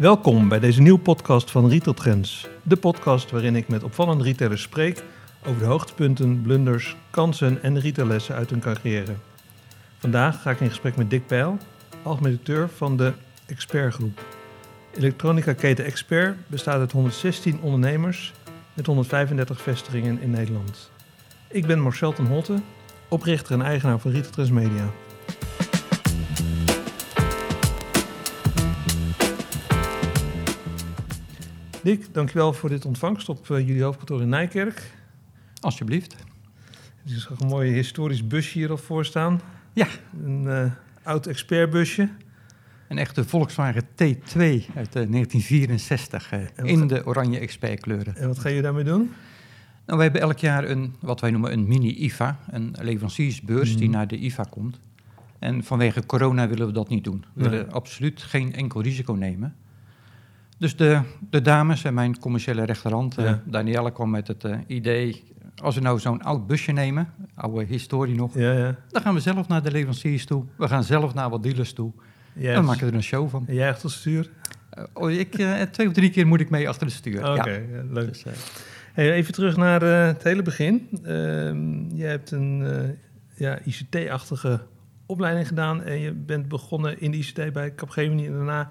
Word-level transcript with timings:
Welkom 0.00 0.48
bij 0.48 0.60
deze 0.60 0.80
nieuwe 0.80 0.98
podcast 0.98 1.50
van 1.50 1.68
Retail 1.68 1.94
Trends. 1.94 2.48
De 2.62 2.76
podcast 2.76 3.30
waarin 3.30 3.56
ik 3.56 3.68
met 3.68 3.82
opvallende 3.82 4.24
retailers 4.24 4.62
spreek 4.62 5.02
over 5.46 5.58
de 5.58 5.66
hoogtepunten, 5.66 6.42
blunders, 6.42 6.96
kansen 7.10 7.62
en 7.62 7.80
retaillessen 7.80 8.34
uit 8.34 8.50
hun 8.50 8.60
carrière. 8.60 9.14
Vandaag 9.98 10.42
ga 10.42 10.50
ik 10.50 10.60
in 10.60 10.68
gesprek 10.68 10.96
met 10.96 11.10
Dick 11.10 11.26
Peil, 11.26 11.58
algemeen 12.02 12.30
directeur 12.32 12.68
van 12.68 12.96
de 12.96 13.12
Expert 13.46 13.94
Groep. 13.94 14.24
Elektronica 14.96 15.52
keten 15.52 15.84
Expert 15.84 16.36
bestaat 16.46 16.78
uit 16.78 16.92
116 16.92 17.60
ondernemers 17.60 18.32
met 18.74 18.86
135 18.86 19.60
vestigingen 19.60 20.20
in 20.20 20.30
Nederland. 20.30 20.90
Ik 21.48 21.66
ben 21.66 21.80
Marcel 21.80 22.12
ten 22.12 22.26
Holte, 22.26 22.60
oprichter 23.08 23.52
en 23.52 23.62
eigenaar 23.62 23.98
van 23.98 24.10
Retail 24.10 24.32
Trends 24.32 24.50
Media. 24.50 24.90
Dick, 31.82 32.14
dankjewel 32.14 32.52
voor 32.52 32.68
dit 32.68 32.84
ontvangst 32.84 33.28
op 33.28 33.48
uh, 33.48 33.66
jullie 33.66 33.82
hoofdkantoor 33.82 34.20
in 34.22 34.28
Nijkerk. 34.28 34.82
Alsjeblieft. 35.60 36.16
Er 37.04 37.14
is 37.16 37.28
een 37.38 37.46
mooi 37.46 37.72
historisch 37.72 38.26
busje 38.26 38.58
hier 38.58 38.70
al 38.70 38.76
voor 38.76 39.04
staan. 39.04 39.40
Ja. 39.72 39.86
Een 40.24 40.42
uh, 40.42 40.72
oud 41.02 41.26
expertbusje. 41.26 42.08
Een 42.88 42.98
echte 42.98 43.24
Volkswagen 43.24 43.82
T2 43.82 44.36
uit 44.74 44.96
uh, 44.96 45.10
1964 45.10 46.32
uh, 46.32 46.40
in 46.62 46.86
de 46.86 47.06
oranje 47.06 47.38
expertkleuren. 47.38 48.16
En 48.16 48.28
wat 48.28 48.38
ga 48.38 48.48
je 48.48 48.62
daarmee 48.62 48.84
doen? 48.84 49.12
Nou, 49.86 49.98
wij 49.98 50.02
hebben 50.02 50.20
elk 50.20 50.38
jaar 50.38 50.64
een, 50.64 50.94
wat 51.00 51.20
wij 51.20 51.30
noemen 51.30 51.52
een 51.52 51.68
mini-IFA, 51.68 52.38
een 52.50 52.74
leveranciersbeurs 52.80 53.72
mm. 53.72 53.76
die 53.76 53.88
naar 53.88 54.08
de 54.08 54.16
IFA 54.16 54.44
komt. 54.50 54.80
En 55.38 55.64
vanwege 55.64 56.06
corona 56.06 56.48
willen 56.48 56.66
we 56.66 56.72
dat 56.72 56.88
niet 56.88 57.04
doen. 57.04 57.24
We 57.32 57.40
nee. 57.40 57.50
willen 57.50 57.72
absoluut 57.72 58.22
geen 58.22 58.54
enkel 58.54 58.82
risico 58.82 59.12
nemen. 59.12 59.54
Dus 60.60 60.76
de, 60.76 61.00
de 61.30 61.42
dames 61.42 61.84
en 61.84 61.94
mijn 61.94 62.18
commerciële 62.18 62.64
rechterhand, 62.64 63.14
ja. 63.14 63.22
uh, 63.22 63.32
Danielle, 63.44 63.92
kwam 63.92 64.10
met 64.10 64.28
het 64.28 64.44
uh, 64.44 64.58
idee... 64.66 65.24
als 65.62 65.74
we 65.74 65.80
nou 65.80 65.98
zo'n 65.98 66.22
oud 66.22 66.46
busje 66.46 66.72
nemen, 66.72 67.08
oude 67.34 67.64
historie 67.64 68.14
nog... 68.14 68.34
Ja, 68.34 68.52
ja. 68.52 68.76
dan 68.88 69.02
gaan 69.02 69.14
we 69.14 69.20
zelf 69.20 69.48
naar 69.48 69.62
de 69.62 69.70
leveranciers 69.70 70.26
toe. 70.26 70.44
We 70.56 70.68
gaan 70.68 70.84
zelf 70.84 71.14
naar 71.14 71.30
wat 71.30 71.42
dealers 71.42 71.72
toe. 71.72 71.92
Yes. 72.32 72.54
En 72.54 72.60
we 72.60 72.66
maken 72.66 72.86
er 72.86 72.94
een 72.94 73.02
show 73.02 73.28
van. 73.28 73.44
En 73.46 73.54
jij 73.54 73.68
achter 73.68 73.88
het 73.88 73.98
stuur? 73.98 74.30
Uh, 74.78 74.84
oh, 74.92 75.10
ik, 75.10 75.30
twee 75.70 75.86
of 75.86 75.92
drie 75.92 76.10
keer 76.10 76.26
moet 76.26 76.40
ik 76.40 76.50
mee 76.50 76.68
achter 76.68 76.86
het 76.86 76.96
stuur. 76.96 77.18
Oké, 77.18 77.40
okay, 77.40 77.68
ja. 77.72 77.82
leuk. 77.90 78.08
Dus, 78.08 78.24
hey, 78.92 79.12
even 79.12 79.32
terug 79.32 79.56
naar 79.56 79.82
het 79.82 80.22
hele 80.22 80.42
begin. 80.42 80.88
Ehm, 81.02 81.96
jij 81.96 82.10
hebt 82.10 82.30
een 82.30 82.64
ja, 83.34 83.58
ICT-achtige 83.64 84.60
opleiding 85.06 85.48
gedaan... 85.48 85.82
en 85.82 85.98
je 85.98 86.12
bent 86.12 86.48
begonnen 86.48 87.00
in 87.00 87.10
de 87.10 87.16
ICT 87.16 87.52
bij 87.52 87.74
Capgemini 87.74 88.26
en 88.26 88.32
daarna... 88.32 88.70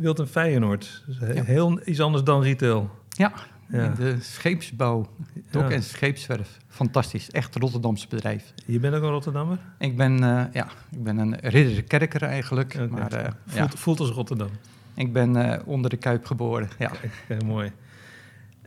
Wild 0.00 0.18
en 0.18 0.28
Feyenoord. 0.28 1.02
Dus 1.06 1.34
ja. 1.34 1.42
Heel 1.42 1.80
iets 1.84 2.00
anders 2.00 2.24
dan 2.24 2.42
retail. 2.42 2.90
Ja, 3.08 3.32
ja. 3.68 3.84
in 3.84 3.94
de 3.94 4.16
scheepsbouw, 4.20 5.10
dok- 5.50 5.62
ja. 5.62 5.70
en 5.70 5.82
scheepswerf. 5.82 6.58
Fantastisch, 6.68 7.30
echt 7.30 7.56
Rotterdamse 7.56 8.08
bedrijf. 8.08 8.52
Je 8.66 8.80
bent 8.80 8.94
ook 8.94 9.02
een 9.02 9.08
Rotterdammer? 9.08 9.58
Ik 9.78 9.96
ben, 9.96 10.12
uh, 10.12 10.44
ja, 10.52 10.68
ik 10.90 11.02
ben 11.02 11.18
een 11.18 11.36
ridderkerker 11.40 12.22
eigenlijk. 12.22 12.74
Okay. 12.74 12.86
Maar, 12.86 13.12
uh, 13.12 13.30
voelt, 13.46 13.74
voelt, 13.74 14.00
als 14.00 14.10
Rotterdam? 14.10 14.50
Ik 14.94 15.12
ben 15.12 15.36
uh, 15.36 15.56
onder 15.64 15.90
de 15.90 15.96
Kuip 15.96 16.26
geboren, 16.26 16.68
ja. 16.78 16.90
Heel 17.26 17.46
mooi. 17.46 17.72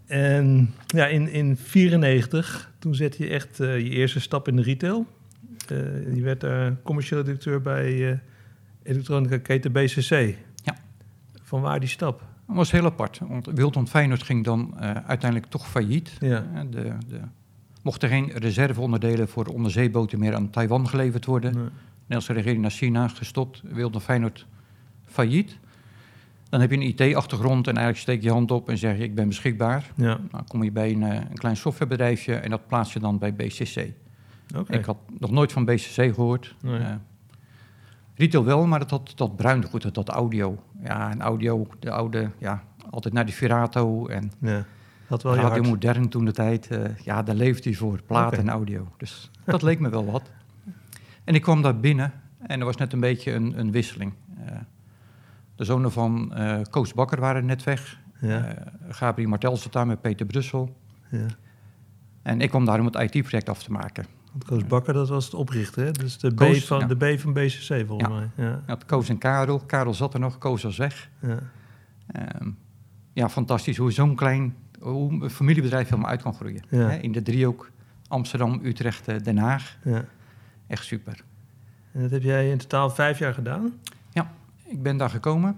En 0.05 0.73
ja, 0.87 1.07
in 1.07 1.25
1994, 1.25 2.71
toen 2.79 2.95
zette 2.95 3.23
je 3.23 3.29
echt 3.29 3.57
je 3.57 3.89
eerste 3.89 4.19
stap 4.19 4.47
in 4.47 4.55
de 4.55 4.61
retail. 4.61 5.07
je 6.13 6.21
werd 6.21 6.45
commercieel 6.83 7.23
directeur 7.23 7.61
bij 7.61 8.19
elektronica 8.83 9.37
keten 9.37 9.71
BCC. 9.71 10.35
Van 11.53 11.61
waar 11.61 11.79
die 11.79 11.89
stap? 11.89 12.23
Dat 12.47 12.55
was 12.55 12.71
heel 12.71 12.85
apart. 12.85 13.19
Want 13.27 13.45
Wilton 13.45 13.87
Feyenoord 13.87 14.23
ging 14.23 14.43
dan 14.43 14.73
uh, 14.75 14.81
uiteindelijk 14.81 15.51
toch 15.51 15.67
failliet. 15.67 16.11
Ja. 16.19 16.45
De, 16.69 16.97
de, 17.07 17.19
mochten 17.81 18.09
geen 18.09 18.31
reserveonderdelen 18.31 19.27
voor 19.27 19.45
onderzeeboten 19.45 20.19
meer 20.19 20.35
aan 20.35 20.49
Taiwan 20.49 20.87
geleverd 20.87 21.25
worden. 21.25 21.53
Nee. 21.53 21.63
De 21.63 21.71
Nederlandse 21.99 22.33
regering 22.33 22.61
naar 22.61 22.71
China 22.71 23.07
gestopt. 23.07 23.61
Wilton 23.63 24.01
Feyenoord 24.01 24.45
failliet. 25.05 25.57
Dan 26.49 26.61
heb 26.61 26.71
je 26.71 26.77
een 26.77 26.95
IT-achtergrond 26.99 27.67
en 27.67 27.75
eigenlijk 27.77 28.03
steek 28.03 28.23
je 28.23 28.31
hand 28.31 28.51
op 28.51 28.69
en 28.69 28.77
zeg 28.77 28.97
je 28.97 29.03
ik 29.03 29.15
ben 29.15 29.27
beschikbaar. 29.27 29.91
Ja. 29.95 30.19
Dan 30.31 30.47
kom 30.47 30.63
je 30.63 30.71
bij 30.71 30.91
een, 30.91 31.01
een 31.01 31.37
klein 31.37 31.57
softwarebedrijfje 31.57 32.35
en 32.35 32.49
dat 32.49 32.67
plaats 32.67 32.93
je 32.93 32.99
dan 32.99 33.17
bij 33.17 33.33
BCC. 33.33 33.91
Okay. 34.55 34.77
Ik 34.77 34.85
had 34.85 34.97
nog 35.19 35.31
nooit 35.31 35.51
van 35.51 35.65
BCC 35.65 36.13
gehoord. 36.13 36.55
Nee. 36.61 36.79
Uh, 36.79 36.87
Retail 38.15 38.43
wel, 38.43 38.65
maar 38.65 38.79
dat, 38.79 38.89
dat, 38.89 39.13
dat 39.15 39.35
bruinde 39.35 39.67
goed, 39.67 39.81
dat, 39.81 39.93
dat 39.93 40.09
audio. 40.09 40.63
Ja, 40.83 41.11
en 41.11 41.21
audio, 41.21 41.67
de 41.79 41.91
oude, 41.91 42.31
ja, 42.37 42.63
altijd 42.89 43.13
naar 43.13 43.25
die 43.25 43.33
Virato 43.33 44.07
en 44.07 44.31
ja, 44.39 44.65
dat 45.07 45.23
wel 45.23 45.35
radio 45.35 45.63
modern 45.63 46.09
toen 46.09 46.25
de 46.25 46.31
tijd. 46.31 46.71
Uh, 46.71 46.97
ja, 46.97 47.23
daar 47.23 47.35
leefde 47.35 47.69
hij 47.69 47.77
voor, 47.77 48.01
plaat 48.01 48.27
okay. 48.27 48.39
en 48.39 48.49
audio. 48.49 48.87
Dus 48.97 49.31
dat 49.45 49.61
leek 49.61 49.79
me 49.79 49.89
wel 49.89 50.05
wat. 50.05 50.31
En 51.23 51.35
ik 51.35 51.41
kwam 51.41 51.61
daar 51.61 51.79
binnen 51.79 52.13
en 52.39 52.59
er 52.59 52.65
was 52.65 52.75
net 52.75 52.93
een 52.93 52.99
beetje 52.99 53.31
een, 53.31 53.59
een 53.59 53.71
wisseling. 53.71 54.13
Uh, 54.39 54.51
de 55.55 55.63
zonen 55.63 55.91
van 55.91 56.33
uh, 56.37 56.61
Koos 56.69 56.93
Bakker 56.93 57.19
waren 57.19 57.45
net 57.45 57.63
weg. 57.63 57.99
Ja. 58.21 58.55
Gabriel 58.89 59.29
Martel 59.29 59.57
zat 59.57 59.71
daar 59.73 59.87
met 59.87 60.01
Peter 60.01 60.25
Brussel. 60.25 60.75
Ja. 61.09 61.25
En 62.21 62.41
ik 62.41 62.49
kwam 62.49 62.65
daar 62.65 62.79
om 62.79 62.85
het 62.85 62.95
IT-project 62.95 63.49
af 63.49 63.63
te 63.63 63.71
maken. 63.71 64.05
Want 64.33 64.45
Koos 64.45 64.65
Bakker, 64.65 64.93
dat 64.93 65.09
was 65.09 65.25
het 65.25 65.33
oprichter, 65.33 65.85
hè? 65.85 65.91
Dus 65.91 66.17
de, 66.17 66.33
Koos, 66.33 66.63
B, 66.63 66.67
van, 66.67 66.79
ja. 66.79 66.85
de 66.85 66.95
B 67.15 67.19
van 67.19 67.33
BCC, 67.33 67.83
volgens 67.87 68.09
ja. 68.09 68.15
mij. 68.15 68.29
Ja. 68.35 68.63
ja 68.67 68.77
Koos 68.85 69.09
en 69.09 69.17
Karel. 69.17 69.59
Karel 69.59 69.93
zat 69.93 70.13
er 70.13 70.19
nog, 70.19 70.37
Koos 70.37 70.63
was 70.63 70.77
weg. 70.77 71.09
Ja, 71.19 71.39
um, 72.41 72.57
ja 73.13 73.29
fantastisch 73.29 73.77
hoe 73.77 73.91
zo'n 73.91 74.15
klein 74.15 74.55
hoe 74.79 75.23
een 75.23 75.29
familiebedrijf 75.29 75.89
helemaal 75.89 76.09
uit 76.09 76.21
kan 76.21 76.33
groeien. 76.33 76.63
Hè? 76.67 76.97
In 76.97 77.11
de 77.11 77.21
driehoek 77.21 77.71
Amsterdam, 78.07 78.59
Utrecht, 78.63 79.09
uh, 79.09 79.15
Den 79.23 79.37
Haag. 79.37 79.77
Ja. 79.83 80.05
Echt 80.67 80.85
super. 80.85 81.23
En 81.91 82.01
dat 82.01 82.11
heb 82.11 82.23
jij 82.23 82.49
in 82.49 82.57
totaal 82.57 82.89
vijf 82.89 83.19
jaar 83.19 83.33
gedaan? 83.33 83.73
Ja, 84.09 84.31
ik 84.65 84.83
ben 84.83 84.97
daar 84.97 85.09
gekomen. 85.09 85.57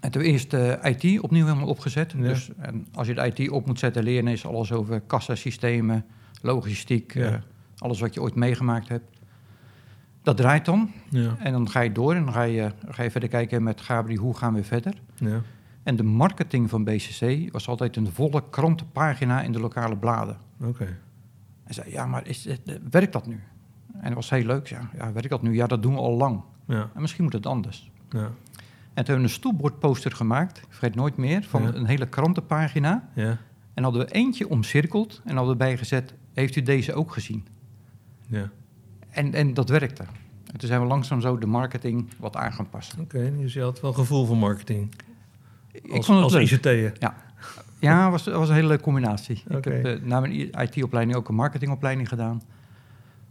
En 0.00 0.10
toen 0.10 0.22
eerst 0.22 0.52
uh, 0.52 0.72
IT 0.82 1.20
opnieuw 1.20 1.44
helemaal 1.44 1.68
opgezet. 1.68 2.12
Ja. 2.16 2.22
Dus 2.22 2.50
en 2.58 2.86
als 2.94 3.06
je 3.06 3.14
de 3.14 3.32
IT 3.34 3.50
op 3.50 3.66
moet 3.66 3.78
zetten, 3.78 4.02
leren 4.02 4.28
is 4.28 4.46
alles 4.46 4.72
over 4.72 5.00
kassasystemen, 5.00 6.04
logistiek... 6.42 7.14
Ja. 7.14 7.30
Uh, 7.30 7.36
alles 7.78 8.00
wat 8.00 8.14
je 8.14 8.22
ooit 8.22 8.34
meegemaakt 8.34 8.88
hebt. 8.88 9.18
Dat 10.22 10.36
draait 10.36 10.64
dan. 10.64 10.90
Ja. 11.10 11.36
En 11.38 11.52
dan 11.52 11.70
ga 11.70 11.80
je 11.80 11.92
door 11.92 12.14
en 12.14 12.24
dan 12.24 12.32
ga 12.32 12.42
je, 12.42 12.72
ga 12.88 13.02
je 13.02 13.10
verder 13.10 13.28
kijken 13.28 13.62
met 13.62 13.80
Gabriel, 13.80 14.22
hoe 14.22 14.36
gaan 14.36 14.54
we 14.54 14.64
verder? 14.64 14.94
Ja. 15.14 15.42
En 15.82 15.96
de 15.96 16.02
marketing 16.02 16.70
van 16.70 16.84
BCC 16.84 17.52
was 17.52 17.68
altijd 17.68 17.96
een 17.96 18.12
volle 18.12 18.42
krantenpagina 18.50 19.42
in 19.42 19.52
de 19.52 19.60
lokale 19.60 19.96
bladen. 19.96 20.36
Oké. 20.60 20.68
Okay. 20.68 20.96
Hij 21.64 21.74
zei, 21.74 21.90
ja, 21.90 22.06
maar 22.06 22.26
is 22.26 22.44
het, 22.44 22.80
werkt 22.90 23.12
dat 23.12 23.26
nu? 23.26 23.40
En 23.92 24.04
dat 24.04 24.14
was 24.14 24.30
heel 24.30 24.44
leuk. 24.44 24.66
Ja, 24.66 24.90
ja, 24.96 25.12
werkt 25.12 25.30
dat 25.30 25.42
nu? 25.42 25.54
Ja, 25.54 25.66
dat 25.66 25.82
doen 25.82 25.92
we 25.94 26.00
al 26.00 26.16
lang. 26.16 26.40
Ja. 26.66 26.90
En 26.94 27.00
misschien 27.00 27.24
moet 27.24 27.32
het 27.32 27.46
anders. 27.46 27.90
Ja. 28.10 28.18
En 28.18 29.04
toen 29.04 29.14
hebben 29.14 29.16
we 29.16 29.22
een 29.22 29.28
stoelbordposter 29.28 30.12
gemaakt, 30.12 30.58
ik 30.58 30.64
vergeet 30.68 30.94
nooit 30.94 31.16
meer, 31.16 31.44
van 31.44 31.62
Ja. 31.62 31.74
een 31.74 31.86
hele 31.86 32.08
krantenpagina. 32.08 33.08
Ja. 33.14 33.38
En 33.74 33.82
hadden 33.82 34.06
we 34.06 34.12
eentje 34.12 34.48
omcirkeld 34.48 35.20
en 35.24 35.34
hadden 35.36 35.52
we 35.52 35.58
bijgezet, 35.58 36.14
heeft 36.32 36.56
u 36.56 36.62
deze 36.62 36.94
ook 36.94 37.12
gezien? 37.12 37.46
Ja. 38.26 38.50
En, 39.10 39.34
en 39.34 39.54
dat 39.54 39.68
werkte. 39.68 40.02
En 40.52 40.58
toen 40.58 40.68
zijn 40.68 40.80
we 40.80 40.86
langzaam 40.86 41.20
zo 41.20 41.38
de 41.38 41.46
marketing 41.46 42.08
wat 42.18 42.36
aan 42.36 42.52
gaan 42.52 42.68
passen. 42.68 43.00
Oké, 43.00 43.16
okay, 43.16 43.36
dus 43.36 43.52
je 43.52 43.60
had 43.60 43.80
wel 43.80 43.92
gevoel 43.92 44.26
voor 44.26 44.36
marketing. 44.36 44.94
Ik 45.72 45.92
als, 45.92 46.06
vond 46.06 46.24
het 46.24 46.34
als. 46.34 46.52
ICT'er. 46.52 46.92
Ja, 46.98 47.16
ja 47.78 48.10
was, 48.10 48.26
was 48.26 48.48
een 48.48 48.54
hele 48.54 48.66
leuke 48.66 48.82
combinatie. 48.82 49.42
Ik 49.48 49.64
heb 49.64 49.86
uh, 49.86 50.00
na 50.02 50.20
mijn 50.20 50.32
IT-opleiding 50.50 51.16
ook 51.18 51.28
een 51.28 51.34
marketingopleiding 51.34 52.08
gedaan. 52.08 52.42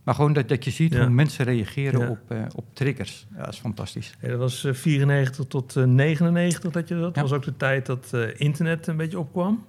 Maar 0.04 0.16
gewoon 0.16 0.34
dat, 0.34 0.50
dat 0.50 0.64
je 0.64 0.72
ziet 0.72 0.94
Ja. 0.94 1.00
hoe 1.00 1.10
mensen 1.10 1.46
reageren 1.46 2.00
Ja. 2.00 2.10
op, 2.10 2.20
eh, 2.32 2.42
op 2.56 2.66
triggers. 2.74 3.28
Ja, 3.36 3.44
dat 3.44 3.54
is 3.54 3.60
fantastisch. 3.60 4.14
Dat 4.22 4.38
was 4.38 4.64
eh, 4.64 4.74
94 4.74 5.46
tot 5.46 5.76
eh, 5.76 5.84
99 5.84 6.72
dat 6.72 6.88
je 6.88 6.96
dat. 6.96 7.14
Dat 7.16 7.24
was 7.30 7.34
ook 7.34 7.44
de 7.44 7.58
tijd 7.58 7.86
dat 7.86 8.14
eh, 8.14 8.22
internet 8.38 8.88
een 8.88 8.98
beetje 8.98 9.20
opkwam. 9.20 9.66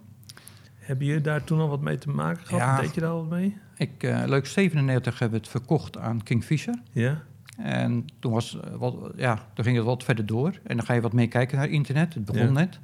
Hebben 0.87 1.07
jullie 1.07 1.21
daar 1.23 1.45
toen 1.45 1.61
al 1.61 1.69
wat 1.69 1.81
mee 1.81 1.99
te 1.99 2.11
maken 2.11 2.47
gehad? 2.47 2.61
Ja. 2.63 2.81
Deed 2.81 2.95
je 2.95 3.01
daar 3.01 3.11
al 3.11 3.17
wat 3.21 3.39
mee? 3.39 3.57
Ik, 3.77 4.03
eh, 4.03 4.23
leuk 4.27 4.47
97 4.47 5.19
hebben 5.19 5.39
we 5.39 5.45
het 5.45 5.53
verkocht 5.55 5.99
aan 5.99 6.23
Kingfisher. 6.23 6.75
Ja. 6.93 7.23
En 7.59 8.05
toen, 8.19 8.33
was, 8.33 8.61
eh, 8.61 8.75
wat, 8.77 8.95
ja, 9.17 9.47
toen 9.55 9.65
ging 9.65 9.77
het 9.77 9.87
wat 9.87 10.05
verder 10.05 10.27
door. 10.27 10.59
En 10.65 10.77
dan 10.77 10.87
ga 10.87 10.93
je 10.95 11.01
wat 11.01 11.13
meer 11.13 11.29
kijken 11.29 11.59
naar 11.59 11.69
internet. 11.69 12.15
Het 12.15 12.25
begon 12.25 12.43
Ja. 12.47 12.51
net. 12.51 12.79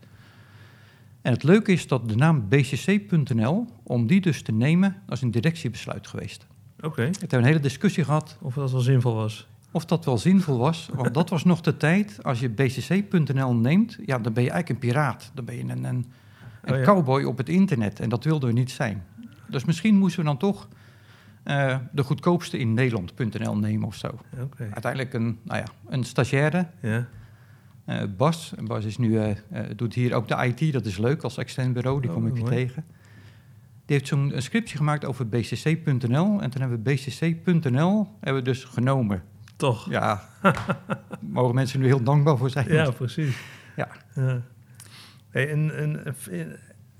En 1.22 1.32
het 1.32 1.42
leuke 1.42 1.72
is 1.72 1.86
dat 1.86 2.08
de 2.08 2.16
naam 2.16 2.48
bcc.nl, 2.48 3.66
om 3.82 4.06
die 4.06 4.20
dus 4.20 4.42
te 4.42 4.52
nemen, 4.52 4.96
dat 5.06 5.16
is 5.16 5.22
een 5.22 5.30
directiebesluit 5.30 6.06
geweest. 6.06 6.46
Oké. 6.80 7.02
We 7.10 7.16
hebben 7.18 7.38
een 7.38 7.44
hele 7.44 7.60
discussie 7.60 8.04
gehad 8.04 8.38
Of 8.40 8.54
dat 8.54 8.70
wel 8.70 8.80
zinvol 8.80 9.14
was. 9.14 9.46
of 9.70 9.84
dat 9.84 10.04
wel 10.04 10.18
zinvol 10.18 10.58
was. 10.58 10.90
Want 10.94 11.14
dat 11.20 11.28
was 11.30 11.44
nog 11.44 11.60
de 11.60 11.76
tijd, 11.76 12.18
als 12.22 12.40
je 12.40 12.48
bcc.nl 12.48 13.54
neemt, 13.54 13.98
ja, 14.06 14.18
dan 14.18 14.32
ben 14.32 14.42
je 14.42 14.50
eigenlijk 14.50 14.68
een 14.68 14.88
piraat. 14.90 15.30
Dan 15.34 15.44
ben 15.44 15.56
je 15.56 15.62
een, 15.62 15.84
een, 15.84 16.06
een 16.62 16.72
Oh 16.72 16.78
ja. 16.78 16.84
cowboy 16.84 17.22
op 17.24 17.36
het 17.38 17.48
internet. 17.48 18.00
En 18.00 18.08
dat 18.08 18.24
wilden 18.24 18.48
we 18.48 18.54
niet 18.54 18.70
zijn. 18.70 19.02
Dus 19.48 19.64
misschien 19.64 19.96
moesten 19.98 20.20
we 20.20 20.26
dan 20.26 20.36
toch 20.38 20.68
eh, 21.42 21.76
de 21.92 22.02
goedkoopste 22.02 22.58
in 22.58 22.74
Nederland.nl 22.74 23.56
nemen 23.56 23.86
of 23.86 23.94
zo. 23.94 24.18
Uiteindelijk 24.58 25.12
een, 25.14 25.38
nou 25.42 25.58
ja, 25.58 25.66
een 25.88 26.04
stagiaire 26.04 26.66
Ja. 26.80 27.06
Eh, 27.84 28.02
Bas, 28.16 28.52
Bas 28.64 28.84
is 28.84 28.98
nu, 28.98 29.18
eh, 29.18 29.36
doet 29.76 29.94
hier 29.94 30.14
ook 30.14 30.28
de 30.28 30.52
IT, 30.54 30.72
dat 30.72 30.86
is 30.86 30.98
leuk 30.98 31.22
als 31.22 31.36
extern 31.38 31.72
bureau, 31.72 32.00
die 32.00 32.10
Oh, 32.10 32.16
kom 32.16 32.26
ik 32.26 32.34
mooi. 32.38 32.50
tegen. 32.50 32.84
Die 33.86 33.96
heeft 33.96 34.06
zo'n 34.08 34.36
een 34.36 34.42
scriptje 34.42 34.76
gemaakt 34.76 35.04
over 35.04 35.28
bcc.nl. 35.28 36.40
En 36.42 36.50
toen 36.50 36.60
hebben 36.60 36.82
we 36.82 36.92
bcc.nl 36.94 38.08
hebben 38.20 38.42
we 38.42 38.48
dus 38.50 38.64
genomen. 38.64 39.22
Toch? 39.56 39.90
Ja, 39.90 40.22
mogen 41.20 41.54
mensen 41.54 41.80
nu 41.80 41.86
heel 41.86 42.02
dankbaar 42.02 42.36
voor 42.36 42.50
zijn. 42.50 42.72
Ja, 42.72 42.90
precies. 42.90 43.36
Ja. 43.76 43.88
Hey, 45.32 45.44
in, 45.46 45.74
in, 45.74 45.96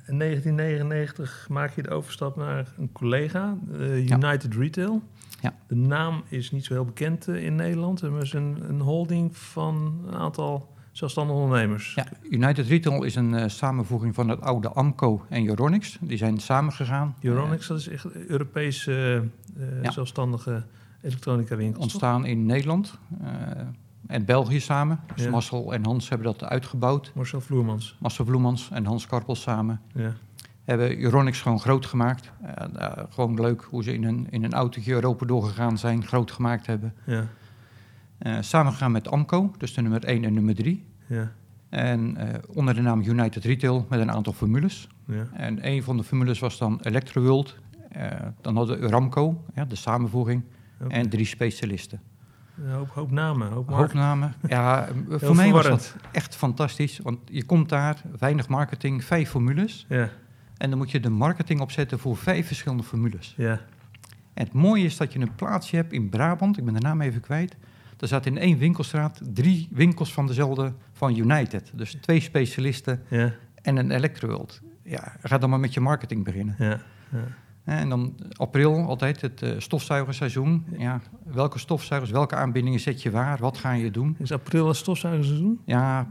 in 0.06 0.18
1999 0.18 1.46
maak 1.48 1.74
je 1.74 1.82
de 1.82 1.90
overstap 1.90 2.36
naar 2.36 2.72
een 2.78 2.92
collega, 2.92 3.56
eh, 3.72 4.06
Ja. 4.08 4.16
United 4.16 4.54
Retail. 4.54 5.02
Ja. 5.40 5.54
De 5.66 5.74
naam 5.74 6.22
is 6.28 6.50
niet 6.50 6.64
zo 6.64 6.72
heel 6.74 6.84
bekend 6.84 7.28
eh, 7.28 7.44
in 7.44 7.54
Nederland. 7.54 8.00
Het 8.00 8.22
is 8.22 8.32
een, 8.32 8.56
een 8.68 8.80
holding 8.80 9.36
van 9.36 10.02
een 10.06 10.14
aantal 10.14 10.72
zelfstandige 10.92 11.38
ondernemers. 11.38 11.94
Ja, 11.94 12.06
United 12.30 12.66
Retail 12.66 13.02
is 13.02 13.14
een 13.14 13.34
eh, 13.34 13.48
samenvoeging 13.48 14.14
van 14.14 14.28
het 14.28 14.40
oude 14.40 14.68
Amco 14.68 15.24
en 15.28 15.48
Euronics. 15.48 15.98
Die 16.00 16.16
zijn 16.18 16.38
samengegaan. 16.38 17.14
Euronics, 17.20 17.66
dat 17.66 17.78
is 17.78 17.88
echt 17.88 18.04
een 18.04 18.30
Europese 18.30 19.24
Ja. 19.82 19.90
zelfstandige 19.90 20.64
elektronica 21.02 21.56
toch? 21.56 21.76
ontstaan 21.76 22.24
in 22.26 22.46
Nederland 22.46 22.98
en 24.12 24.24
België 24.24 24.60
samen. 24.60 25.00
Dus 25.14 25.24
Ja. 25.24 25.30
Marcel 25.30 25.72
en 25.74 25.84
Hans 25.84 26.08
hebben 26.08 26.26
dat 26.26 26.44
uitgebouwd. 26.44 27.12
Marcel 27.14 27.40
Vloermans. 27.40 27.96
Marcel 28.00 28.24
Vloemans 28.24 28.70
en 28.72 28.84
Hans 28.84 29.06
Karpel 29.06 29.34
samen. 29.34 29.80
Ja. 29.94 30.12
Hebben 30.64 30.98
Euronics 30.98 31.40
gewoon 31.40 31.60
groot 31.60 31.86
gemaakt. 31.86 32.32
Eh, 32.42 32.64
eh, 32.74 33.04
gewoon 33.10 33.40
leuk 33.40 33.62
hoe 33.62 33.82
ze 33.82 33.94
in 33.94 34.04
een, 34.04 34.26
in 34.30 34.44
een 34.44 34.52
autootje 34.52 34.92
Europa 34.92 35.26
doorgegaan 35.26 35.78
zijn, 35.78 36.06
groot 36.06 36.30
gemaakt 36.30 36.66
hebben. 36.66 36.94
Ja. 37.06 37.26
Eh 38.18 38.36
samengegaan 38.40 38.92
met 38.92 39.08
Amco, 39.08 39.52
dus 39.58 39.74
de 39.74 39.82
nummer 39.82 40.04
1 40.04 40.24
en 40.24 40.32
nummer 40.32 40.54
3. 40.54 40.86
Ja. 41.06 41.32
En 41.68 42.16
onder 42.54 42.74
de 42.74 42.80
naam 42.80 43.02
United 43.02 43.44
Retail 43.44 43.86
met 43.88 44.00
een 44.00 44.10
aantal 44.10 44.32
formules. 44.32 44.88
Ja. 45.06 45.28
En 45.32 45.66
een 45.66 45.82
van 45.82 45.96
de 45.96 46.02
formules 46.02 46.38
was 46.38 46.58
dan 46.58 46.80
Electroworld. 46.82 47.56
Eh, 47.92 48.10
dan 48.40 48.56
hadden 48.56 48.80
we 48.80 48.86
Ramco, 48.86 49.44
ja, 49.54 49.64
de 49.64 49.74
samenvoeging, 49.74 50.42
en 50.88 51.08
drie 51.08 51.26
specialisten. 51.26 52.00
Een 52.56 52.70
hoop, 52.70 52.88
hoop 52.88 53.10
namen, 53.10 53.52
hoop 53.52 53.92
namen. 53.92 54.34
Ja, 54.48 54.86
eh, 54.86 54.94
voor 55.08 55.18
Heel 55.18 55.34
mij 55.34 55.50
was 55.52 55.66
dat 55.66 55.96
echt 56.12 56.36
fantastisch. 56.36 56.98
Want 57.02 57.18
je 57.24 57.44
komt 57.44 57.68
daar, 57.68 58.02
weinig 58.18 58.48
marketing, 58.48 59.04
vijf 59.04 59.30
formules. 59.30 59.86
Ja. 59.88 60.08
En 60.56 60.68
dan 60.70 60.78
moet 60.78 60.90
je 60.90 61.00
de 61.00 61.10
marketing 61.10 61.60
opzetten 61.60 61.98
voor 61.98 62.16
vijf 62.16 62.46
verschillende 62.46 62.82
formules. 62.82 63.34
Ja. 63.36 63.60
En 64.34 64.44
het 64.44 64.52
mooie 64.52 64.84
is 64.84 64.96
dat 64.96 65.12
je 65.12 65.18
een 65.18 65.34
plaatsje 65.34 65.76
hebt 65.76 65.92
in 65.92 66.08
Brabant, 66.08 66.58
ik 66.58 66.64
ben 66.64 66.74
de 66.74 66.80
naam 66.80 67.00
even 67.00 67.20
kwijt. 67.20 67.56
Er 67.98 68.08
zaten 68.08 68.32
in 68.36 68.42
één 68.42 68.58
winkelstraat 68.58 69.20
drie 69.24 69.68
winkels 69.70 70.12
van 70.12 70.26
dezelfde, 70.26 70.72
van 70.92 71.16
United. 71.16 71.70
Dus 71.74 71.94
twee 72.00 72.20
specialisten 72.20 73.02
Ja. 73.08 73.32
en 73.62 73.76
een 73.76 73.90
Electroworld. 73.90 74.60
Ja, 74.82 75.12
ga 75.22 75.38
dan 75.38 75.50
maar 75.50 75.60
met 75.60 75.74
je 75.74 75.80
marketing 75.80 76.24
beginnen. 76.24 76.54
Ja. 76.58 76.80
Ja. 77.08 77.24
En 77.64 77.88
dan 77.88 78.14
april, 78.36 78.74
altijd 78.86 79.20
het 79.20 79.42
eh, 79.42 79.50
stofzuigerseizoen. 79.58 80.64
Ja, 80.78 81.00
welke 81.24 81.58
stofzuigers, 81.58 82.10
welke 82.10 82.34
aanbindingen 82.34 82.80
zet 82.80 83.02
je 83.02 83.10
waar? 83.10 83.38
Wat 83.38 83.58
ga 83.58 83.72
je 83.72 83.90
doen? 83.90 84.16
Is 84.18 84.32
april 84.32 84.66
het 84.68 84.76
stofzuigerseizoen? 84.76 85.60
Ja, 85.64 86.06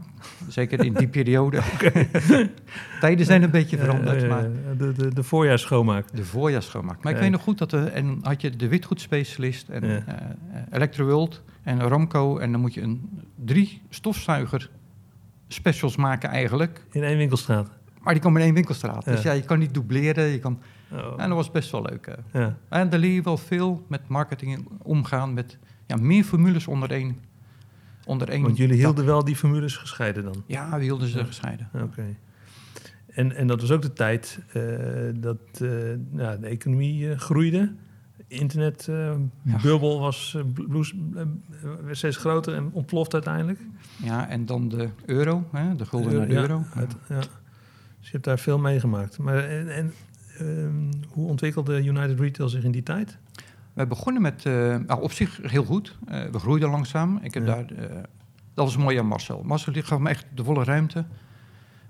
zeker 0.48 0.84
in 0.84 0.94
die 0.94 1.08
periode. 1.08 1.60
Tijden 3.00 3.26
zijn 3.26 3.42
een 3.42 3.50
beetje 3.50 3.78
veranderd, 3.78 4.20
ja, 4.20 4.28
maar 4.28 4.42
ja. 4.42 4.74
De, 4.78 4.92
de, 4.92 5.14
de 5.14 5.22
voorjaarsschoonmaak. 5.22 6.16
de 6.16 6.24
voorjaarsschoonmaak. 6.24 7.02
Maar 7.02 7.12
ik 7.12 7.18
weet 7.18 7.30
nog 7.30 7.42
goed 7.42 7.58
dat 7.58 7.72
er, 7.72 7.86
en 7.86 8.18
had 8.22 8.40
je 8.40 8.50
de 8.56 8.68
witgoedspecialist 8.68 9.68
en 9.68 9.86
Ja. 9.88 9.96
eh 10.06 10.14
Electroworld 10.70 11.42
en 11.62 11.80
Ramco. 11.80 12.38
En 12.38 12.52
dan 12.52 12.60
moet 12.60 12.74
je 12.74 12.80
een 12.82 13.08
drie 13.44 13.82
stofzuiger 13.88 14.70
specials 15.48 15.96
maken 15.96 16.28
eigenlijk. 16.28 16.84
In 16.90 17.02
één 17.02 17.16
winkelstraat. 17.16 17.70
Maar 18.02 18.12
die 18.12 18.22
komen 18.22 18.40
in 18.40 18.46
één 18.46 18.54
winkelstraat. 18.54 19.04
Dus 19.04 19.22
Ja. 19.22 19.30
ja, 19.30 19.36
je 19.36 19.44
kan 19.44 19.58
niet 19.58 19.74
dubleren. 19.74 20.24
Je 20.24 20.38
kan, 20.38 20.58
Oh. 20.92 21.12
en 21.16 21.28
dat 21.28 21.36
was 21.36 21.50
best 21.50 21.70
wel 21.70 21.82
leuk. 21.82 22.16
Ja. 22.32 22.56
En 22.68 22.88
daar 22.90 23.00
leer 23.00 23.12
je 23.14 23.22
wel 23.22 23.36
veel 23.36 23.84
met 23.88 24.08
marketing 24.08 24.68
omgaan, 24.82 25.34
met 25.34 25.58
ja, 25.86 25.96
meer 25.96 26.24
formules 26.24 26.66
onder 26.66 26.90
één. 26.90 27.16
Onder 28.06 28.28
één 28.28 28.42
Want 28.42 28.56
jullie 28.56 28.72
dak. 28.76 28.84
hielden 28.84 29.04
wel 29.04 29.24
die 29.24 29.36
formules 29.36 29.76
gescheiden 29.76 30.24
dan? 30.24 30.42
Ja, 30.46 30.76
we 30.78 30.82
hielden 30.82 31.08
ze 31.08 31.18
Ja. 31.18 31.24
gescheiden. 31.24 31.68
Oké. 31.82 32.16
En, 33.06 33.36
en 33.36 33.46
dat 33.46 33.60
was 33.60 33.70
ook 33.70 33.82
de 33.82 33.92
tijd 33.92 34.38
eh, 34.52 34.62
dat 35.14 35.38
nou, 36.10 36.40
de 36.40 36.46
economie 36.46 37.10
eh, 37.10 37.18
groeide. 37.18 37.72
Internetbubbel 38.28 40.00
was 40.00 40.36
bloes, 40.54 40.94
werd 41.84 41.96
steeds 41.96 42.16
groter 42.16 42.54
en 42.54 42.70
ontploft 42.72 43.14
uiteindelijk. 43.14 43.60
Ja, 44.02 44.28
en 44.28 44.46
dan 44.46 44.68
de 44.68 44.88
euro, 45.06 45.48
hè, 45.52 45.76
de 45.76 45.86
gulden 45.86 46.16
naar 46.16 46.28
de 46.28 46.34
euro. 46.34 46.62
uit- 46.74 46.96
ja. 47.08 47.18
Dus 47.18 48.10
je 48.10 48.10
hebt 48.12 48.24
daar 48.24 48.38
veel 48.38 48.58
meegemaakt. 48.58 49.18
Maar 49.18 49.44
en, 49.44 49.74
en 49.74 49.92
hoe 51.08 51.28
ontwikkelde 51.28 51.84
United 51.84 52.20
Retail 52.20 52.48
zich 52.48 52.64
in 52.64 52.70
die 52.70 52.82
tijd? 52.82 53.18
We 53.72 53.86
begonnen 53.86 54.22
met, 54.22 54.46
eh, 54.46 54.52
nou, 54.86 55.02
op 55.02 55.12
zich 55.12 55.40
heel 55.42 55.64
goed. 55.64 55.98
Eh, 56.06 56.24
we 56.24 56.38
groeiden 56.38 56.70
langzaam. 56.70 57.18
Ik 57.22 57.34
heb 57.34 57.46
Ja. 57.46 57.54
daar, 57.54 57.64
eh, 57.70 57.96
dat 58.54 58.64
was 58.64 58.76
mooi 58.76 58.98
aan 58.98 59.06
Marcel. 59.06 59.42
Marcel 59.42 59.72
die 59.72 59.82
gaf 59.82 59.98
me 59.98 60.08
echt 60.08 60.26
de 60.34 60.44
volle 60.44 60.64
ruimte. 60.64 61.04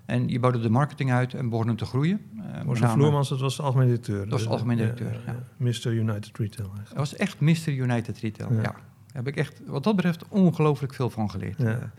En 0.05 0.29
je 0.29 0.39
bouwde 0.41 0.61
de 0.61 0.71
marketing 0.71 1.13
uit 1.13 1.35
en 1.35 1.49
begonnen 1.49 1.77
te 1.77 1.85
groeien. 1.85 2.21
Met 2.33 2.65
Marcel 2.65 2.89
Vloermans, 2.89 3.29
dat 3.29 3.41
was 3.41 3.57
de 3.57 3.63
algemeen 3.63 3.87
directeur. 3.87 4.19
Dat 4.19 4.29
was 4.29 4.43
de 4.43 4.49
algemeen 4.49 4.77
directeur, 4.77 5.21
ja. 5.27 5.37
Mr. 5.57 5.87
United 5.93 6.39
Retail. 6.39 6.67
eigenlijk. 6.69 6.89
Dat 6.89 6.97
was 6.97 7.17
echt 7.17 7.41
Mr. 7.41 7.69
United 7.69 8.19
Retail, 8.19 8.51
Ja. 8.53 8.57
ja. 8.57 8.63
Daar 8.63 8.77
heb 9.13 9.27
ik 9.27 9.37
echt, 9.37 9.61
wat 9.67 9.85
dat 9.85 9.97
betreft, 9.97 10.29
ongelooflijk 10.29 10.95
veel 10.95 11.11
van 11.11 11.31
geleerd. 11.31 11.59
Ja. 11.59 11.65
Daar 11.65 11.91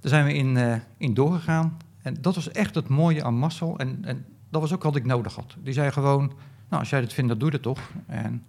zijn 0.00 0.24
we 0.24 0.32
in, 0.34 0.80
in 0.96 1.14
doorgegaan. 1.14 1.76
En 2.02 2.16
dat 2.20 2.34
was 2.34 2.50
echt 2.50 2.74
het 2.74 2.88
mooie 2.88 3.24
aan 3.24 3.34
Marcel. 3.34 3.78
En, 3.78 3.98
en 4.04 4.24
dat 4.48 4.60
was 4.60 4.72
ook 4.74 4.82
wat 4.82 4.96
ik 4.96 5.04
nodig 5.04 5.34
had. 5.34 5.56
Die 5.58 5.72
zei 5.72 5.90
gewoon, 5.90 6.26
nou, 6.68 6.80
als 6.80 6.90
jij 6.90 7.00
dat 7.00 7.12
vindt, 7.12 7.30
dan 7.30 7.38
doe 7.38 7.50
je 7.50 7.54
dat 7.60 7.62
toch. 7.62 7.80
En 8.06 8.44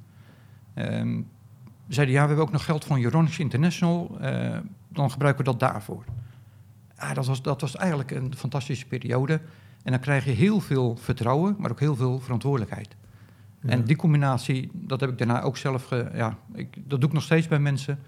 ehm 0.74 1.22
zeiden, 1.88 2.16
ja, 2.16 2.22
we 2.22 2.28
hebben 2.28 2.46
ook 2.46 2.52
nog 2.52 2.66
geld 2.66 2.86
van 2.86 3.04
Euronics 3.04 3.40
International. 3.40 4.18
eh, 4.20 4.58
dan 4.88 5.12
gebruiken 5.12 5.46
we 5.46 5.52
dat 5.52 5.60
daarvoor. 5.60 6.04
Ja, 6.98 7.14
dat, 7.14 7.26
was, 7.26 7.42
dat 7.42 7.62
was 7.62 7.76
eigenlijk 7.76 8.12
een 8.12 8.36
fantastische 8.36 8.86
periode. 8.88 9.34
En 9.84 9.92
dan 9.92 10.00
krijg 10.02 10.26
je 10.26 10.32
heel 10.32 10.60
veel 10.60 10.96
vertrouwen, 10.96 11.56
maar 11.60 11.72
ook 11.72 11.80
heel 11.80 11.96
veel 11.96 12.20
verantwoordelijkheid. 12.20 12.96
Ja. 13.62 13.70
En 13.70 13.84
die 13.84 13.96
combinatie, 13.96 14.70
dat 14.74 15.00
heb 15.00 15.10
ik 15.10 15.18
daarna 15.18 15.42
ook 15.42 15.58
zelf... 15.58 15.84
Ge, 15.84 16.10
ja, 16.14 16.38
ik, 16.54 16.74
dat 16.90 17.00
doe 17.00 17.10
ik 17.10 17.16
nog 17.16 17.24
steeds 17.24 17.48
bij 17.48 17.60
mensen. 17.60 18.00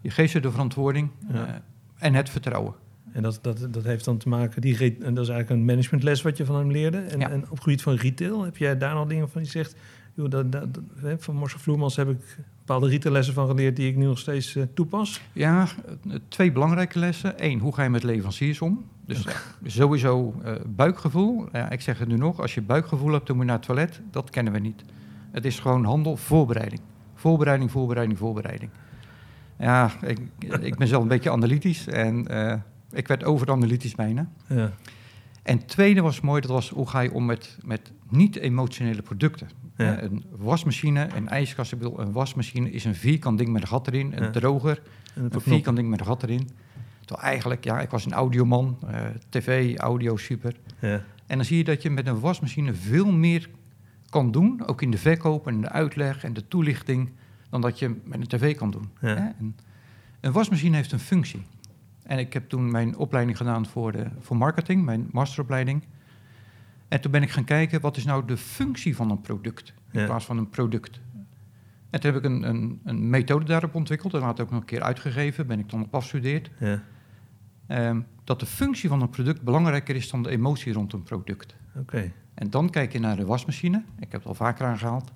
Je 0.00 0.10
geeft 0.10 0.32
ze 0.32 0.40
de 0.40 0.50
verantwoording 0.50 1.10
Ja. 1.28 1.46
eh, 1.46 1.54
en 1.98 2.14
het 2.14 2.30
vertrouwen. 2.30 2.74
En 3.14 3.22
dat, 3.22 3.38
dat, 3.42 3.66
dat 3.70 3.84
heeft 3.84 4.04
dan 4.04 4.18
te 4.18 4.28
maken, 4.28 4.60
die, 4.60 4.78
en 4.78 5.14
dat 5.14 5.24
is 5.24 5.30
eigenlijk 5.30 5.50
een 5.50 5.64
managementles 5.64 6.22
wat 6.22 6.36
je 6.36 6.44
van 6.44 6.56
hem 6.56 6.70
leerde. 6.70 6.98
En, 6.98 7.18
Ja. 7.18 7.30
en 7.30 7.42
op 7.42 7.50
het 7.50 7.62
gebied 7.62 7.82
van 7.82 7.94
retail, 7.94 8.44
heb 8.44 8.56
jij 8.56 8.78
daar 8.78 8.94
nog 8.94 9.08
dingen 9.08 9.30
van 9.30 9.42
die 9.42 9.50
zegt, 9.50 9.76
joh, 10.14 10.30
dat, 10.30 10.66
van 11.18 11.34
Marcel 11.36 11.58
Vloemans 11.58 11.96
heb 11.96 12.08
ik 12.08 12.38
bepaalde 12.58 12.88
retaillessen 12.88 13.34
van 13.34 13.46
geleerd 13.46 13.76
die 13.76 13.88
ik 13.88 13.96
nu 13.96 14.04
nog 14.04 14.18
steeds 14.18 14.56
eh, 14.56 14.62
toepas. 14.74 15.20
Ja, 15.32 15.66
eh, 16.08 16.14
twee 16.28 16.52
belangrijke 16.52 16.98
lessen. 16.98 17.34
Eén, 17.36 17.58
hoe 17.58 17.74
ga 17.74 17.82
je 17.82 17.88
met 17.90 18.02
leveranciers 18.02 18.60
om? 18.60 18.84
Dus 19.06 19.26
eh, 19.26 19.34
sowieso 19.64 20.34
buikgevoel. 20.66 21.48
Ja, 21.52 21.70
ik 21.70 21.80
zeg 21.80 21.98
het 21.98 22.08
nu 22.08 22.16
nog, 22.16 22.40
als 22.40 22.54
je 22.54 22.62
buikgevoel 22.62 23.12
hebt, 23.12 23.26
dan 23.26 23.36
moet 23.36 23.44
je 23.44 23.50
naar 23.50 23.60
het 23.60 23.68
toilet. 23.68 24.00
Dat 24.10 24.30
kennen 24.30 24.52
we 24.52 24.58
niet. 24.58 24.82
Het 25.30 25.44
is 25.44 25.58
gewoon 25.58 25.84
handel, 25.84 26.16
voorbereiding. 26.16 26.80
Voorbereiding, 27.14 27.70
voorbereiding, 27.70 28.18
voorbereiding. 28.18 28.70
Ja, 29.58 29.90
ik, 30.02 30.18
ik 30.60 30.76
ben 30.76 30.88
zelf 30.88 31.02
een 31.02 31.08
beetje 31.08 31.30
analytisch 31.30 31.86
en 31.86 32.26
ik 32.94 33.08
werd 33.08 33.24
overanalytisch 33.24 33.94
bijna. 33.94 34.28
Ja. 34.46 34.72
En 35.42 35.56
het 35.58 35.68
tweede 35.68 36.00
was 36.00 36.20
mooi, 36.20 36.40
dat 36.40 36.50
was 36.50 36.68
hoe 36.68 36.88
ga 36.88 37.00
je 37.00 37.12
om 37.12 37.24
met, 37.24 37.58
met 37.64 37.92
niet-emotionele 38.08 39.02
producten. 39.02 39.48
Ja. 39.76 39.96
Eh, 39.96 40.02
Een 40.02 40.24
wasmachine, 40.30 41.08
een 41.16 41.28
ijskast, 41.28 41.72
ik 41.72 41.78
bedoel, 41.78 42.00
een 42.00 42.12
wasmachine 42.12 42.70
is 42.70 42.84
een 42.84 42.94
vierkant 42.94 43.38
ding 43.38 43.50
met 43.50 43.62
een 43.62 43.68
gat 43.68 43.86
erin. 43.86 44.12
Een 44.16 44.22
Ja. 44.22 44.30
droger, 44.30 44.82
een 45.14 45.40
vierkant 45.40 45.76
ding 45.76 45.88
met 45.88 46.00
een 46.00 46.06
gat 46.06 46.22
erin. 46.22 46.48
Terwijl 47.04 47.28
eigenlijk, 47.28 47.64
ja, 47.64 47.80
ik 47.80 47.90
was 47.90 48.04
een 48.04 48.12
audioman, 48.12 48.78
eh, 48.86 49.00
tv, 49.28 49.76
audio, 49.76 50.16
super. 50.16 50.56
Ja. 50.80 51.02
En 51.26 51.36
dan 51.36 51.44
zie 51.44 51.56
je 51.56 51.64
dat 51.64 51.82
je 51.82 51.90
met 51.90 52.06
een 52.06 52.20
wasmachine 52.20 52.74
veel 52.74 53.12
meer 53.12 53.48
kan 54.10 54.30
doen, 54.30 54.66
ook 54.66 54.82
in 54.82 54.90
de 54.90 54.98
verkoop 54.98 55.46
en 55.46 55.60
de 55.60 55.68
uitleg 55.68 56.24
en 56.24 56.32
de 56.32 56.48
toelichting, 56.48 57.10
dan 57.50 57.60
dat 57.60 57.78
je 57.78 57.88
met 58.04 58.20
een 58.20 58.26
tv 58.38 58.56
kan 58.56 58.70
doen. 58.70 58.88
Hè? 58.98 59.14
En 59.14 59.56
een 60.20 60.32
wasmachine 60.32 60.76
heeft 60.76 60.92
een 60.92 60.98
functie. 60.98 61.42
En 62.04 62.18
ik 62.18 62.32
heb 62.32 62.48
toen 62.48 62.70
mijn 62.70 62.96
opleiding 62.96 63.36
gedaan 63.36 63.66
voor, 63.66 63.92
de, 63.92 64.06
voor 64.20 64.36
marketing, 64.36 64.84
mijn 64.84 65.08
masteropleiding. 65.12 65.84
En 66.88 67.00
toen 67.00 67.10
ben 67.10 67.22
ik 67.22 67.30
gaan 67.30 67.44
kijken, 67.44 67.80
wat 67.80 67.96
is 67.96 68.04
nou 68.04 68.24
de 68.26 68.36
functie 68.36 68.96
van 68.96 69.10
een 69.10 69.20
product 69.20 69.74
in 69.90 70.00
Ja. 70.00 70.06
plaats 70.06 70.24
van 70.24 70.38
een 70.38 70.48
product. 70.50 71.00
En 71.90 72.00
toen 72.00 72.12
heb 72.12 72.24
ik 72.24 72.30
een, 72.30 72.48
een, 72.48 72.80
een 72.84 73.10
methode 73.10 73.44
daarop 73.44 73.74
ontwikkeld 73.74 74.14
en 74.14 74.20
later 74.20 74.44
ook 74.44 74.50
nog 74.50 74.60
een 74.60 74.66
keer 74.66 74.82
uitgegeven, 74.82 75.46
ben 75.46 75.58
ik 75.58 75.70
dan 75.70 75.82
op 75.82 75.94
afgestudeerd. 75.94 76.50
Ja. 76.58 76.82
Ehm, 77.66 78.00
dat 78.24 78.40
de 78.40 78.46
functie 78.46 78.88
van 78.88 79.02
een 79.02 79.10
product 79.10 79.42
belangrijker 79.42 79.96
is 79.96 80.10
dan 80.10 80.22
de 80.22 80.30
emotie 80.30 80.72
rond 80.72 80.92
een 80.92 81.02
product. 81.02 81.54
Oké. 81.76 82.12
En 82.34 82.50
dan 82.50 82.70
kijk 82.70 82.92
je 82.92 82.98
naar 83.00 83.16
de 83.16 83.24
wasmachine. 83.26 83.82
Ik 83.98 84.12
heb 84.12 84.20
het 84.20 84.26
al 84.28 84.34
vaker 84.34 84.66
aangehaald. 84.66 85.12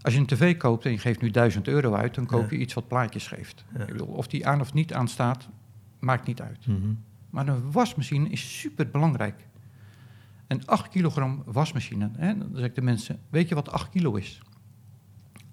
Als 0.00 0.14
je 0.14 0.20
een 0.20 0.26
tv 0.26 0.56
koopt 0.56 0.84
en 0.84 0.90
je 0.90 0.98
geeft 0.98 1.20
nu 1.20 1.30
1000 1.30 1.68
euro 1.68 1.94
uit, 1.94 2.14
dan 2.14 2.26
koop 2.26 2.50
je 2.50 2.56
iets 2.56 2.74
wat 2.74 2.88
plaatjes 2.88 3.26
geeft. 3.28 3.64
Ja. 3.74 3.80
Ik 3.80 3.86
bedoel, 3.92 4.06
of 4.06 4.26
die 4.26 4.46
aan 4.46 4.60
of 4.60 4.72
niet 4.72 4.92
aanstaat, 4.92 5.48
maakt 6.06 6.26
niet 6.26 6.40
uit. 6.40 6.66
Mhm. 6.66 6.92
Maar 7.30 7.48
een 7.48 7.72
wasmachine 7.72 8.28
is 8.28 8.60
super 8.60 8.90
belangrijk. 8.90 9.46
Een 10.46 10.66
8 10.66 10.88
kilogram 10.88 11.42
wasmachine, 11.46 12.10
hè, 12.16 12.38
dan 12.38 12.50
zeg 12.54 12.64
ik 12.64 12.74
de 12.74 12.82
mensen, 12.82 13.18
weet 13.28 13.48
je 13.48 13.54
wat 13.54 13.70
8 13.70 13.88
kilo 13.88 14.14
is? 14.14 14.40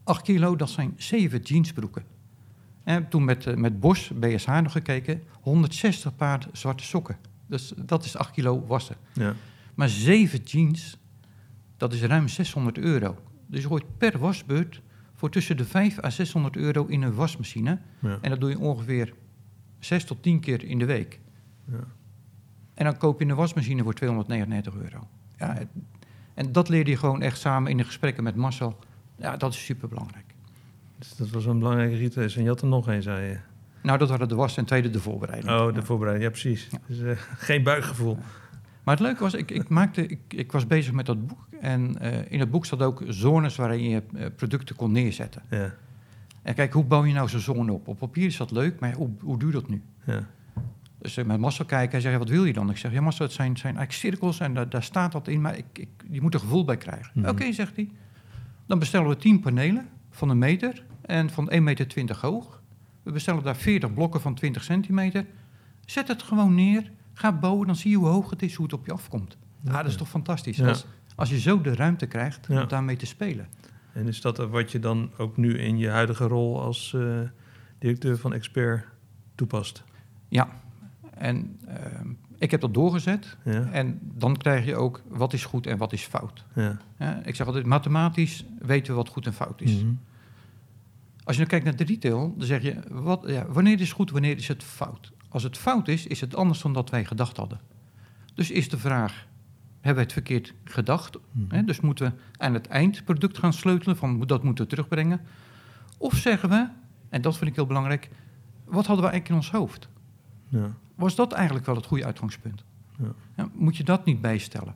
8 0.03 0.21
kilo, 0.21 0.55
dat 0.55 0.69
zijn 0.69 0.93
7 0.97 1.41
jeansbroeken. 1.41 2.03
En 2.83 3.09
toen 3.09 3.25
met, 3.25 3.45
eh, 3.45 3.55
met 3.55 3.79
Bosch, 3.79 4.11
BSH 4.11 4.47
nog 4.61 4.71
gekeken, 4.71 5.23
160 5.41 6.15
paar 6.15 6.47
zwarte 6.51 6.83
sokken. 6.83 7.17
Dus 7.45 7.73
dat 7.77 8.05
is 8.05 8.17
8 8.17 8.31
kilo 8.31 8.65
wassen. 8.65 8.95
Ja. 9.13 9.33
Maar 9.73 9.89
7 9.89 10.43
jeans, 10.43 10.97
dat 11.77 11.93
is 11.93 12.01
ruim 12.01 12.27
600 12.27 12.77
euro. 12.77 13.17
Dus 13.47 13.61
je 13.61 13.67
gooit 13.67 13.97
per 13.97 14.19
wasbeurt 14.19 14.81
voor 15.13 15.29
tussen 15.29 15.57
de 15.57 15.65
5 15.65 16.03
à 16.03 16.09
600 16.09 16.55
euro 16.55 16.85
in 16.85 17.01
een 17.01 17.13
wasmachine. 17.13 17.79
Ja. 17.99 18.17
En 18.21 18.29
dat 18.29 18.39
doe 18.39 18.49
je 18.49 18.59
ongeveer 18.59 19.13
6 19.85 20.03
tot 20.05 20.23
10 20.23 20.39
keer 20.39 20.63
in 20.63 20.79
de 20.79 20.85
week. 20.85 21.19
Ja. 21.71 21.79
En 22.73 22.85
dan 22.85 22.97
koop 22.97 23.19
je 23.19 23.25
een 23.25 23.35
wasmachine 23.35 23.83
voor 23.83 23.93
299 23.93 24.75
euro. 24.75 25.07
Ja, 25.37 25.53
het- 25.53 25.67
en 26.33 26.51
dat 26.51 26.69
leerde 26.69 26.89
je 26.91 26.97
gewoon 26.97 27.21
echt 27.21 27.39
samen 27.39 27.71
in 27.71 27.77
de 27.77 27.83
gesprekken 27.83 28.23
met 28.23 28.35
Marcel. 28.35 28.79
Ja, 29.15 29.37
dat 29.37 29.53
is 29.53 29.65
super 29.65 29.87
belangrijk. 29.89 30.25
Dus 30.99 31.15
dat 31.15 31.29
was 31.29 31.45
een 31.45 31.59
belangrijke 31.59 31.95
ritueel. 31.95 32.29
En 32.35 32.41
je 32.41 32.47
had 32.47 32.61
er 32.61 32.67
nog 32.67 32.87
een, 32.87 33.01
zei 33.01 33.27
je. 33.29 33.37
Nou, 33.81 33.97
dat 33.97 34.09
waren 34.09 34.27
de 34.27 34.35
was 34.35 34.57
en 34.57 34.65
tweede 34.65 34.89
de 34.89 34.99
voorbereiding. 34.99 35.53
Oh, 35.53 35.67
de 35.67 35.79
Ja. 35.79 35.85
voorbereiding. 35.85 36.25
Ja, 36.35 36.39
precies. 36.41 36.67
Ja. 36.71 36.77
Dus, 36.87 36.99
eh, 36.99 37.17
geen 37.49 37.63
buikgevoel. 37.63 38.17
Maar 38.83 38.95
het 38.95 39.03
leuke 39.03 39.21
was, 39.23 39.33
ik, 39.33 39.51
ik, 39.51 39.69
maakte, 39.69 40.05
ik, 40.07 40.19
ik 40.27 40.51
was 40.51 40.67
bezig 40.67 40.93
met 40.93 41.05
dat 41.05 41.27
boek. 41.27 41.47
En 41.61 41.99
eh, 41.99 42.31
in 42.31 42.39
het 42.39 42.51
boek 42.51 42.65
zat 42.65 42.81
ook 42.81 43.03
zones 43.07 43.55
waarin 43.55 43.89
je 43.89 44.03
eh, 44.13 44.25
producten 44.35 44.75
kon 44.75 44.91
neerzetten. 44.91 45.41
Ja. 45.49 45.73
En 46.43 46.53
kijk, 46.53 46.73
hoe 46.73 46.83
bouw 46.83 47.05
je 47.05 47.13
nou 47.13 47.29
zo'n 47.29 47.39
zone 47.39 47.71
op? 47.71 47.87
Op 47.87 47.97
papier 47.97 48.25
is 48.25 48.37
dat 48.37 48.51
leuk, 48.51 48.79
maar 48.79 48.93
hoe, 48.93 49.09
hoe 49.21 49.37
doe 49.39 49.47
je 49.47 49.53
dat 49.53 49.69
nu? 49.69 49.81
Ja. 50.05 50.27
Dus 50.97 51.17
ik 51.17 51.25
met 51.25 51.39
Marcel 51.39 51.65
kijken, 51.65 51.91
hij 51.91 52.01
zegt, 52.01 52.17
wat 52.17 52.29
wil 52.29 52.45
je 52.45 52.53
dan? 52.53 52.69
Ik 52.69 52.77
zeg, 52.77 52.91
ja 52.91 53.01
Marcel, 53.01 53.25
het 53.25 53.33
zijn, 53.33 53.57
zijn 53.57 53.77
eigenlijk 53.77 54.05
cirkels 54.15 54.39
en 54.39 54.53
daar, 54.53 54.69
daar 54.69 54.83
staat 54.83 55.13
wat 55.13 55.27
in, 55.27 55.41
maar 55.41 55.57
ik, 55.57 55.65
ik, 55.73 55.87
je 56.09 56.21
moet 56.21 56.33
er 56.33 56.39
gevoel 56.39 56.65
bij 56.65 56.77
krijgen. 56.77 57.11
Mhm. 57.13 57.29
Oké, 57.29 57.51
zegt 57.51 57.75
hij. 57.75 57.89
Dan 58.65 58.79
bestellen 58.79 59.09
we 59.09 59.17
10 59.17 59.39
panelen 59.39 59.87
van 60.11 60.29
een 60.29 60.37
meter 60.37 60.83
en 61.01 61.29
van 61.29 61.51
1,20 61.51 61.57
meter 61.61 62.17
hoog. 62.21 62.61
We 63.03 63.11
bestellen 63.11 63.43
daar 63.43 63.55
40 63.55 63.93
blokken 63.93 64.21
van 64.21 64.33
20 64.33 64.63
centimeter. 64.63 65.25
Zet 65.85 66.07
het 66.07 66.23
gewoon 66.23 66.55
neer, 66.55 66.91
ga 67.13 67.31
bouwen, 67.31 67.67
dan 67.67 67.75
zie 67.75 67.91
je 67.91 67.97
hoe 67.97 68.07
hoog 68.07 68.29
het 68.29 68.41
is, 68.41 68.55
hoe 68.55 68.65
het 68.65 68.73
op 68.73 68.85
je 68.85 68.91
afkomt. 68.91 69.37
Ja, 69.61 69.71
dat 69.77 69.91
is 69.91 69.95
toch 69.97 70.09
fantastisch? 70.09 70.57
Ja. 70.57 70.67
Als, 70.67 70.85
als 71.15 71.29
je 71.29 71.39
zo 71.39 71.61
de 71.61 71.75
ruimte 71.75 72.05
krijgt 72.05 72.45
Ja. 72.49 72.61
om 72.61 72.67
daarmee 72.67 72.95
te 72.95 73.05
spelen. 73.05 73.47
En 73.93 74.07
is 74.07 74.21
dat 74.21 74.37
wat 74.37 74.71
je 74.71 74.79
dan 74.79 75.11
ook 75.17 75.37
nu 75.37 75.57
in 75.57 75.77
je 75.77 75.89
huidige 75.89 76.27
rol 76.27 76.61
als 76.61 76.93
eh, 76.93 77.19
directeur 77.79 78.17
van 78.17 78.33
Expert 78.33 78.85
toepast? 79.35 79.83
Ja, 80.27 80.61
en 81.17 81.59
ehm, 81.67 82.07
ik 82.37 82.51
heb 82.51 82.61
dat 82.61 82.73
doorgezet. 82.73 83.37
Ja. 83.43 83.69
En 83.71 83.99
dan 84.01 84.37
krijg 84.37 84.65
je 84.65 84.75
ook 84.75 85.01
wat 85.07 85.33
is 85.33 85.45
goed 85.45 85.67
en 85.67 85.77
wat 85.77 85.93
is 85.93 86.03
fout. 86.03 86.45
Ja. 86.55 86.79
Ja, 86.99 87.21
ik 87.25 87.35
zeg 87.35 87.47
altijd, 87.47 87.65
mathematisch 87.65 88.45
weten 88.59 88.91
we 88.91 88.97
wat 88.97 89.09
goed 89.09 89.25
en 89.25 89.33
fout 89.33 89.61
is. 89.61 89.75
Mhm. 89.75 89.93
Als 91.23 91.35
je 91.35 91.41
nu 91.41 91.47
kijkt 91.47 91.65
naar 91.65 91.75
de 91.75 91.83
retail, 91.83 92.33
dan 92.37 92.47
zeg 92.47 92.61
je, 92.61 92.75
wat, 92.89 93.23
ja, 93.27 93.45
wanneer 93.47 93.81
is 93.81 93.91
goed, 93.91 94.11
wanneer 94.11 94.37
is 94.37 94.47
het 94.47 94.63
fout? 94.63 95.11
Als 95.29 95.43
het 95.43 95.57
fout 95.57 95.87
is, 95.87 96.07
is 96.07 96.21
het 96.21 96.35
anders 96.35 96.61
dan 96.61 96.73
dat 96.73 96.89
wij 96.89 97.05
gedacht 97.05 97.37
hadden. 97.37 97.59
Dus 98.33 98.51
is 98.51 98.69
de 98.69 98.77
vraag, 98.77 99.27
hebben 99.83 99.93
wij 99.93 100.03
het 100.03 100.13
verkeerd 100.13 100.53
gedacht? 100.63 101.17
Mhm. 101.31 101.55
Hè? 101.55 101.63
Dus 101.63 101.79
moeten 101.79 102.05
we 102.05 102.11
aan 102.43 102.53
het 102.53 102.67
eindproduct 102.67 103.37
gaan 103.37 103.53
sleutelen, 103.53 103.97
van 103.97 104.21
dat 104.21 104.43
moeten 104.43 104.63
we 104.63 104.69
terugbrengen? 104.69 105.21
Of 105.97 106.13
zeggen 106.15 106.49
we, 106.49 106.67
en 107.09 107.21
dat 107.21 107.37
vind 107.37 107.49
ik 107.49 107.55
heel 107.55 107.65
belangrijk, 107.65 108.09
wat 108.65 108.85
hadden 108.85 109.05
we 109.05 109.11
eigenlijk 109.11 109.29
in 109.29 109.35
ons 109.35 109.51
hoofd? 109.51 109.89
Ja. 110.49 110.73
Was 110.95 111.15
dat 111.15 111.31
eigenlijk 111.31 111.65
wel 111.65 111.75
het 111.75 111.85
goede 111.85 112.05
uitgangspunt? 112.05 112.63
Ja. 112.99 113.13
Ja, 113.37 113.47
moet 113.53 113.77
je 113.77 113.83
dat 113.83 114.05
niet 114.05 114.21
bijstellen? 114.21 114.75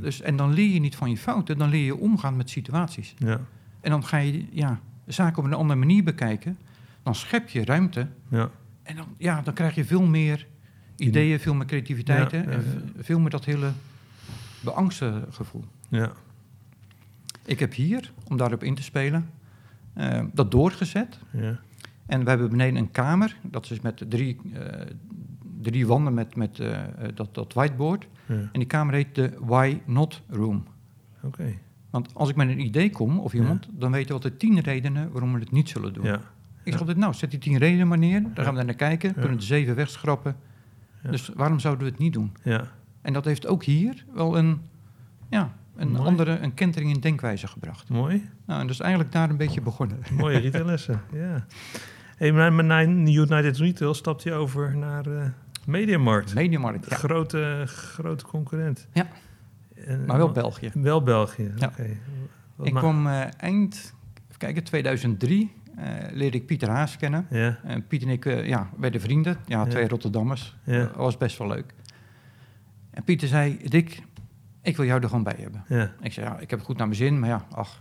Dus, 0.00 0.20
en 0.20 0.36
dan 0.36 0.52
leer 0.52 0.68
je 0.72 0.80
niet 0.80 0.96
van 0.96 1.10
je 1.10 1.16
fouten, 1.16 1.58
dan 1.58 1.68
leer 1.68 1.84
je 1.84 1.96
omgaan 1.96 2.36
met 2.36 2.50
situaties. 2.50 3.14
Ja. 3.18 3.40
En 3.80 3.90
dan 3.90 4.04
ga 4.04 4.16
je 4.16 4.44
ja, 4.50 4.80
zaken 5.06 5.38
op 5.38 5.44
een 5.44 5.54
andere 5.54 5.78
manier 5.78 6.04
bekijken. 6.04 6.58
Dan 7.02 7.14
schep 7.14 7.48
je 7.48 7.64
ruimte. 7.64 8.06
Ja. 8.28 8.50
En 8.82 8.96
dan, 8.96 9.06
ja, 9.18 9.42
dan 9.42 9.54
krijg 9.54 9.74
je 9.74 9.84
veel 9.84 10.06
meer 10.06 10.46
ideeën, 10.96 11.40
veel 11.40 11.54
meer 11.54 11.66
creativiteit. 11.66 12.32
En 12.32 12.62
v- 12.62 13.04
veel 13.04 13.20
meer 13.20 13.30
dat 13.30 13.44
hele 13.44 13.70
beangste 14.60 15.24
gevoel. 15.30 15.64
Ja. 15.88 16.12
Ik 17.44 17.58
heb 17.58 17.74
hier, 17.74 18.12
om 18.28 18.36
daarop 18.36 18.62
in 18.62 18.74
te 18.74 18.82
spelen, 18.82 19.30
eh, 19.92 20.24
dat 20.32 20.50
doorgezet. 20.50 21.18
Ja. 21.30 21.58
En 22.06 22.24
we 22.24 22.28
hebben 22.28 22.50
beneden 22.50 22.76
een 22.76 22.90
kamer. 22.90 23.36
Dat 23.42 23.70
is 23.70 23.80
met 23.80 24.04
drie, 24.08 24.40
eh, 24.52 24.86
drie 25.60 25.86
wanden 25.86 26.14
met, 26.14 26.36
met 26.36 26.60
eh, 26.60 26.78
dat, 27.14 27.34
dat 27.34 27.52
whiteboard. 27.52 28.06
Ja. 28.26 28.34
En 28.34 28.50
die 28.52 28.66
kamer 28.66 28.94
heet 28.94 29.14
de 29.14 29.32
Why 29.40 29.80
Not 29.84 30.22
Room. 30.28 30.64
Oké. 31.22 31.54
Want 31.90 32.14
als 32.14 32.28
ik 32.28 32.36
met 32.36 32.48
een 32.48 32.60
idee 32.60 32.90
kom, 32.90 33.18
of 33.18 33.34
iemand, 33.34 33.68
dan 33.72 33.90
weten 33.90 34.08
we 34.08 34.14
altijd 34.14 34.38
tien 34.38 34.60
redenen 34.60 35.10
waarom 35.10 35.32
we 35.32 35.38
het 35.38 35.50
niet 35.50 35.68
zullen 35.68 35.92
doen. 35.92 36.04
Ja. 36.04 36.20
Ik 36.62 36.72
zeg 36.72 36.80
altijd, 36.80 36.98
nou, 36.98 37.14
zet 37.14 37.30
die 37.30 37.40
tien 37.40 37.58
redenen 37.58 37.88
maar 37.88 37.98
neer. 37.98 38.22
Daar 38.34 38.44
gaan 38.44 38.54
we 38.54 38.62
naar 38.62 38.74
kijken. 38.74 39.14
Kunnen 39.14 39.36
de 39.36 39.44
zeven 39.44 39.74
wegschrappen. 39.74 40.36
Dus 41.02 41.30
waarom 41.34 41.58
zouden 41.58 41.84
we 41.84 41.90
het 41.90 42.00
niet 42.00 42.12
doen? 42.12 42.32
Ja. 42.42 42.70
En 43.02 43.12
dat 43.12 43.24
heeft 43.24 43.46
ook 43.46 43.64
hier 43.64 44.04
wel 44.14 44.38
een, 44.38 44.60
ja, 45.30 45.52
een 45.76 45.90
Mooi. 45.90 46.04
andere, 46.04 46.38
een 46.38 46.54
kentering 46.54 46.94
in 46.94 47.00
denkwijze 47.00 47.46
gebracht. 47.46 47.88
Mooi. 47.88 48.28
Nou, 48.46 48.60
en 48.60 48.66
dus 48.66 48.80
eigenlijk 48.80 49.12
daar 49.12 49.30
een 49.30 49.36
beetje 49.36 49.60
begonnen. 49.60 49.98
Mooie 50.18 50.38
retaillessen. 50.38 51.00
ja. 51.12 51.44
Hey, 52.16 52.32
maar 52.32 52.52
United 53.14 53.56
Retail 53.56 53.94
stapt 53.94 54.22
je 54.22 54.32
over 54.32 54.76
naar 54.76 55.06
eh 55.06 55.26
Mediamarkt. 55.66 56.34
Mediamarkt, 56.34 56.90
ja. 56.90 56.96
Grote, 56.96 57.62
grote 57.66 58.24
concurrent. 58.24 58.86
Ja. 58.92 59.06
En- 59.86 60.04
Maar 60.04 60.16
wel 60.16 60.32
België. 60.32 60.70
Wel 60.74 61.02
België, 61.02 61.52
Ja. 61.56 61.66
oké. 61.66 61.96
Ik 62.62 62.74
kwam 62.74 63.06
eh, 63.06 63.20
eind, 63.36 63.94
even 64.28 64.38
kijken, 64.38 64.62
2003 64.64 65.52
eh, 65.76 65.84
leerde 66.12 66.36
ik 66.36 66.46
Pieter 66.46 66.68
Haas 66.68 66.96
kennen. 66.96 67.26
Ja, 67.30 67.58
En 67.64 67.86
Piet 67.86 68.02
en 68.02 68.08
ik 68.08 68.24
ja, 68.46 68.70
werden 68.78 69.00
vrienden. 69.00 69.36
Ja, 69.46 69.66
twee 69.66 69.88
Rotterdammers. 69.88 70.56
Ja. 70.64 70.78
Dat 70.78 70.94
was 70.96 71.16
best 71.16 71.38
wel 71.38 71.48
leuk. 71.48 71.74
En 72.90 73.04
Pieter 73.04 73.28
zei, 73.28 73.58
Dick, 73.68 74.02
ik 74.62 74.76
wil 74.76 74.86
jou 74.86 75.02
er 75.02 75.08
gewoon 75.08 75.24
bij 75.24 75.36
hebben. 75.38 75.64
ja, 75.68 75.92
Ik 76.00 76.12
zei, 76.12 76.26
ja, 76.26 76.38
ik 76.38 76.50
heb 76.50 76.58
het 76.58 76.68
goed 76.68 76.76
naar 76.76 76.86
mijn 76.86 76.98
zin, 76.98 77.18
maar 77.18 77.28
ja, 77.28 77.46
ach, 77.50 77.76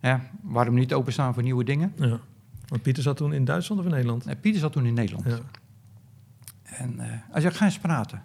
ja, 0.00 0.20
waarom 0.42 0.74
niet 0.74 0.92
openstaan 0.94 1.34
voor 1.34 1.42
nieuwe 1.42 1.64
dingen? 1.64 1.92
ja. 1.96 2.20
Want 2.66 2.82
Pieter 2.82 3.02
zat 3.02 3.16
toen 3.16 3.32
in 3.32 3.44
Duitsland 3.44 3.80
of 3.80 3.86
in 3.86 3.92
Nederland? 3.92 4.26
En 4.26 4.40
Pieter 4.40 4.60
zat 4.60 4.72
toen 4.72 4.86
in 4.86 4.94
Nederland. 4.94 5.26
Ja. 5.26 5.38
En 6.62 7.00
eh, 7.00 7.06
hij 7.30 7.40
zei, 7.40 7.54
ga 7.54 7.64
eens 7.64 7.78
praten. 7.78 8.22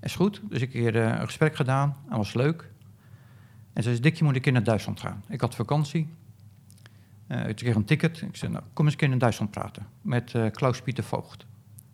Is 0.00 0.14
goed. 0.14 0.40
Dus 0.48 0.60
ik 0.60 0.72
heb 0.72 0.94
een 0.94 1.00
eh, 1.02 1.20
een 1.20 1.26
gesprek 1.26 1.56
gedaan. 1.56 1.96
Dat 2.08 2.16
was 2.16 2.34
leuk. 2.34 2.70
En 3.72 3.82
ze 3.82 3.88
zei, 3.88 4.00
Dick, 4.00 4.16
je 4.16 4.24
moet 4.24 4.34
een 4.34 4.40
keer 4.40 4.52
naar 4.52 4.64
Duitsland 4.64 5.00
gaan. 5.00 5.22
Ik 5.28 5.40
had 5.40 5.54
vakantie. 5.54 6.08
Eh, 7.26 7.48
ik 7.48 7.56
kreeg 7.56 7.74
een 7.74 7.84
ticket. 7.84 8.20
Ik 8.20 8.36
zei, 8.36 8.52
nou, 8.52 8.64
kom 8.72 8.84
eens 8.84 8.94
een 8.94 9.00
keer 9.00 9.08
naar 9.08 9.18
Duitsland 9.18 9.50
praten. 9.50 9.86
Met 10.00 10.34
eh, 10.34 10.50
Klaus-Pieter 10.50 11.04
Voogd. 11.04 11.46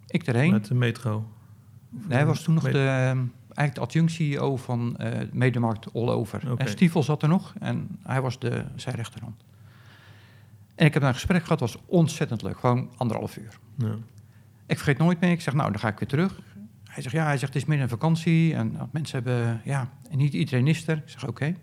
Ik 0.07 0.27
erheen. 0.27 0.51
Met 0.51 0.65
de 0.67 0.75
metro. 0.75 1.29
Nee, 1.91 2.17
hij 2.17 2.27
was 2.27 2.43
toen 2.43 2.55
nog 2.55 2.65
de, 2.65 2.79
ehm, 2.79 3.25
eigenlijk 3.55 3.75
de 3.75 3.81
adjunct-CEO 3.81 4.57
van 4.57 4.97
eh 4.97 5.29
Medemarkt 5.33 5.95
All 5.95 6.09
Over. 6.09 6.57
En 6.57 6.69
Stiefel 6.69 7.03
zat 7.03 7.23
er 7.23 7.29
nog 7.29 7.55
en 7.59 7.89
hij 8.03 8.21
was 8.21 8.39
de, 8.39 8.65
zijn 8.77 8.95
rechterhand. 8.95 9.45
En 10.75 10.87
ik 10.87 10.93
heb 10.93 11.03
daar 11.03 11.11
een 11.11 11.19
gesprek 11.19 11.43
gehad, 11.43 11.61
was 11.61 11.79
ontzettend 11.87 12.43
leuk. 12.43 12.59
Gewoon 12.59 12.91
anderhalf 12.97 13.37
uur. 13.37 13.59
Ja. 13.75 13.95
Ik 14.67 14.77
vergeet 14.77 14.99
nooit 14.99 15.21
meer. 15.21 15.31
Ik 15.31 15.41
zeg, 15.41 15.55
nou, 15.55 15.71
dan 15.71 15.81
ga 15.81 15.89
ik 15.89 15.99
weer 15.99 16.09
terug. 16.09 16.41
Hij 16.85 17.03
zegt, 17.03 17.15
ja, 17.15 17.25
hij 17.25 17.39
zegt, 17.39 17.53
het 17.53 17.63
is 17.63 17.69
midden 17.69 17.87
in 17.87 17.93
vakantie. 17.93 18.55
En 18.55 18.73
nou, 18.73 18.89
mensen 18.91 19.23
hebben, 19.25 19.61
ja, 19.65 19.89
en 20.11 20.19
niet 20.19 20.33
iedereen 20.33 20.67
is 20.67 20.87
er. 20.87 20.97
Ik 20.97 21.03
zeg, 21.09 21.27
oké. 21.27 21.55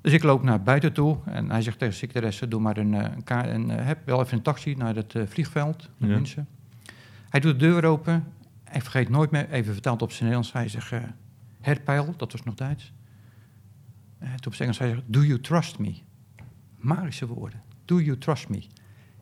Dus 0.00 0.12
ik 0.12 0.22
loop 0.22 0.42
naar 0.42 0.62
buiten 0.62 0.92
toe. 0.92 1.18
En 1.24 1.50
hij 1.50 1.62
zegt 1.62 1.78
tegen 1.78 1.94
de 1.94 2.00
secretaresse, 2.00 2.48
doe 2.48 2.60
maar 2.60 2.76
een, 2.76 2.94
eh, 2.94 3.10
een, 3.24 3.54
een 3.54 3.70
eh, 3.70 3.86
heb 3.86 3.98
wel 4.04 4.20
even 4.20 4.36
een 4.36 4.42
taxi 4.42 4.74
naar 4.74 4.94
het 4.94 5.14
vliegveld. 5.26 5.88
Naar 5.96 6.10
Ja. 6.10 6.44
Hij 7.28 7.40
doet 7.40 7.60
de 7.60 7.66
deur 7.66 7.84
open. 7.84 8.24
Ik 8.72 8.82
vergeet 8.82 9.08
nooit 9.08 9.30
meer, 9.30 9.50
even 9.50 9.72
vertaald 9.72 10.02
op 10.02 10.10
zijn 10.12 10.28
Nederlands. 10.28 10.52
Hij 10.52 10.68
zegt, 10.68 10.92
eh 10.92 11.02
herpeil, 11.60 12.14
dat 12.16 12.32
was 12.32 12.42
nog 12.42 12.54
Duits. 12.54 12.92
Eh, 14.18 14.28
toen 14.28 14.52
op 14.52 14.54
zijn 14.54 14.68
Engels, 14.68 14.78
hij 14.78 14.88
zegt, 14.88 15.02
do 15.06 15.22
you 15.22 15.40
trust 15.40 15.78
me? 15.78 15.94
Magische 16.76 17.26
woorden. 17.26 17.62
Do 17.84 18.00
you 18.00 18.18
trust 18.18 18.48
me? 18.48 18.66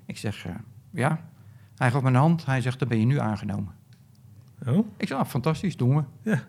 Ik 0.07 0.19
zeg, 0.19 0.47
eh, 0.47 0.55
ja. 0.91 1.29
Hij 1.77 1.91
gaf 1.91 2.03
me 2.03 2.09
een 2.09 2.15
hand. 2.15 2.47
Hij 2.47 2.61
zegt, 2.61 2.79
dan 2.79 2.89
ben 2.89 2.99
je 2.99 3.07
nu 3.07 3.19
aangenomen. 3.19 3.75
Oh, 4.67 4.87
Ik 4.97 5.09
zeg, 5.09 5.19
ah, 5.19 5.27
fantastisch, 5.27 5.77
doen 5.77 5.97
we. 5.97 6.31
Ja. 6.31 6.43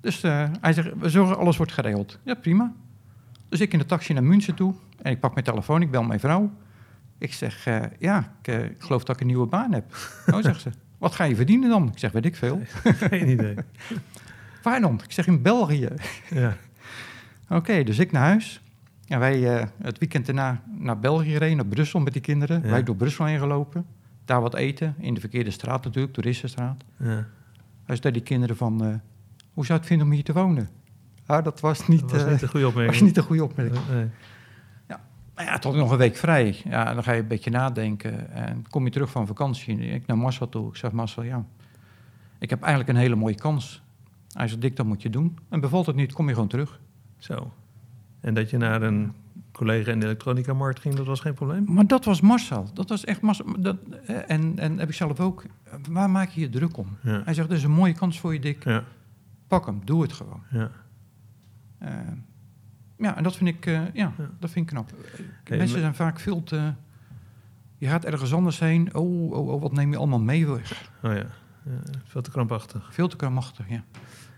Dus 0.00 0.22
hij 0.60 0.72
zegt, 0.72 0.92
we 0.98 1.08
zorgen, 1.08 1.36
alles 1.36 1.56
wordt 1.56 1.72
geregeld. 1.72 2.18
Ja, 2.22 2.34
prima. 2.34 2.72
Dus 3.48 3.60
ik 3.60 3.72
in 3.72 3.78
de 3.78 3.86
taxi 3.86 4.12
naar 4.12 4.24
München 4.24 4.54
toe. 4.54 4.74
En 5.02 5.12
ik 5.12 5.20
pak 5.20 5.32
mijn 5.32 5.44
telefoon, 5.44 5.82
ik 5.82 5.90
bel 5.90 6.02
mijn 6.02 6.20
vrouw. 6.20 6.52
Ik 7.18 7.32
zeg, 7.32 7.64
ja, 7.98 8.32
ik, 8.42 8.46
ik 8.46 8.82
geloof 8.82 9.04
dat 9.04 9.14
ik 9.14 9.20
een 9.20 9.26
nieuwe 9.26 9.46
baan 9.46 9.72
heb. 9.72 9.96
Oh, 10.34 10.42
zegt 10.42 10.60
ze. 10.60 10.70
Wat 10.98 11.14
ga 11.14 11.24
je 11.24 11.36
verdienen 11.36 11.68
dan? 11.68 11.88
Ik 11.88 11.98
zeg, 11.98 12.12
weet 12.12 12.24
ik 12.24 12.36
veel. 12.36 12.60
geen 13.10 13.28
idee. 13.28 13.54
Waar 14.62 14.80
dan? 14.80 15.00
Ik 15.04 15.12
zeg, 15.12 15.26
in 15.26 15.42
België. 15.42 15.88
Ja, 16.30 16.56
Oké, 17.58 17.82
dus 17.84 17.98
ik 17.98 18.12
naar 18.12 18.22
huis. 18.22 18.62
En 19.08 19.18
wij 19.18 19.56
eh, 19.58 19.66
het 19.82 19.98
weekend 19.98 20.26
daarna 20.26 20.62
naar 20.78 20.98
België 20.98 21.30
gereden, 21.32 21.56
naar 21.56 21.66
Brussel 21.66 22.00
met 22.00 22.12
die 22.12 22.22
kinderen. 22.22 22.62
Ja. 22.62 22.68
Wij 22.70 22.82
door 22.82 22.96
Brussel 22.96 23.24
heen 23.24 23.38
gelopen. 23.38 23.86
daar 24.24 24.40
wat 24.40 24.54
eten, 24.54 24.94
in 24.98 25.14
de 25.14 25.20
verkeerde 25.20 25.50
straat 25.50 25.84
natuurlijk, 25.84 26.14
toeristenstraat. 26.14 26.84
Ja. 26.98 27.26
Hij 27.84 27.96
zei 27.96 28.12
die 28.12 28.22
kinderen 28.22 28.56
van, 28.56 28.84
eh, 28.84 28.94
hoe 29.52 29.66
zou 29.66 29.78
het 29.78 29.88
vinden 29.88 30.06
om 30.06 30.12
hier 30.12 30.24
te 30.24 30.32
wonen? 30.32 30.68
Ja, 31.26 31.42
dat 31.42 31.60
was 31.60 31.88
niet, 31.88 32.00
Dat 32.00 32.10
was 32.10 32.22
eh, 32.22 32.30
niet 32.30 32.42
een 32.42 32.48
goede 32.48 32.66
opmerking. 32.66 32.94
was 32.98 33.06
niet 33.08 33.16
een 33.16 33.22
goede 33.22 33.44
opmerking. 33.44 33.80
Nee. 33.90 34.06
Nou 35.34 35.48
ja, 35.48 35.58
tot 35.58 35.74
nog 35.74 35.90
een 35.90 35.98
week 35.98 36.16
vrij. 36.16 36.56
Ja, 36.64 36.94
dan 36.94 37.02
ga 37.02 37.12
je 37.12 37.20
een 37.20 37.26
beetje 37.28 37.50
nadenken. 37.50 38.30
En 38.30 38.64
kom 38.70 38.84
je 38.84 38.90
terug 38.90 39.10
van 39.10 39.26
vakantie. 39.26 39.78
Ik 39.78 40.06
naar 40.06 40.18
Marcel 40.18 40.48
toe. 40.48 40.68
Ik 40.68 40.76
zeg, 40.76 40.92
Marcel, 40.92 41.22
ja, 41.22 41.44
ik 42.38 42.50
heb 42.50 42.62
eigenlijk 42.62 42.92
een 42.92 43.02
hele 43.02 43.14
mooie 43.14 43.34
kans. 43.34 43.82
Hij 44.32 44.48
zegt, 44.48 44.60
Dick, 44.60 44.76
dat 44.76 44.86
moet 44.86 45.02
je 45.02 45.10
doen. 45.10 45.38
En 45.48 45.60
bevalt 45.60 45.86
het 45.86 45.96
niet, 45.96 46.12
kom 46.12 46.28
je 46.28 46.34
gewoon 46.34 46.48
terug. 46.48 46.80
Zo. 47.18 47.52
En 48.20 48.34
dat 48.34 48.50
je 48.50 48.56
naar 48.56 48.82
een 48.82 49.12
collega 49.52 49.92
in 49.92 50.00
de 50.00 50.06
elektronica-markt 50.06 50.80
ging, 50.80 50.94
dat 50.94 51.06
was 51.06 51.20
geen 51.20 51.34
probleem? 51.34 51.64
Maar 51.68 51.86
dat 51.86 52.04
was 52.04 52.20
Marcel. 52.20 52.70
Dat 52.74 52.88
was 52.88 53.04
echt 53.04 53.20
Marcel. 53.20 53.46
Dat, 53.58 53.76
en, 54.26 54.58
en 54.58 54.78
heb 54.78 54.88
ik 54.88 54.94
zelf 54.94 55.20
ook. 55.20 55.44
Waar 55.90 56.10
maak 56.10 56.28
je 56.28 56.40
je 56.40 56.48
druk 56.48 56.76
om? 56.76 56.96
Ja. 57.02 57.22
Hij 57.24 57.34
zegt, 57.34 57.48
dat 57.48 57.58
is 57.58 57.64
een 57.64 57.70
mooie 57.70 57.92
kans 57.92 58.20
voor 58.20 58.32
je, 58.32 58.40
Dick. 58.40 58.64
Ja. 58.64 58.84
Pak 59.46 59.66
hem, 59.66 59.80
doe 59.84 60.02
het 60.02 60.12
gewoon. 60.12 60.42
Ja. 60.50 60.70
Eh, 61.78 61.90
ja, 62.98 63.16
en 63.16 63.22
dat 63.22 63.36
vind 63.36 63.48
ik, 63.48 63.66
eh, 63.66 63.72
ja, 63.74 64.12
Ja. 64.18 64.30
dat 64.40 64.50
vind 64.50 64.70
ik 64.70 64.76
knap. 64.76 64.90
Mensen 65.48 65.80
zijn 65.80 65.94
vaak 65.94 66.20
veel 66.20 66.42
te... 66.42 66.72
Je 67.78 67.86
gaat 67.86 68.04
ergens 68.04 68.34
anders 68.34 68.58
heen. 68.58 68.94
Oh, 68.94 69.30
oh, 69.32 69.48
oh, 69.48 69.62
wat 69.62 69.72
neem 69.72 69.90
je 69.90 69.96
allemaal 69.96 70.20
mee 70.20 70.46
weg? 70.46 70.90
Oh 71.02 71.12
ja. 71.12 71.16
ja. 71.16 71.80
Veel 72.04 72.22
te 72.22 72.30
krampachtig. 72.30 72.88
Veel 72.94 73.08
te 73.08 73.16
krampachtig, 73.16 73.68
ja. 73.68 73.84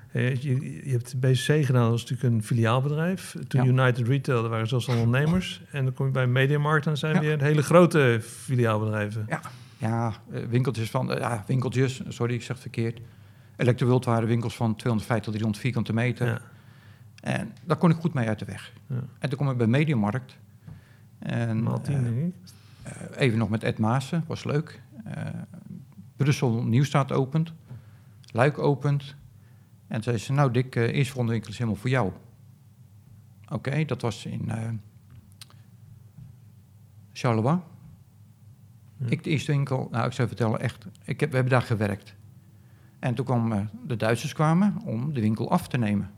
Hey, 0.09 0.39
je, 0.41 0.81
je 0.85 0.91
hebt 0.91 1.21
BCC 1.21 1.65
gedaan, 1.65 1.83
dat 1.83 1.91
was 1.91 2.01
natuurlijk 2.05 2.35
een 2.35 2.43
filiaalbedrijf. 2.43 3.37
Toen 3.49 3.65
Ja. 3.65 3.69
United 3.83 4.07
Retail, 4.09 4.43
dat 4.43 4.51
waren 4.51 4.67
zelfs 4.69 4.89
ondernemers. 4.89 5.63
En 5.71 5.85
dan 5.85 5.95
kom 5.95 6.07
je 6.07 6.13
bij 6.13 6.27
Mediamarkt 6.27 6.85
en 6.87 6.91
dan 6.91 6.97
zijn 7.01 7.15
Ja. 7.15 7.21
weer 7.21 7.43
hele 7.43 7.63
grote 7.63 8.19
filiaalbedrijven. 8.23 9.27
Ja, 9.79 10.13
eh, 10.31 10.43
winkeltjes 10.49 10.91
van... 10.91 11.13
eh, 11.13 11.21
ja, 11.21 11.45
winkeltjes, 11.47 12.01
sorry, 12.09 12.35
ik 12.35 12.41
zeg 12.43 12.49
het 12.49 12.61
verkeerd. 12.61 13.01
Electroworld 13.57 14.05
waren 14.05 14.29
winkels 14.29 14.57
van 14.57 14.77
250 14.77 15.25
tot 15.25 15.33
300 15.33 15.63
vierkante 15.63 15.93
meter. 15.93 16.43
En 17.26 17.52
daar 17.64 17.76
kon 17.76 17.90
ik 17.90 17.97
goed 17.97 18.14
mee 18.14 18.28
uit 18.28 18.38
de 18.38 18.45
weg. 18.45 18.73
Ja. 18.87 19.02
En 19.18 19.28
toen 19.28 19.38
kom 19.38 19.50
ik 19.50 19.56
bij 19.56 19.66
Mediamarkt. 19.66 20.37
En, 21.18 21.62
Maal 21.62 21.80
tien, 21.80 22.35
eh, 22.83 22.92
eh, 22.92 23.21
even 23.21 23.38
nog 23.38 23.49
met 23.49 23.62
Ed 23.62 23.78
Maassen, 23.78 24.25
was 24.26 24.45
leuk. 24.45 24.83
Eh, 25.04 25.25
Brussel 26.16 26.62
Nieuwstraat 26.62 27.12
opent. 27.12 27.52
Luik 28.33 28.59
opent. 28.59 29.14
En 29.87 30.02
zei 30.02 30.18
ze, 30.18 30.33
nou 30.33 30.50
Dick, 30.50 30.76
eh 30.76 30.95
eerst 30.95 31.11
volgende 31.11 31.33
winkel 31.33 31.50
is 31.50 31.59
helemaal 31.59 31.80
voor 31.80 31.90
jou. 31.90 32.12
Oké, 33.49 33.85
dat 33.85 34.02
was 34.02 34.26
in 34.26 34.50
eh 34.50 34.68
Charleroi. 37.12 37.61
Ja. 38.97 39.06
Ik 39.09 39.25
de 39.25 39.30
eerste 39.30 39.52
winkel, 39.52 39.88
nou 39.90 40.06
ik 40.06 40.12
zou 40.12 40.28
vertellen, 40.28 40.61
echt, 40.61 40.87
ik 41.04 41.21
heb, 41.21 41.28
we 41.28 41.35
hebben 41.35 41.54
daar 41.54 41.66
gewerkt. 41.66 42.14
En 42.99 43.14
toen 43.14 43.25
kwamen 43.25 43.71
de 43.87 43.97
Duitsers 43.97 44.33
kwamen 44.33 44.76
om 44.85 45.14
de 45.14 45.21
winkel 45.21 45.50
af 45.50 45.68
te 45.68 45.78
nemen. 45.78 46.11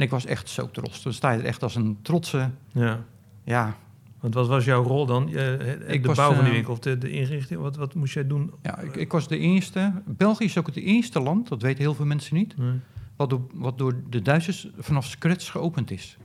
En 0.00 0.06
ik 0.06 0.12
was 0.12 0.26
echt 0.26 0.48
zo 0.48 0.70
trots. 0.70 1.00
Toen 1.02 1.12
sta 1.12 1.30
je 1.30 1.38
er 1.38 1.44
echt 1.44 1.62
als 1.62 1.74
een 1.74 1.98
trotse, 2.02 2.50
Ja. 2.72 3.04
ja, 3.44 3.76
Want 4.20 4.34
wat 4.34 4.48
was 4.48 4.64
jouw 4.64 4.82
rol 4.82 5.06
dan? 5.06 5.28
Je, 5.28 5.78
Ik 5.86 6.02
de 6.02 6.08
was, 6.08 6.16
bouw 6.16 6.28
van 6.32 6.38
die 6.38 6.46
eh, 6.48 6.52
winkel 6.52 6.72
of 6.72 6.78
de, 6.78 6.98
de 6.98 7.10
inrichting? 7.10 7.60
Wat, 7.60 7.76
wat 7.76 7.94
moest 7.94 8.14
jij 8.14 8.26
doen? 8.26 8.50
ja 8.62 8.78
ik, 8.78 8.96
ik 8.96 9.12
was 9.12 9.28
de 9.28 9.38
eerste. 9.38 9.92
België 10.06 10.44
is 10.44 10.58
ook 10.58 10.66
het 10.66 10.76
eerste 10.76 11.20
land, 11.20 11.48
dat 11.48 11.62
weten 11.62 11.78
heel 11.82 11.94
veel 11.94 12.04
mensen 12.04 12.36
niet, 12.36 12.56
Nee. 12.56 12.72
wat 13.16 13.30
door, 13.30 13.40
wat 13.54 13.78
door 13.78 13.94
de 14.10 14.22
Duitsers 14.22 14.68
vanaf 14.78 15.06
scratch 15.06 15.50
geopend 15.50 15.90
is. 15.90 16.16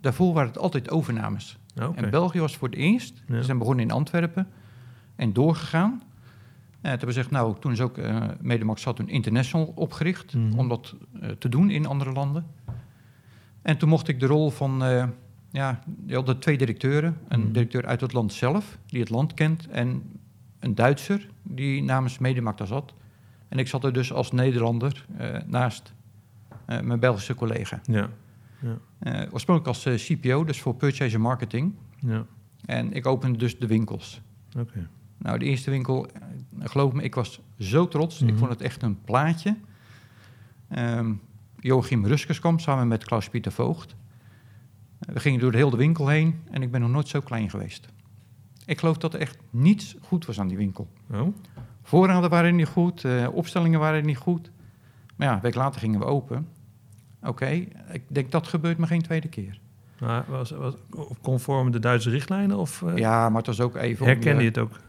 Daarvoor 0.00 0.32
waren 0.34 0.48
het 0.48 0.58
altijd 0.58 0.90
overnames. 0.90 1.58
Oké. 1.82 2.00
En 2.00 2.10
België 2.10 2.40
was 2.40 2.56
voor 2.56 2.68
het 2.68 2.76
eerst. 2.76 3.22
Ja. 3.28 3.36
Ze 3.36 3.42
zijn 3.42 3.58
begonnen 3.58 3.84
in 3.84 3.90
Antwerpen 3.90 4.48
en 5.16 5.32
doorgegaan. 5.32 5.90
En 5.90 6.00
toen 6.80 6.90
hebben 6.90 7.08
gezegd, 7.08 7.30
nou, 7.30 7.54
toen 7.60 7.72
is 7.72 7.80
ook 7.80 7.98
uh, 7.98 8.24
Medemax 8.40 8.84
had 8.84 8.96
toen 8.96 9.08
International 9.08 9.72
opgericht 9.74 10.34
Mhm. 10.34 10.58
om 10.58 10.68
dat 10.68 10.94
eh, 11.20 11.30
te 11.30 11.48
doen 11.48 11.70
in 11.70 11.86
andere 11.86 12.12
landen. 12.12 12.46
En 13.68 13.78
toen 13.78 13.88
mocht 13.88 14.08
ik 14.08 14.20
de 14.20 14.26
rol 14.26 14.50
van, 14.50 14.84
eh, 14.84 15.04
ja, 15.50 15.82
je 16.06 16.14
er 16.28 16.38
twee 16.38 16.58
directeuren. 16.58 17.16
Een 17.28 17.40
Mhm. 17.40 17.52
directeur 17.52 17.86
uit 17.86 18.00
het 18.00 18.12
land 18.12 18.32
zelf, 18.32 18.78
die 18.86 19.00
het 19.00 19.10
land 19.10 19.34
kent, 19.34 19.68
en 19.68 20.02
een 20.58 20.74
Duitser 20.74 21.28
die 21.42 21.82
namens 21.82 22.18
daar 22.58 22.66
zat. 22.66 22.94
En 23.48 23.58
ik 23.58 23.68
zat 23.68 23.84
er 23.84 23.92
dus 23.92 24.12
als 24.12 24.32
Nederlander 24.32 25.06
eh, 25.16 25.36
naast 25.46 25.92
eh, 26.64 26.80
mijn 26.80 27.00
Belgische 27.00 27.34
collega. 27.34 27.80
Ja. 27.84 28.08
Eh, 28.98 29.32
oorspronkelijk 29.32 29.66
als 29.66 29.82
CPO, 30.12 30.44
dus 30.44 30.60
voor 30.60 30.74
Purchase 30.74 31.18
Marketing. 31.18 31.74
Ja. 31.98 32.26
En 32.66 32.92
ik 32.92 33.06
opende 33.06 33.38
dus 33.38 33.58
de 33.58 33.66
winkels. 33.66 34.20
Oké. 34.58 34.88
Nou, 35.18 35.38
de 35.38 35.44
eerste 35.44 35.70
winkel, 35.70 36.06
geloof 36.60 36.92
me, 36.92 37.02
ik 37.02 37.14
was 37.14 37.40
zo 37.58 37.88
trots. 37.88 38.22
Ik 38.22 38.36
vond 38.36 38.50
het 38.50 38.60
echt 38.60 38.82
een 38.82 38.98
plaatje. 39.04 39.56
Ehm 40.68 41.12
Joachim 41.68 42.06
Ruskes 42.06 42.38
kwam 42.40 42.58
samen 42.58 42.88
met 42.88 43.04
Klaus-Pieter 43.04 43.52
Voogd. 43.52 43.96
We 44.98 45.20
gingen 45.20 45.40
door 45.40 45.50
de 45.52 45.56
hele 45.56 45.76
winkel 45.76 46.08
heen 46.08 46.40
en 46.50 46.62
ik 46.62 46.70
ben 46.70 46.80
nog 46.80 46.90
nooit 46.90 47.08
zo 47.08 47.20
klein 47.20 47.50
geweest. 47.50 47.88
Ik 48.66 48.78
geloof 48.78 48.96
dat 48.98 49.14
er 49.14 49.20
echt 49.20 49.38
niets 49.50 49.96
goed 50.02 50.26
was 50.26 50.40
aan 50.40 50.48
die 50.48 50.56
winkel. 50.56 50.88
Oh, 51.12 51.26
Voorraden 51.82 52.30
waren 52.30 52.56
niet 52.56 52.66
goed, 52.66 53.04
eh, 53.04 53.28
opstellingen 53.32 53.80
waren 53.80 54.04
niet 54.06 54.16
goed. 54.16 54.50
Maar 55.16 55.28
ja, 55.28 55.34
een 55.34 55.40
week 55.40 55.54
later 55.54 55.80
gingen 55.80 55.98
we 55.98 56.04
open. 56.06 56.48
Oké, 57.22 57.46
ik 57.92 58.02
denk 58.08 58.30
dat 58.30 58.46
gebeurt 58.48 58.78
maar 58.78 58.88
geen 58.88 59.02
tweede 59.02 59.28
keer. 59.28 59.60
maar 60.00 60.24
was, 60.28 60.50
was 60.50 60.74
conform 61.22 61.70
de 61.70 61.78
Duitse 61.78 62.10
richtlijnen 62.10 62.56
of 62.58 62.82
eh, 62.82 62.96
Ja, 62.96 63.28
maar 63.28 63.38
het 63.38 63.46
was 63.46 63.60
ook 63.60 63.76
even... 63.76 64.02
om 64.06 64.08
herkende 64.12 64.42
je- 64.42 64.48
het 64.48 64.58
ook? 64.58 64.80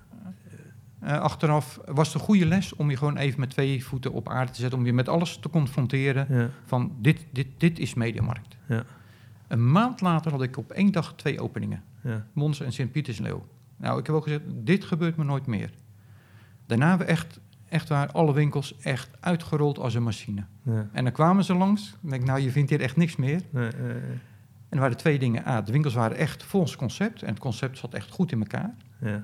Eh, 0.99 1.19
achteraf 1.19 1.79
was 1.85 2.07
het 2.07 2.15
een 2.15 2.21
goede 2.27 2.45
les 2.45 2.75
om 2.75 2.89
je 2.89 2.97
gewoon 2.97 3.17
even 3.17 3.39
met 3.39 3.49
twee 3.49 3.85
voeten 3.85 4.11
op 4.13 4.29
aarde 4.29 4.51
te 4.51 4.59
zetten. 4.61 4.79
Om 4.79 4.85
je 4.85 4.93
met 4.93 5.09
alles 5.09 5.37
te 5.39 5.49
confronteren 5.49 6.27
Ja. 6.29 6.49
van 6.65 6.91
dit, 6.99 7.25
dit, 7.31 7.47
dit 7.57 7.79
is 7.79 7.93
Mediamarkt. 7.93 8.57
Ja. 8.67 8.83
Een 9.47 9.71
maand 9.71 10.01
later 10.01 10.31
had 10.31 10.41
ik 10.41 10.57
op 10.57 10.71
één 10.71 10.91
dag 10.91 11.13
twee 11.15 11.41
openingen. 11.41 11.83
Ja. 12.03 12.25
Mons 12.33 12.59
en 12.61 12.71
Sint-Pietersleeuw. 12.71 13.45
Nou, 13.77 13.99
ik 13.99 14.05
heb 14.05 14.15
ook 14.15 14.23
gezegd, 14.23 14.41
dit 14.47 14.83
gebeurt 14.85 15.15
me 15.17 15.23
nooit 15.23 15.45
meer. 15.45 15.69
Daarna 16.65 16.87
hebben 16.89 17.07
we 17.07 17.13
echt, 17.13 17.39
echt 17.69 17.89
waar 17.89 18.11
alle 18.11 18.33
winkels 18.33 18.77
echt 18.77 19.09
uitgerold 19.19 19.79
als 19.79 19.93
een 19.93 20.03
machine. 20.03 20.43
Ja. 20.63 20.89
En 20.91 21.03
dan 21.03 21.13
kwamen 21.13 21.43
ze 21.43 21.53
langs. 21.55 21.95
Denk 22.01 22.21
ik, 22.21 22.27
nou, 22.27 22.39
je 22.39 22.51
vindt 22.51 22.69
hier 22.69 22.81
echt 22.81 22.95
niks 22.95 23.15
meer. 23.15 23.41
Nee, 23.49 23.69
En 23.69 24.75
er 24.77 24.79
waren 24.79 24.97
twee 24.97 25.19
dingen. 25.19 25.47
A, 25.47 25.61
de 25.61 25.71
winkels 25.71 25.93
waren 25.93 26.17
echt 26.17 26.43
volgens 26.43 26.75
concept. 26.75 27.21
En 27.21 27.29
het 27.29 27.39
concept 27.39 27.77
zat 27.77 27.93
echt 27.93 28.11
goed 28.11 28.31
in 28.31 28.39
elkaar. 28.39 28.75
ja. 29.01 29.23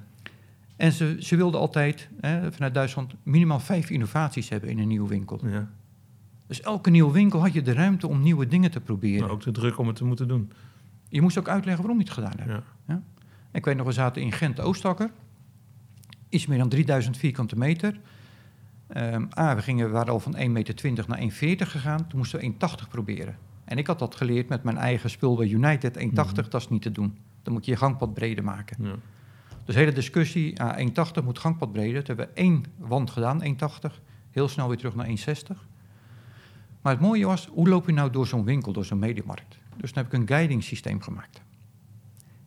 En 0.75 0.91
ze, 0.91 1.17
ze 1.19 1.35
wilden 1.35 1.59
altijd, 1.59 2.09
hè, 2.21 2.51
vanuit 2.51 2.73
Duitsland, 2.73 3.13
minimaal 3.23 3.59
vijf 3.59 3.89
innovaties 3.89 4.49
hebben 4.49 4.69
in 4.69 4.79
een 4.79 4.87
nieuwe 4.87 5.07
winkel. 5.09 5.39
ja. 5.47 5.69
Dus 6.47 6.61
elke 6.61 6.89
nieuwe 6.89 7.11
winkel 7.13 7.39
had 7.39 7.53
je 7.53 7.61
de 7.61 7.73
ruimte 7.73 8.07
om 8.07 8.21
nieuwe 8.21 8.47
dingen 8.47 8.71
te 8.71 8.79
proberen. 8.79 9.21
Maar 9.21 9.29
ook 9.29 9.41
de 9.43 9.51
druk 9.51 9.77
om 9.77 9.87
het 9.87 9.95
te 9.95 10.05
moeten 10.05 10.27
doen. 10.27 10.51
Je 11.09 11.21
moest 11.21 11.37
ook 11.37 11.47
uitleggen 11.47 11.83
waarom 11.83 11.99
je 11.99 12.05
het 12.05 12.13
gedaan 12.13 12.33
hebt. 12.39 12.63
Ja. 12.87 13.01
Ik 13.51 13.65
weet 13.65 13.75
nog, 13.77 13.85
we 13.85 13.91
zaten 13.91 14.21
in 14.21 14.31
Gent-Oostakker. 14.31 15.09
Iets 16.29 16.45
meer 16.45 16.57
dan 16.57 16.69
3000 16.69 17.17
vierkante 17.17 17.57
meter. 17.57 17.99
Ehm, 18.87 19.25
A, 19.39 19.55
we, 19.55 19.61
gingen, 19.61 19.85
we 19.85 19.91
waren 19.91 20.13
al 20.13 20.19
van 20.19 20.35
1,20 20.37 20.49
meter 20.51 21.05
naar 21.07 21.19
1,40 21.19 21.27
gegaan. 21.57 22.07
Toen 22.07 22.17
moesten 22.17 22.39
we 22.39 22.45
1,80 22.45 22.89
proberen. 22.89 23.37
En 23.65 23.77
ik 23.77 23.87
had 23.87 23.99
dat 23.99 24.15
geleerd 24.15 24.49
met 24.49 24.63
mijn 24.63 24.77
eigen 24.77 25.09
spul 25.09 25.35
bij 25.35 25.47
United. 25.47 25.97
1,80, 25.97 26.41
Mhm. 26.43 26.49
dat 26.49 26.61
is 26.61 26.69
niet 26.69 26.81
te 26.81 26.91
doen. 26.91 27.17
Dan 27.43 27.53
moet 27.53 27.65
je 27.65 27.71
je 27.71 27.77
gangpad 27.77 28.13
breder 28.13 28.43
maken. 28.43 28.77
Ja. 28.85 28.95
Dus 29.65 29.75
hele 29.75 29.91
discussie, 29.91 30.61
ah, 30.61 30.77
1,80 30.77 31.23
moet 31.23 31.39
gangpad 31.39 31.71
breder. 31.71 32.03
Toen 32.03 32.15
hebben 32.15 32.35
we 32.35 32.41
één 32.41 32.63
wand 32.77 33.09
gedaan, 33.09 33.43
1,80. 33.43 34.01
Heel 34.31 34.47
snel 34.47 34.67
weer 34.67 34.77
terug 34.77 34.95
naar 34.95 35.07
1,60. 35.07 35.67
Maar 36.81 36.93
het 36.93 37.01
mooie 37.01 37.25
was, 37.25 37.47
hoe 37.47 37.69
loop 37.69 37.85
je 37.85 37.93
nou 37.93 38.11
door 38.11 38.27
zo'n 38.27 38.43
winkel, 38.43 38.73
door 38.73 38.85
zo'n 38.85 38.99
mediamarkt? 38.99 39.57
Dus 39.77 39.91
toen 39.91 40.03
heb 40.03 40.13
ik 40.13 40.19
een 40.19 40.27
guiding 40.27 40.63
systeem 40.63 41.01
gemaakt. 41.01 41.41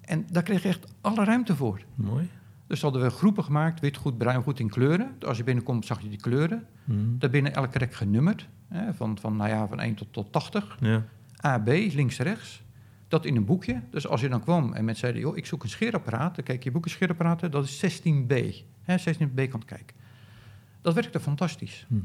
En 0.01 0.27
daar 0.31 0.43
kreeg 0.43 0.63
je 0.63 0.69
echt 0.69 0.95
alle 1.01 1.25
ruimte 1.25 1.57
voor. 1.57 1.85
Mooi. 1.95 2.29
Dus 2.67 2.83
hadden 2.83 3.03
we 3.03 3.11
groepen 3.11 3.45
gemaakt, 3.45 3.81
wit 3.81 3.97
goed, 3.97 4.19
bruin 4.19 4.43
goed 4.43 4.61
in 4.61 4.69
kleuren. 4.69 5.17
Als 5.27 5.37
je 5.37 5.45
binnenkomt 5.45 5.87
zag 5.87 6.01
je 6.01 6.09
die 6.09 6.21
kleuren. 6.21 6.67
Mhm. 6.85 7.19
Daarbinnen 7.19 7.55
elke 7.55 7.79
rek 7.79 7.95
genummerd, 7.95 8.49
hè, 8.69 8.95
van, 8.95 9.19
van, 9.19 9.37
nou 9.37 9.51
ja, 9.51 9.67
van 9.67 9.81
1 9.81 9.95
tot, 9.95 10.13
tot 10.13 10.33
80. 10.33 10.77
Ja. 10.81 11.05
A, 11.45 11.59
B, 11.59 11.67
links, 11.69 12.19
rechts. 12.19 12.63
Dat 13.09 13.25
in 13.25 13.37
een 13.37 13.45
boekje. 13.45 13.83
Dus 13.91 14.07
als 14.09 14.21
je 14.21 14.29
dan 14.29 14.43
kwam 14.43 14.73
en 14.73 14.85
mensen 14.85 15.01
zeiden, 15.01 15.21
joh, 15.23 15.37
ik 15.37 15.47
zoek 15.47 15.63
een 15.63 15.69
scheerapparaat. 15.69 16.35
Dan 16.35 16.45
kijk 16.45 16.65
je 16.65 16.71
boeken 16.71 16.91
scheerapparaten, 16.91 17.51
dat 17.51 17.65
is 17.65 18.01
16B. 18.01 18.35
Hè, 18.83 18.97
16B 18.99 19.49
kant 19.49 19.65
kijken. 19.65 19.97
Dat 20.83 20.95
werkte 20.95 21.21
fantastisch. 21.21 21.87
Mhm. 21.89 22.03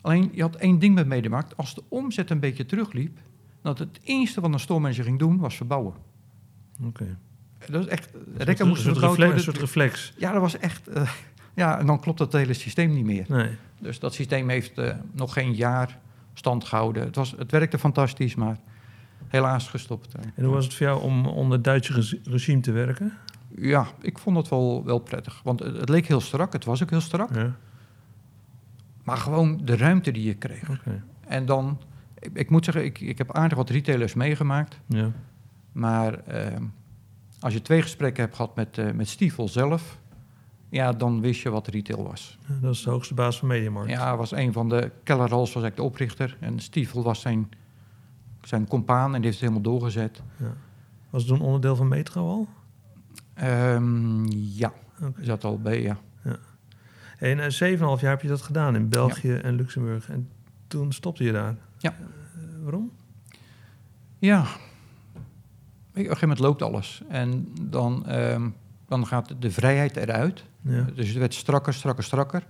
Alleen, 0.00 0.30
je 0.32 0.42
had 0.42 0.56
één 0.56 0.78
ding 0.78 0.94
met 0.94 1.06
medemarkt. 1.06 1.56
Als 1.56 1.74
de 1.74 1.82
omzet 1.88 2.30
een 2.30 2.40
beetje 2.40 2.66
terugliep, 2.66 3.18
dat 3.62 3.78
het 3.78 4.00
eerste 4.02 4.40
wat 4.40 4.52
een 4.52 4.60
stoormanager 4.60 5.04
ging 5.04 5.18
doen, 5.18 5.38
was 5.38 5.56
verbouwen. 5.56 5.94
Oké. 6.84 7.18
Dat 7.70 7.80
is 7.84 7.86
echt, 7.88 8.14
Een 8.14 8.20
rekken 8.36 8.56
soort- 8.56 8.68
moesten 8.68 8.88
een 8.88 8.96
soort 8.96 8.98
verbouwd 8.98 9.18
reflex, 9.18 9.18
een 9.18 9.26
worden. 9.26 9.42
soort 9.44 9.58
reflex. 9.58 10.12
Ja, 10.16 10.32
dat 10.32 10.40
was 10.40 10.58
echt... 10.58 10.86
eh, 10.88 11.10
ja, 11.54 11.78
en 11.78 11.86
dan 11.86 12.00
klopt 12.00 12.18
dat 12.18 12.32
hele 12.32 12.52
systeem 12.52 12.92
niet 12.94 13.04
meer. 13.04 13.24
Nee. 13.28 13.50
Dus 13.80 13.98
dat 13.98 14.14
systeem 14.14 14.48
heeft 14.48 14.78
eh, 14.78 14.94
nog 15.12 15.32
geen 15.32 15.54
jaar 15.54 15.98
stand 16.34 16.64
gehouden. 16.64 17.02
Het, 17.04 17.16
was, 17.16 17.30
het 17.38 17.50
werkte 17.50 17.78
fantastisch, 17.78 18.34
maar 18.34 18.56
helaas 19.28 19.68
gestopt. 19.68 20.14
eh. 20.14 20.22
En 20.34 20.44
hoe 20.44 20.54
was 20.54 20.64
het 20.64 20.74
voor 20.74 20.86
jou 20.86 21.02
om 21.02 21.26
onder 21.26 21.52
het 21.52 21.64
Duitse 21.64 21.92
regi- 21.92 22.20
regime 22.24 22.60
te 22.60 22.72
werken? 22.72 23.12
Ja, 23.56 23.86
ik 24.00 24.18
vond 24.18 24.36
het 24.36 24.48
wel, 24.48 24.84
wel 24.84 24.98
prettig. 24.98 25.40
Want 25.44 25.60
het, 25.60 25.76
het 25.76 25.88
leek 25.88 26.06
heel 26.06 26.20
strak, 26.20 26.52
het 26.52 26.64
was 26.64 26.82
ook 26.82 26.90
heel 26.90 27.00
strak. 27.00 27.34
Ja, 27.34 27.54
Maar 29.04 29.16
gewoon 29.16 29.60
de 29.64 29.76
ruimte 29.76 30.10
die 30.10 30.24
je 30.24 30.34
kreeg. 30.34 30.70
En 31.26 31.46
dan, 31.46 31.80
ik, 32.18 32.30
ik 32.34 32.50
moet 32.50 32.64
zeggen, 32.64 32.84
ik, 32.84 33.00
ik 33.00 33.18
heb 33.18 33.32
aardig 33.34 33.56
wat 33.58 33.70
retailers 33.70 34.14
meegemaakt. 34.14 34.80
Ja, 34.86 35.10
Maar 35.72 36.14
ehm, 36.24 36.62
als 37.40 37.52
je 37.52 37.62
twee 37.62 37.82
gesprekken 37.82 38.22
hebt 38.22 38.36
gehad 38.36 38.56
met, 38.56 38.78
eh 38.78 38.90
met 38.90 39.08
Stiefel 39.08 39.48
zelf, 39.48 39.98
ja, 40.68 40.92
dan 40.92 41.20
wist 41.20 41.40
je 41.40 41.50
wat 41.50 41.66
retail 41.68 42.02
was. 42.02 42.38
dat 42.60 42.74
is 42.74 42.82
de 42.82 42.90
hoogste 42.90 43.14
baas 43.14 43.38
van 43.38 43.48
Mediamarkt. 43.48 43.90
Ja, 43.90 44.16
was 44.16 44.30
een 44.32 44.52
van 44.52 44.68
de, 44.68 44.90
Keller 45.02 45.28
Hals 45.30 45.52
was 45.52 45.62
eigenlijk 45.62 45.76
de 45.76 45.82
oprichter. 45.82 46.36
En 46.40 46.58
Stiefel 46.60 47.02
was 47.02 47.20
zijn, 47.20 47.48
zijn 48.48 48.66
compaan 48.68 49.14
en 49.14 49.20
die 49.20 49.30
heeft 49.30 49.40
het 49.40 49.50
helemaal 49.50 49.72
doorgezet. 49.72 50.22
Was 51.10 51.22
het 51.22 51.30
toen 51.30 51.40
onderdeel 51.40 51.76
van 51.76 51.88
Metro 51.88 52.28
al? 52.28 52.48
Ehm, 53.34 54.26
ja, 54.32 54.72
Oké. 55.02 55.24
zat 55.24 55.44
al 55.44 55.60
bij, 55.60 55.82
ja. 55.82 55.98
En 57.18 57.40
eh, 57.40 57.50
7,5 57.50 58.00
jaar 58.00 58.10
heb 58.10 58.22
je 58.22 58.28
dat 58.28 58.42
gedaan 58.42 58.74
in 58.74 58.88
België 58.88 59.34
en 59.34 59.54
Luxemburg. 59.54 60.08
En 60.10 60.28
toen 60.66 60.92
stopte 60.92 61.24
je 61.24 61.32
daar. 61.32 61.56
Ja. 61.78 61.90
Eh, 61.90 62.62
waarom? 62.62 62.90
Ja, 64.18 64.40
op 64.40 64.46
een 65.92 66.02
gegeven 66.02 66.20
moment 66.20 66.38
loopt 66.38 66.62
alles. 66.62 67.02
En 67.08 67.48
dan, 67.60 68.06
ehm, 68.06 68.48
dan 68.86 69.06
gaat 69.06 69.34
de 69.38 69.50
vrijheid 69.50 69.96
eruit. 69.96 70.44
Ja. 70.60 70.86
Dus 70.94 71.08
het 71.08 71.16
werd 71.16 71.34
strakker, 71.34 71.74
strakker, 71.74 72.04
strakker. 72.04 72.46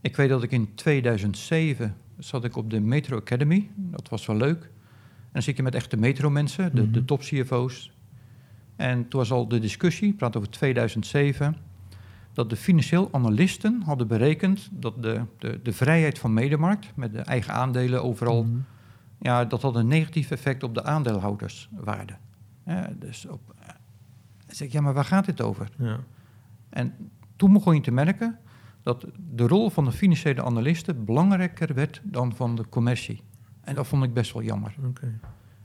Ik 0.00 0.16
weet 0.16 0.28
dat 0.28 0.42
ik 0.42 0.50
in 0.50 0.74
2007 0.74 1.96
zat 2.18 2.44
ik 2.44 2.56
op 2.56 2.70
de 2.70 2.80
Metro 2.80 3.16
Academy. 3.16 3.70
Dat 3.74 4.08
was 4.08 4.26
wel 4.26 4.36
leuk. 4.36 4.70
En 5.34 5.40
dan 5.40 5.42
zit 5.42 5.56
je 5.56 5.62
met 5.62 5.74
echte 5.74 5.96
metro-mensen, 5.96 6.74
de, 6.74 6.82
Mhm. 6.82 6.92
de 6.92 7.04
top-CFO's. 7.04 7.92
En 8.76 9.08
toen 9.08 9.20
was 9.20 9.30
al 9.30 9.48
de 9.48 9.58
discussie, 9.58 10.08
ik 10.08 10.16
praat 10.16 10.36
over 10.36 10.50
2007... 10.50 11.56
dat 12.32 12.50
de 12.50 12.56
financieel 12.56 13.08
analisten 13.12 13.82
hadden 13.84 14.06
berekend... 14.06 14.68
dat 14.72 15.02
de, 15.02 15.20
de, 15.38 15.60
de 15.62 15.72
vrijheid 15.72 16.18
van 16.18 16.32
medemarkt, 16.34 16.92
met 16.96 17.12
de 17.12 17.18
eigen 17.20 17.54
aandelen 17.54 18.02
overal... 18.02 18.44
Mhm. 18.44 18.56
Ja, 19.20 19.44
dat 19.44 19.62
had 19.62 19.76
een 19.76 19.86
negatief 19.86 20.30
effect 20.30 20.62
op 20.62 20.74
de 20.74 20.84
aandeelhouderswaarde. 20.84 22.16
Ja, 22.66 22.90
dus 22.98 23.26
op, 23.26 23.54
eh, 23.60 23.66
dan 24.46 24.54
zeg 24.56 24.66
ik, 24.66 24.72
ja, 24.72 24.80
maar 24.80 24.94
waar 24.94 25.04
gaat 25.04 25.24
dit 25.24 25.40
over? 25.42 25.68
Ja. 25.78 25.98
En 26.70 26.94
toen 27.36 27.52
begon 27.52 27.74
je 27.74 27.80
te 27.80 27.90
merken 27.90 28.38
dat 28.82 29.06
de 29.34 29.46
rol 29.46 29.70
van 29.70 29.84
de 29.84 29.92
financiële 29.92 30.42
analisten 30.42 31.04
belangrijker 31.04 31.74
werd 31.74 32.00
dan 32.04 32.34
van 32.36 32.56
de 32.56 32.68
commercie. 32.68 33.22
En 33.64 33.74
dat 33.74 33.86
vond 33.86 34.04
ik 34.04 34.14
best 34.14 34.32
wel 34.32 34.42
jammer. 34.42 34.74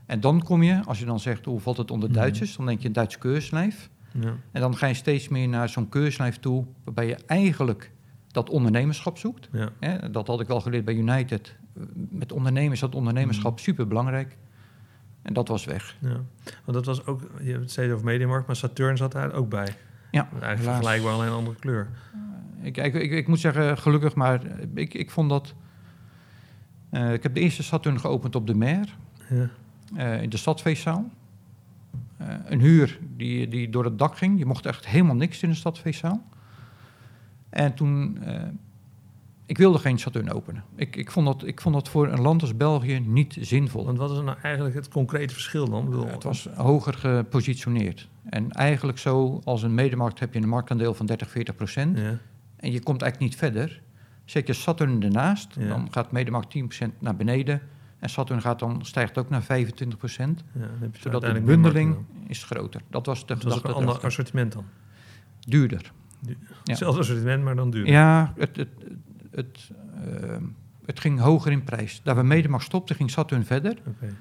En 0.06 0.20
dan 0.20 0.42
kom 0.42 0.62
je, 0.62 0.82
als 0.84 0.98
je 0.98 1.04
dan 1.04 1.20
zegt 1.20 1.44
hoe 1.44 1.60
valt 1.60 1.76
het 1.76 1.90
onder 1.90 2.08
Mhm. 2.08 2.18
Duitsers, 2.18 2.56
dan 2.56 2.66
denk 2.66 2.80
je 2.80 2.86
een 2.86 2.92
Duits 2.92 3.18
keurslijf. 3.18 3.90
Ja. 4.20 4.34
En 4.52 4.60
dan 4.60 4.76
ga 4.76 4.86
je 4.86 4.94
steeds 4.94 5.28
meer 5.28 5.48
naar 5.48 5.68
zo'n 5.68 5.88
keurslijf 5.88 6.38
toe, 6.38 6.64
waarbij 6.84 7.06
je 7.06 7.16
eigenlijk 7.26 7.92
dat 8.28 8.50
ondernemerschap 8.50 9.18
zoekt. 9.18 9.48
Ja. 9.80 10.08
Dat 10.08 10.26
had 10.26 10.40
ik 10.40 10.46
wel 10.46 10.60
geleerd 10.60 10.84
bij 10.84 10.94
United. 10.94 11.56
Met 11.94 12.32
ondernemers, 12.32 12.80
dat 12.80 12.94
ondernemerschap 12.94 13.52
Mhm. 13.52 13.60
super 13.62 13.86
belangrijk. 13.86 14.36
En 15.22 15.32
dat 15.32 15.48
was 15.48 15.64
weg. 15.64 15.96
ja. 15.98 16.20
Want 16.64 16.72
dat 16.72 16.84
was 16.84 17.06
ook, 17.06 17.20
je 17.42 17.48
hebt 17.50 17.60
het 17.60 17.70
steeds 17.70 17.92
over 17.92 18.04
Mediamarkt, 18.04 18.46
maar 18.46 18.56
Saturn 18.56 18.96
zat 18.96 19.12
daar 19.12 19.32
ook 19.32 19.48
bij. 19.48 19.68
Ja, 20.10 20.28
Eigenlijk 20.32 20.62
vergelijkbaar, 20.62 21.12
alleen 21.12 21.26
een 21.28 21.34
andere 21.34 21.56
kleur. 21.56 21.88
Ik, 22.62 22.76
ik, 22.76 22.94
ik, 22.94 23.10
ik 23.10 23.26
moet 23.28 23.38
zeggen, 23.40 23.78
gelukkig, 23.78 24.14
maar 24.14 24.40
ik, 24.74 24.94
ik 24.94 25.10
vond 25.10 25.28
dat... 25.30 25.54
eh, 26.90 27.12
ik 27.12 27.22
heb 27.22 27.34
de 27.34 27.40
eerste 27.40 27.62
Saturn 27.62 28.00
geopend 28.00 28.34
op 28.36 28.46
de 28.46 28.54
Mer, 28.54 28.96
Ja. 29.28 29.48
eh, 29.96 30.22
in 30.22 30.28
de 30.28 30.36
stadfeestzaal. 30.36 31.10
Eh, 32.16 32.26
een 32.44 32.60
huur 32.60 32.98
die, 33.16 33.48
die 33.48 33.70
door 33.70 33.84
het 33.84 33.98
dak 33.98 34.16
ging. 34.16 34.38
Je 34.38 34.46
mocht 34.46 34.66
echt 34.66 34.86
helemaal 34.86 35.16
niks 35.16 35.42
in 35.42 35.48
de 35.48 35.54
stadfeestzaal. 35.54 36.22
En 37.50 37.74
toen... 37.74 38.18
ik 39.46 39.58
wilde 39.58 39.78
geen 39.78 39.98
Saturn 39.98 40.32
openen. 40.32 40.64
Ik, 40.74 40.96
ik, 40.96 41.10
vond 41.10 41.26
dat, 41.26 41.46
ik 41.46 41.60
vond 41.60 41.74
dat 41.74 41.88
voor 41.88 42.08
een 42.08 42.20
land 42.20 42.40
als 42.40 42.56
België 42.56 43.00
niet 43.00 43.36
zinvol. 43.40 43.84
Want 43.84 43.98
wat 43.98 44.10
is 44.10 44.20
nou 44.20 44.36
eigenlijk 44.42 44.74
het 44.74 44.88
concrete 44.88 45.32
verschil 45.34 45.68
dan? 45.68 45.84
Bedoel, 45.84 46.06
Het 46.06 46.22
was 46.22 46.48
hoger 46.54 46.94
gepositioneerd. 46.94 48.08
En 48.24 48.50
eigenlijk 48.50 48.98
zo, 48.98 49.40
als 49.44 49.62
een 49.62 49.74
medemarkt 49.74 50.20
heb 50.20 50.34
je 50.34 50.40
een 50.40 50.48
marktaandeel 50.48 50.94
van 50.94 51.06
30, 51.06 51.30
40 51.30 51.54
procent. 51.56 51.98
Ja. 51.98 52.18
En 52.56 52.72
je 52.72 52.82
komt 52.82 53.02
eigenlijk 53.02 53.32
niet 53.32 53.40
verder. 53.40 53.82
Zet 54.30 54.46
je 54.46 54.52
Saturn 54.52 55.02
ernaast, 55.02 55.54
Ja. 55.58 55.68
dan 55.68 55.88
gaat 55.90 56.12
medemarkt 56.12 56.50
10% 56.50 57.00
naar 57.00 57.16
beneden. 57.16 57.60
En 57.98 58.08
Saturn 58.08 58.40
gaat 58.40 58.58
dan, 58.58 58.84
stijgt 58.84 59.18
ook 59.18 59.28
naar 59.28 59.42
25%. 59.42 60.44
Ja, 60.52 60.68
Zodat 61.00 61.22
de 61.22 61.40
bundeling 61.40 61.96
is 62.26 62.44
groter. 62.44 62.80
Dat 62.90 63.06
was 63.06 63.26
de 63.26 63.36
gedachte. 63.36 63.68
een 63.68 63.74
ander 63.74 64.04
assortiment 64.04 64.52
dan. 64.52 64.64
Duurder. 65.48 65.92
Ja. 66.26 66.34
Hetzelfde 66.64 67.00
assortiment, 67.00 67.42
maar 67.44 67.56
dan 67.56 67.70
duur. 67.70 67.86
Ja, 67.86 68.32
het, 68.36 68.56
het, 68.56 68.68
het, 69.30 69.70
ehm, 70.04 70.44
het 70.86 71.00
ging 71.00 71.20
hoger 71.20 71.52
in 71.52 71.64
prijs. 71.64 72.00
Daar 72.04 72.16
we 72.16 72.22
medemarkt 72.22 72.64
stopten, 72.64 72.96
ging 72.96 73.10
Saturn 73.10 73.44
verder. 73.44 73.76
Oké. 73.86 74.14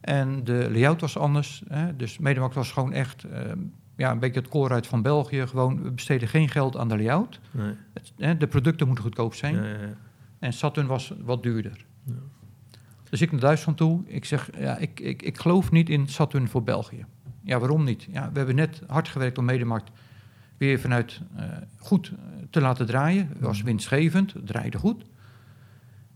En 0.00 0.44
de 0.44 0.68
layout 0.70 1.00
was 1.00 1.16
anders. 1.18 1.62
Hè? 1.68 1.96
Dus 1.96 2.18
medemarkt 2.18 2.54
was 2.54 2.72
gewoon 2.72 2.92
echt 2.92 3.24
ehm, 3.24 3.58
ja, 4.02 4.10
een 4.10 4.18
beetje 4.18 4.40
het 4.40 4.48
koolruit 4.48 4.86
van 4.86 5.02
België. 5.02 5.46
Gewoon, 5.46 5.82
we 5.82 5.90
besteden 5.90 6.28
geen 6.28 6.48
geld 6.48 6.76
aan 6.76 6.88
de 6.88 6.96
layout. 6.96 7.40
Nee. 7.50 7.74
Het, 7.92 8.12
hè, 8.16 8.36
de 8.36 8.46
producten 8.46 8.86
moeten 8.86 9.04
goedkoop 9.04 9.34
zijn. 9.34 9.54
Ja, 9.54 9.62
ja, 9.64 9.68
ja. 9.80 9.94
En 10.38 10.52
Saturn 10.52 10.86
was 10.86 11.14
wat 11.20 11.42
duurder. 11.42 11.84
Ja. 12.04 12.12
Dus 13.10 13.20
ik 13.20 13.30
naar 13.30 13.40
Duitsland 13.40 13.78
toe. 13.78 14.02
Ik 14.06 14.24
zeg, 14.24 14.50
ja, 14.58 14.76
ik, 14.76 15.00
ik, 15.00 15.22
ik 15.22 15.38
geloof 15.38 15.70
niet 15.70 15.88
in 15.90 16.08
Saturn 16.08 16.48
voor 16.48 16.62
België. 16.62 17.04
Ja, 17.44 17.58
waarom 17.58 17.84
niet? 17.84 18.02
Ja, 18.10 18.30
we 18.32 18.38
hebben 18.38 18.54
net 18.56 18.82
hard 18.86 19.08
gewerkt 19.08 19.38
om 19.38 19.44
Medemarkt 19.44 19.90
weer 20.56 20.80
vanuit 20.80 21.20
eh, 21.36 21.44
goed 21.78 22.08
eh, 22.08 22.14
te 22.50 22.60
laten 22.60 22.86
draaien. 22.86 23.28
Het 23.28 23.40
was 23.40 23.56
Mhm. 23.56 23.66
winstgevend, 23.66 24.32
het 24.32 24.46
draaide 24.46 24.78
goed. 24.78 25.04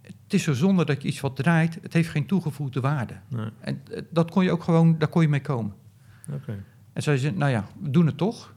Het 0.03 0.35
is 0.35 0.42
zo 0.42 0.53
zonde 0.53 0.85
dat 0.85 1.03
je 1.03 1.09
iets 1.09 1.20
wat 1.20 1.37
draait, 1.37 1.79
het 1.83 1.92
heeft 1.92 2.09
geen 2.09 2.27
toegevoegde 2.27 2.81
waarde. 2.81 3.14
Nee. 3.29 3.49
En 3.61 3.81
eh, 3.90 4.03
dat 4.11 4.31
kon 4.31 4.44
je 4.44 4.51
ook 4.51 4.62
gewoon, 4.62 4.99
daar 4.99 5.09
kon 5.09 5.22
je 5.22 5.29
mee 5.29 5.40
komen. 5.40 5.75
Oké. 6.33 6.62
En 6.96 7.02
zei 7.02 7.16
ze, 7.16 7.30
nou 7.30 7.50
ja, 7.50 7.64
we 7.82 7.90
doen 7.90 8.06
het 8.06 8.16
toch. 8.16 8.54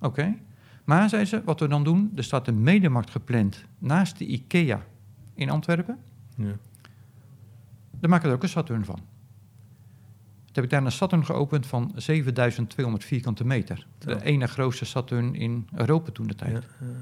Oké. 0.00 0.34
Maar, 0.84 1.08
zei 1.08 1.24
ze, 1.24 1.42
wat 1.44 1.60
we 1.60 1.68
dan 1.68 1.84
doen, 1.84 2.12
er 2.16 2.24
staat 2.24 2.48
een 2.48 2.62
medemarkt 2.62 3.10
gepland 3.10 3.64
naast 3.78 4.18
de 4.18 4.26
IKEA 4.26 4.86
in 5.34 5.50
Antwerpen. 5.50 5.98
Ja. 6.36 6.52
Daar 8.00 8.10
maken 8.10 8.22
we 8.22 8.28
er 8.28 8.34
ook 8.34 8.42
een 8.42 8.48
Saturn 8.48 8.84
van. 8.84 8.94
Toen 8.94 9.04
heb 10.52 10.64
ik 10.64 10.70
daar 10.70 10.84
een 10.84 10.92
Saturn 10.92 11.24
geopend 11.24 11.66
van 11.66 11.92
7200 11.94 13.04
vierkante 13.04 13.44
meter. 13.44 13.86
De 13.98 14.22
ene 14.22 14.46
grootste 14.46 14.84
Saturn 14.84 15.34
in 15.34 15.68
Europa 15.74 16.10
toen 16.12 16.26
de 16.26 16.34
tijd. 16.34 16.52
Ja, 16.52 16.86
ja. 16.86 16.92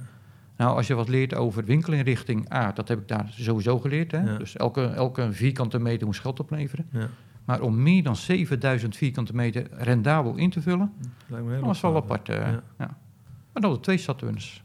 Nou, 0.56 0.76
als 0.76 0.86
je 0.86 0.94
wat 0.94 1.08
leert 1.08 1.34
over 1.34 1.64
winkelinrichting 1.64 2.52
A, 2.52 2.72
dat 2.72 2.88
heb 2.88 2.98
ik 3.00 3.08
daar 3.08 3.26
sowieso 3.30 3.78
geleerd. 3.78 4.10
Hè? 4.10 4.20
Ja. 4.20 4.38
Dus 4.38 4.56
elke, 4.56 4.86
elke 4.86 5.32
vierkante 5.32 5.78
meter 5.78 6.06
moest 6.06 6.20
geld 6.20 6.40
opleveren. 6.40 6.86
Maar 7.48 7.60
om 7.60 7.82
meer 7.82 8.02
dan 8.02 8.16
7000 8.16 8.96
vierkante 8.96 9.34
meter 9.34 9.66
rendabel 9.70 10.36
in 10.36 10.50
te 10.50 10.62
vullen, 10.62 10.92
heel 11.28 11.48
dat 11.50 11.60
was 11.60 11.80
wel 11.80 11.96
apart. 11.96 12.28
eh, 12.28 12.36
Ja. 12.36 12.62
ja. 12.78 12.96
Maar 13.52 13.62
dan 13.62 13.72
de 13.72 13.80
twee 13.80 13.98
Saturns. 13.98 14.62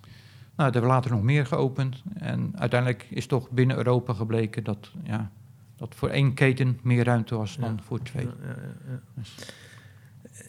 Nou, 0.00 0.10
daar 0.56 0.72
hebben 0.72 0.90
later 0.90 1.10
nog 1.10 1.22
meer 1.22 1.46
geopend. 1.46 2.02
En 2.14 2.52
uiteindelijk 2.58 3.06
is 3.10 3.26
toch 3.26 3.50
binnen 3.50 3.76
Europa 3.76 4.12
gebleken 4.12 4.64
dat, 4.64 4.90
ja, 5.04 5.30
dat 5.76 5.94
voor 5.94 6.08
één 6.08 6.34
keten 6.34 6.78
meer 6.82 7.04
ruimte 7.04 7.36
was 7.36 7.56
dan 7.56 7.74
Ja. 7.76 7.82
voor 7.82 8.02
twee. 8.02 8.24
Ja, 8.24 8.32
ja, 8.42 8.48
ja, 8.48 8.90
ja. 8.92 9.00
Dus- 9.14 9.34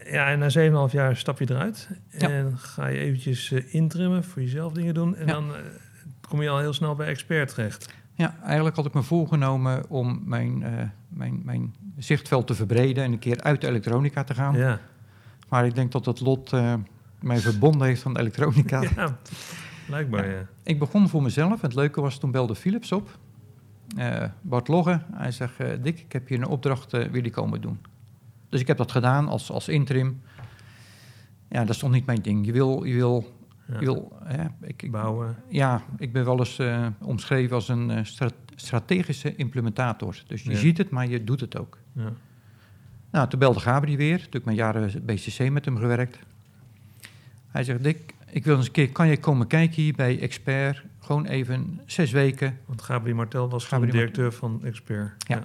en 0.05 0.39
na 0.39 0.49
7,5 0.49 0.91
jaar 0.91 1.15
stap 1.17 1.39
je 1.39 1.49
eruit. 1.49 1.89
En 2.09 2.57
ga 2.57 2.87
je 2.87 2.97
eventjes 2.99 3.51
eh, 3.51 3.73
intrimmen, 3.73 4.23
voor 4.23 4.41
jezelf 4.41 4.73
dingen 4.73 4.93
doen. 4.93 5.15
En 5.15 5.27
dan 5.27 5.55
eh, 5.55 5.61
kom 6.27 6.41
je 6.41 6.49
al 6.49 6.59
heel 6.59 6.73
snel 6.73 6.95
bij 6.95 7.07
expert 7.07 7.49
terecht. 7.49 7.93
Ja, 8.15 8.35
eigenlijk 8.43 8.75
had 8.75 8.85
ik 8.85 8.93
me 8.93 9.03
voorgenomen 9.03 9.89
om 9.89 10.21
mijn, 10.25 10.63
eh, 10.63 10.87
mijn, 11.07 11.41
mijn 11.43 11.75
zichtveld 11.97 12.47
te 12.47 12.55
verbreden 12.55 13.03
en 13.03 13.11
een 13.11 13.19
keer 13.19 13.41
uit 13.41 13.61
de 13.61 13.67
elektronica 13.67 14.23
te 14.23 14.33
gaan. 14.33 14.55
Ja. 14.55 14.79
Maar 15.49 15.65
ik 15.65 15.75
denk 15.75 15.91
dat 15.91 16.05
het 16.05 16.19
lot 16.19 16.53
eh, 16.53 16.73
mij 17.19 17.39
verbonden 17.39 17.87
heeft 17.87 18.05
aan 18.05 18.13
de 18.13 18.19
elektronica. 18.19 18.81
ja, 18.95 19.17
blijkbaar 19.87 20.29
ja. 20.29 20.47
Ik 20.63 20.79
begon 20.79 21.09
voor 21.09 21.21
mezelf. 21.21 21.61
Het 21.61 21.75
leuke 21.75 22.01
was, 22.01 22.19
toen 22.19 22.31
belde 22.31 22.55
Philips 22.55 22.91
op. 22.91 23.17
Eh, 23.97 24.23
Bart 24.41 24.67
Logge. 24.67 25.01
Hij 25.11 25.31
zegt, 25.31 25.83
Dick, 25.83 25.99
ik 25.99 26.11
heb 26.11 26.27
hier 26.27 26.37
een 26.37 26.47
opdracht, 26.47 26.91
wil 26.91 27.23
je 27.23 27.29
komen 27.29 27.61
doen? 27.61 27.79
Dus 28.49 28.61
ik 28.61 28.67
heb 28.67 28.77
dat 28.77 28.91
gedaan 28.91 29.27
als, 29.27 29.51
als 29.51 29.67
interim. 29.67 30.21
Ja, 31.49 31.59
dat 31.59 31.69
is 31.69 31.77
toch 31.77 31.91
niet 31.91 32.05
mijn 32.05 32.21
ding. 32.21 32.45
Je 32.45 32.51
wil, 32.51 32.83
je 32.83 32.93
wil, 32.93 33.33
Ja. 33.67 33.79
je 33.79 33.85
wil 33.85 34.17
hè, 34.23 34.43
ik, 34.61 34.83
ik, 34.83 34.91
Bouwen. 34.91 35.35
ja, 35.49 35.81
ik 35.97 36.13
ben 36.13 36.25
wel 36.25 36.39
eens 36.39 36.59
eh, 36.59 36.87
omschreven 37.01 37.55
als 37.55 37.67
een 37.69 37.91
eh, 37.91 38.03
stra- 38.03 38.29
strategische 38.55 39.35
implementator. 39.35 40.23
Dus 40.27 40.43
je 40.43 40.51
Ja. 40.51 40.57
ziet 40.57 40.77
het, 40.77 40.89
maar 40.89 41.07
je 41.07 41.23
doet 41.23 41.39
het 41.39 41.57
ook. 41.59 41.77
Ja. 41.91 42.13
Nou, 43.11 43.29
toen 43.29 43.39
belde 43.39 43.59
Gabri 43.59 43.97
weer. 43.97 44.15
Toen 44.17 44.25
heb 44.25 44.35
ik 44.35 44.45
mijn 44.45 44.57
jaren 44.57 45.05
BCC 45.05 45.49
met 45.51 45.65
hem 45.65 45.77
gewerkt. 45.77 46.19
Hij 47.47 47.63
zegt, 47.63 47.83
Dick, 47.83 48.13
ik 48.29 48.43
wil 48.45 48.55
eens 48.57 48.65
een 48.65 48.71
keer, 48.71 48.91
kan 48.91 49.07
je 49.07 49.17
komen 49.19 49.47
kijken 49.47 49.81
hier 49.81 49.93
bij 49.93 50.19
Expert? 50.19 50.83
Gewoon 50.99 51.25
even 51.25 51.81
zes 51.85 52.11
weken. 52.11 52.59
Want 52.65 52.81
Gabriel 52.81 53.15
Martel 53.15 53.49
was 53.49 53.65
Gabriel 53.65 53.91
directeur 53.91 54.31
van 54.31 54.61
Expert. 54.63 55.11
Ja. 55.27 55.43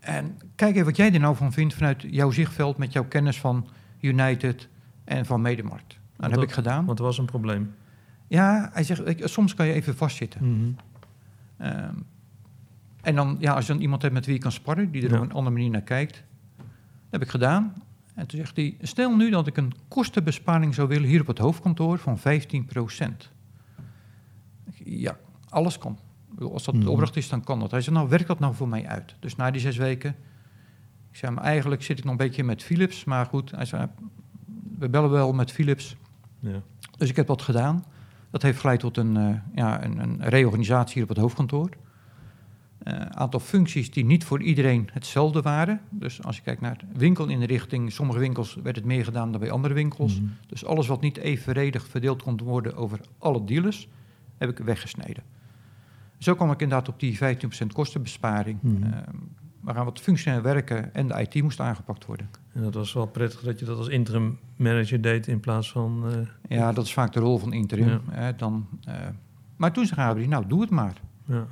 En 0.00 0.38
kijk 0.54 0.72
even 0.74 0.84
wat 0.86 0.96
jij 0.96 1.12
er 1.12 1.20
nou 1.20 1.36
van 1.36 1.52
vindt 1.52 1.74
vanuit 1.74 2.04
jouw 2.10 2.30
zichtveld 2.30 2.76
met 2.76 2.92
jouw 2.92 3.04
kennis 3.04 3.40
van 3.40 3.68
United 4.00 4.68
en 5.04 5.26
van 5.26 5.40
Medemarkt. 5.40 5.98
Dat 6.20 6.30
heb 6.30 6.42
ik 6.42 6.52
gedaan. 6.52 6.84
Want 6.84 6.98
er 6.98 7.04
was 7.04 7.18
een 7.18 7.24
probleem. 7.24 7.74
Ja, 8.28 8.70
hij 8.72 8.82
zegt, 8.84 9.06
ik- 9.08 9.20
soms 9.26 9.54
kan 9.54 9.66
je 9.66 9.72
even 9.72 9.96
vastzitten. 9.96 10.52
Mhm. 10.56 10.70
Ehm, 11.56 11.94
en 13.02 13.14
dan, 13.14 13.36
ja, 13.40 13.54
als 13.54 13.66
je 13.66 13.72
dan 13.72 13.82
iemand 13.82 14.02
hebt 14.02 14.14
met 14.14 14.24
wie 14.26 14.34
je 14.34 14.40
kan 14.40 14.52
sparren, 14.52 14.90
die 14.90 15.02
er 15.02 15.10
Ja. 15.10 15.16
op 15.16 15.22
een 15.22 15.32
andere 15.32 15.56
manier 15.56 15.70
naar 15.70 15.82
kijkt. 15.82 16.24
Dat 16.56 16.66
heb 17.10 17.22
ik 17.22 17.28
gedaan. 17.28 17.72
En 18.14 18.26
toen 18.26 18.38
zegt 18.38 18.56
hij, 18.56 18.76
stel 18.80 19.16
nu 19.16 19.30
dat 19.30 19.46
ik 19.46 19.56
een 19.56 19.72
kostenbesparing 19.88 20.74
zou 20.74 20.88
willen 20.88 21.08
hier 21.08 21.20
op 21.20 21.26
het 21.26 21.38
hoofdkantoor 21.38 21.98
van 21.98 22.18
15%. 22.18 23.30
Ja, 24.84 25.16
alles 25.48 25.78
kan. 25.78 25.98
Als 26.38 26.64
dat 26.64 26.74
Mhm. 26.74 26.84
de 26.84 26.90
opdracht 26.90 27.16
is, 27.16 27.28
dan 27.28 27.44
kan 27.44 27.60
dat. 27.60 27.70
Hij 27.70 27.80
zei, 27.80 27.96
nou, 27.96 28.08
werkt 28.08 28.26
dat 28.26 28.38
nou 28.38 28.54
voor 28.54 28.68
mij 28.68 28.86
uit? 28.86 29.14
Dus 29.20 29.36
na 29.36 29.50
die 29.50 29.60
zes 29.60 29.76
weken, 29.76 30.10
ik 31.10 31.16
zei, 31.16 31.32
maar 31.32 31.44
eigenlijk 31.44 31.82
zit 31.82 31.98
ik 31.98 32.04
nog 32.04 32.12
een 32.12 32.18
beetje 32.18 32.44
met 32.44 32.62
Philips. 32.62 33.04
Maar 33.04 33.26
goed, 33.26 33.50
hij 33.50 33.64
zei, 33.64 33.86
we 34.78 34.88
bellen 34.88 35.10
wel 35.10 35.32
met 35.32 35.52
Philips. 35.52 35.96
Ja. 36.40 36.62
Dus 36.98 37.08
ik 37.08 37.16
heb 37.16 37.26
dat 37.26 37.42
gedaan. 37.42 37.84
Dat 38.30 38.42
heeft 38.42 38.60
geleid 38.60 38.80
tot 38.80 38.96
een, 38.96 39.16
eh, 39.16 39.34
ja, 39.54 39.84
een, 39.84 39.98
een 39.98 40.22
reorganisatie 40.22 40.94
hier 40.94 41.02
op 41.02 41.08
het 41.08 41.18
hoofdkantoor. 41.18 41.68
Een 42.82 43.16
aantal 43.16 43.40
functies 43.40 43.90
die 43.90 44.04
niet 44.04 44.24
voor 44.24 44.42
iedereen 44.42 44.88
hetzelfde 44.92 45.42
waren. 45.42 45.80
Dus 45.90 46.22
als 46.22 46.36
je 46.36 46.42
kijkt 46.42 46.60
naar 46.60 46.84
winkelinrichting, 46.92 47.92
sommige 47.92 48.18
winkels 48.18 48.54
werd 48.62 48.76
het 48.76 48.84
meer 48.84 49.04
gedaan 49.04 49.30
dan 49.30 49.40
bij 49.40 49.50
andere 49.50 49.74
winkels. 49.74 50.20
Mhm. 50.20 50.30
Dus 50.46 50.64
alles 50.64 50.86
wat 50.86 51.00
niet 51.00 51.16
evenredig 51.16 51.86
verdeeld 51.86 52.22
kon 52.22 52.38
worden 52.42 52.76
over 52.76 53.00
alle 53.18 53.44
dealers, 53.44 53.88
heb 54.38 54.50
ik 54.50 54.58
weggesneden. 54.58 55.22
Zo 56.18 56.34
kwam 56.34 56.50
ik 56.50 56.60
inderdaad 56.60 56.88
op 56.88 57.00
die 57.00 57.18
15% 57.18 57.72
kostenbesparing. 57.72 58.58
Mhm. 58.62 58.82
Eh, 58.82 58.98
we 59.60 59.72
gaan 59.74 59.84
wat 59.84 60.00
functioneel 60.00 60.40
werken 60.42 60.94
en 60.94 61.06
de 61.08 61.20
IT 61.28 61.42
moest 61.42 61.60
aangepakt 61.60 62.04
worden. 62.06 62.28
En 62.52 62.62
dat 62.62 62.74
was 62.74 62.92
wel 62.92 63.06
prettig 63.06 63.40
dat 63.40 63.58
je 63.58 63.64
dat 63.64 63.78
als 63.78 63.88
interim 63.88 64.38
manager 64.56 65.00
deed 65.00 65.26
in 65.26 65.40
plaats 65.40 65.70
van... 65.72 66.04
eh, 66.48 66.56
Ja, 66.58 66.72
dat 66.72 66.84
is 66.84 66.92
vaak 66.92 67.12
de 67.12 67.20
rol 67.20 67.38
van 67.38 67.52
interim. 67.52 67.88
Ja. 67.88 68.00
Hè, 68.10 68.36
dan, 68.36 68.66
eh, 68.84 68.94
maar 69.56 69.72
toen 69.72 69.86
zei 69.86 70.00
Gabriel, 70.00 70.28
nou 70.28 70.46
doe 70.46 70.60
het 70.60 70.70
maar. 70.70 70.94
ja. 71.24 71.46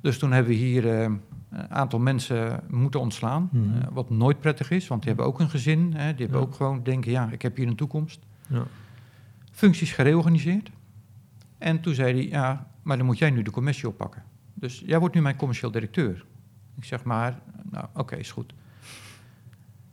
Dus 0.00 0.18
toen 0.18 0.32
hebben 0.32 0.52
we 0.52 0.58
hier 0.58 0.88
eh, 1.00 1.02
een 1.50 1.70
aantal 1.70 1.98
mensen 1.98 2.60
moeten 2.68 3.00
ontslaan. 3.00 3.48
Mhm. 3.52 3.92
wat 3.92 4.10
nooit 4.10 4.40
prettig 4.40 4.70
is, 4.70 4.86
want 4.88 5.00
die 5.02 5.08
hebben 5.10 5.26
ook 5.28 5.40
een 5.40 5.50
gezin. 5.50 5.92
Hè, 5.94 6.14
die 6.14 6.24
hebben 6.24 6.40
Ja. 6.40 6.46
ook 6.46 6.54
gewoon 6.54 6.82
denken, 6.82 7.10
ja, 7.10 7.30
ik 7.30 7.42
heb 7.42 7.56
hier 7.56 7.66
een 7.66 7.76
toekomst. 7.76 8.20
Ja. 8.48 8.62
Functies 9.52 9.92
gereorganiseerd. 9.92 10.70
En 11.58 11.80
toen 11.80 11.94
zei 11.94 12.12
hij, 12.14 12.28
ja, 12.28 12.66
maar 12.82 12.96
dan 12.96 13.06
moet 13.06 13.18
jij 13.18 13.30
nu 13.30 13.42
de 13.42 13.50
commissie 13.50 13.88
oppakken. 13.88 14.22
Dus 14.54 14.82
jij 14.86 14.98
wordt 14.98 15.14
nu 15.14 15.20
mijn 15.20 15.36
commercieel 15.36 15.70
directeur. 15.70 16.24
Ik 16.76 16.84
zeg 16.84 17.04
maar, 17.04 17.40
nou, 17.70 17.86
oké, 17.94 18.16
is 18.16 18.30
goed. 18.30 18.52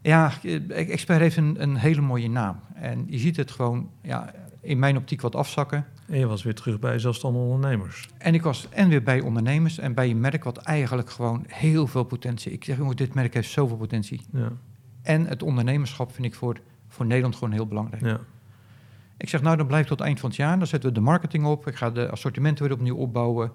Ja, 0.02 0.32
Expert 0.70 1.20
heeft 1.20 1.38
een, 1.38 1.62
een 1.62 1.76
hele 1.76 2.02
mooie 2.02 2.30
naam. 2.30 2.60
En 2.74 3.06
je 3.08 3.18
ziet 3.18 3.38
het 3.38 3.52
gewoon, 3.52 3.90
ja, 4.02 4.34
in 4.62 4.80
mijn 4.80 4.98
optiek 4.98 5.22
wat 5.22 5.36
afzakken. 5.36 5.86
En 6.08 6.20
je 6.20 6.28
was 6.28 6.44
weer 6.44 6.56
terug 6.56 6.80
bij 6.80 7.00
zelfstandige 7.00 7.46
ondernemers. 7.46 8.10
En 8.18 8.34
ik 8.34 8.42
was 8.42 8.70
en 8.70 8.90
weer 8.90 9.04
bij 9.04 9.22
ondernemers 9.22 9.78
en 9.78 9.94
bij 9.94 10.10
een 10.10 10.20
merk 10.20 10.44
wat 10.44 10.58
eigenlijk 10.58 11.10
gewoon 11.10 11.44
heel 11.48 11.88
veel 11.88 12.04
potentie. 12.04 12.52
Ik 12.52 12.64
zeg, 12.64 12.78
jongens, 12.78 12.96
dit 12.96 13.14
merk 13.14 13.34
heeft 13.34 13.50
zoveel 13.50 13.78
potentie. 13.78 14.22
Ja. 14.32 14.52
En 15.02 15.26
het 15.26 15.44
ondernemerschap 15.44 16.14
vind 16.14 16.28
ik 16.28 16.36
voor, 16.36 16.60
voor 16.88 17.06
Nederland 17.06 17.36
gewoon 17.36 17.54
heel 17.54 17.68
belangrijk. 17.68 18.04
Ja. 18.04 18.20
Ik 19.18 19.30
zeg, 19.30 19.42
nou, 19.42 19.58
dan 19.58 19.68
blijft 19.68 19.88
tot 19.88 20.02
eind 20.02 20.20
van 20.20 20.30
het 20.30 20.38
jaar. 20.38 20.58
Dan 20.58 20.68
zetten 20.68 20.90
we 20.90 20.96
de 20.96 21.02
marketing 21.02 21.46
op. 21.46 21.68
Ik 21.68 21.76
ga 21.76 21.90
de 21.90 22.10
assortimenten 22.10 22.64
weer 22.66 22.74
opnieuw 22.74 22.96
opbouwen. 22.96 23.52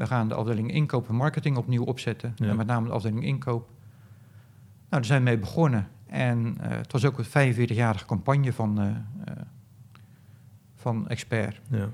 We 0.00 0.06
gaan 0.06 0.28
de 0.28 0.34
afdeling 0.34 0.72
inkoop 0.72 1.08
en 1.08 1.14
marketing 1.14 1.56
opnieuw 1.56 1.84
opzetten. 1.84 2.32
Ja. 2.36 2.48
En 2.48 2.56
met 2.56 2.66
name 2.66 2.86
de 2.86 2.92
afdeling 2.92 3.24
inkoop. 3.24 3.68
Nou, 3.68 3.74
daar 4.88 5.04
zijn 5.04 5.18
we 5.18 5.28
mee 5.28 5.38
begonnen. 5.38 5.88
En 6.06 6.56
eh, 6.60 6.70
het 6.70 6.92
was 6.92 7.04
ook 7.04 7.18
een 7.18 7.54
45-jarige 7.54 8.06
campagne 8.06 8.52
van, 8.52 8.80
eh, 8.80 8.88
eh, 8.88 9.42
van 10.74 11.08
Expert. 11.08 11.60
Ja. 11.70 11.88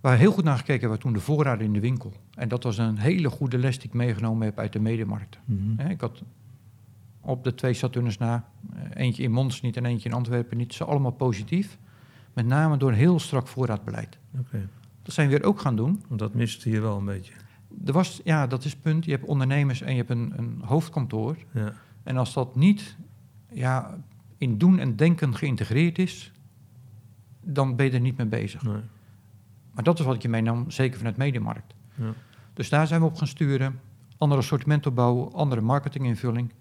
Waar 0.00 0.16
heel 0.16 0.32
goed 0.32 0.44
naar 0.44 0.56
gekeken 0.56 0.80
hebben 0.80 0.98
we 0.98 1.04
toen 1.04 1.12
de 1.12 1.20
voorraden 1.20 1.66
in 1.66 1.72
de 1.72 1.80
winkel. 1.80 2.12
En 2.34 2.48
dat 2.48 2.62
was 2.62 2.78
een 2.78 2.98
hele 2.98 3.30
goede 3.30 3.58
les 3.58 3.78
die 3.78 3.88
ik 3.88 3.94
meegenomen 3.94 4.46
heb 4.46 4.58
uit 4.58 4.72
de 4.72 4.80
medemarkt. 4.80 5.38
Mhm. 5.44 5.88
Ik 5.88 6.00
had 6.00 6.22
op 7.20 7.44
de 7.44 7.54
twee 7.54 7.72
Saturnus 7.72 8.18
na, 8.18 8.44
eentje 8.94 9.22
in 9.22 9.32
Mons 9.32 9.60
niet 9.60 9.76
en 9.76 9.84
eentje 9.84 10.08
in 10.08 10.14
Antwerpen 10.14 10.56
niet, 10.56 10.74
ze 10.74 10.84
allemaal 10.84 11.12
positief. 11.12 11.78
Met 12.32 12.46
name 12.46 12.76
door 12.76 12.90
een 12.90 12.96
heel 12.96 13.18
strak 13.18 13.48
voorraadbeleid. 13.48 14.18
Oké. 14.38 14.68
Dat 15.02 15.14
zijn 15.14 15.28
we 15.28 15.36
weer 15.36 15.46
ook 15.46 15.60
gaan 15.60 15.76
doen. 15.76 16.02
Want 16.08 16.20
dat 16.20 16.34
miste 16.34 16.68
hier 16.68 16.80
wel 16.80 16.96
een 16.96 17.04
beetje. 17.04 17.32
Er 17.84 17.92
was, 17.92 18.20
ja, 18.24 18.46
dat 18.46 18.64
is 18.64 18.72
het 18.72 18.82
punt. 18.82 19.04
Je 19.04 19.10
hebt 19.10 19.24
ondernemers 19.24 19.80
en 19.80 19.90
je 19.90 19.96
hebt 19.96 20.10
een, 20.10 20.32
een 20.36 20.60
hoofdkantoor. 20.64 21.36
Ja. 21.52 21.72
En 22.02 22.16
als 22.16 22.32
dat 22.32 22.56
niet 22.56 22.96
ja, 23.52 23.98
in 24.38 24.58
doen 24.58 24.78
en 24.78 24.96
denken 24.96 25.34
geïntegreerd 25.34 25.98
is, 25.98 26.32
dan 27.40 27.76
ben 27.76 27.86
je 27.86 27.92
er 27.92 28.00
niet 28.00 28.16
mee 28.16 28.26
bezig. 28.26 28.62
Nee. 28.62 28.82
Maar 29.74 29.84
dat 29.84 29.98
is 29.98 30.04
wat 30.04 30.14
ik 30.14 30.22
je 30.22 30.28
meenam, 30.28 30.70
zeker 30.70 30.96
vanuit 30.96 31.16
Mediamarkt. 31.16 31.74
Ja. 31.94 32.12
Dus 32.54 32.68
daar 32.68 32.86
zijn 32.86 33.00
we 33.00 33.06
op 33.06 33.16
gaan 33.16 33.26
sturen. 33.26 33.80
Andere 34.18 34.40
assortiment 34.40 34.86
opbouwen, 34.86 35.32
andere 35.32 35.60
marketinginvulling. 35.60 36.52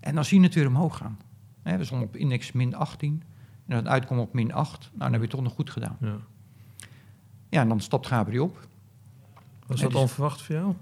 En 0.00 0.14
dan 0.14 0.24
zie 0.24 0.38
je 0.38 0.44
het 0.44 0.54
weer 0.54 0.66
omhoog 0.66 0.96
gaan. 0.96 1.18
We 1.62 1.84
stonden 1.84 2.08
op 2.08 2.16
index 2.16 2.52
min 2.52 2.74
18. 2.74 3.22
En 3.66 3.76
dan 3.76 3.88
uitkomen 3.88 4.24
op 4.24 4.32
min 4.32 4.52
8. 4.52 4.80
Nou, 4.80 4.90
dan 4.98 5.12
heb 5.12 5.20
je 5.20 5.20
het 5.20 5.30
toch 5.30 5.42
nog 5.42 5.52
goed 5.52 5.70
gedaan. 5.70 5.96
Ja. 6.00 6.16
Ja, 7.48 7.60
en 7.60 7.68
dan 7.68 7.80
stapt 7.80 8.06
Gabriel 8.06 8.44
op. 8.44 8.68
Was 9.66 9.80
dat 9.80 9.94
onverwacht 9.94 10.42
voor 10.42 10.54
jou? 10.54 10.74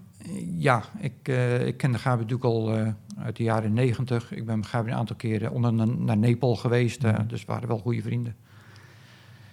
Ja, 0.59 0.83
ik, 0.99 1.13
eh, 1.23 1.67
ik 1.67 1.77
kende 1.77 1.99
Gabriel 1.99 2.23
natuurlijk 2.23 2.45
al 2.45 2.75
eh, 2.77 2.93
uit 3.19 3.37
de 3.37 3.43
jaren 3.43 3.73
90. 3.73 4.33
Ik 4.33 4.47
ben 4.47 4.57
met 4.59 4.67
Gabriel 4.67 4.93
een 4.95 5.01
aantal 5.01 5.17
keren 5.17 5.51
onder 5.51 5.73
naar, 5.99 6.17
Nepal 6.17 6.57
geweest. 6.57 7.05
eh. 7.05 7.19
Dus 7.27 7.41
we 7.41 7.53
waren 7.53 7.69
wel 7.69 7.79
goede 7.79 8.03
vrienden. 8.03 8.37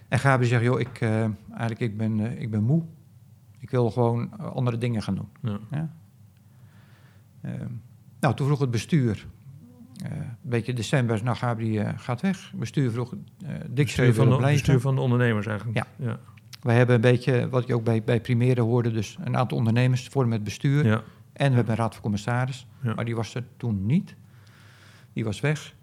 En 0.08 0.20
Gabriel 0.20 0.50
zegt, 0.50 0.64
joh, 0.64 0.80
ik, 0.80 1.02
eigenlijk 1.50 1.80
ik 1.80 1.98
ben, 1.98 2.42
ik 2.42 2.52
ben 2.52 2.64
moe. 2.64 2.84
Ik 3.60 3.70
wil 3.70 3.92
gewoon 3.92 4.40
andere 4.40 4.78
dingen 4.78 5.02
gaan 5.02 5.16
doen. 5.16 5.30
Ja. 5.42 5.60
Ja. 5.72 5.94
Ehm, 7.42 7.72
nou, 8.20 8.36
toen 8.36 8.46
vroeg 8.48 8.60
het 8.60 8.72
bestuur, 8.72 9.28
een 10.04 10.36
beetje 10.42 10.74
december, 10.74 11.24
nou 11.24 11.38
eh, 11.78 11.90
gaat 11.96 12.22
weg. 12.22 12.54
Bestuur 12.56 12.92
vroeg, 12.92 13.14
eh 13.14 13.50
Dick 13.70 13.86
Bestuur 13.86 14.14
van, 14.14 14.30
de, 14.30 14.38
bestuur 14.38 14.80
van 14.80 14.96
de 14.96 15.02
ondernemers 15.02 15.46
eigenlijk. 15.48 15.78
Ja. 15.78 16.06
Ja. 16.06 16.20
Wij 16.64 16.76
hebben 16.76 16.96
een 16.96 17.02
beetje, 17.02 17.50
wat 17.50 17.68
je 17.68 17.76
ook 17.76 17.84
bij, 17.84 18.04
bij 18.04 18.22
Primere 18.22 18.62
hoorde, 18.62 18.92
dus 18.92 19.18
een 19.24 19.38
aantal 19.38 19.58
ondernemers 19.58 20.08
vormen 20.08 20.34
het 20.34 20.44
bestuur. 20.44 20.86
Ja. 20.86 21.02
En 21.34 21.50
we 21.50 21.56
hebben 21.56 21.74
een 21.74 21.80
raad 21.80 21.94
van 21.94 22.02
commissaris, 22.02 22.68
Ja. 22.82 22.94
maar 22.94 23.06
die 23.06 23.16
was 23.16 23.36
er 23.36 23.44
toen 23.58 23.86
niet. 23.86 24.16
Die 25.14 25.24
was 25.24 25.40
weg. 25.40 25.76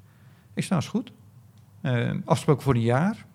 Ik 0.54 0.62
sta 0.64 0.76
is 0.76 0.88
goed. 0.88 1.12
Eh, 1.80 2.10
afgesproken 2.24 2.62
voor 2.62 2.74
een 2.74 2.80
jaar. 2.80 3.26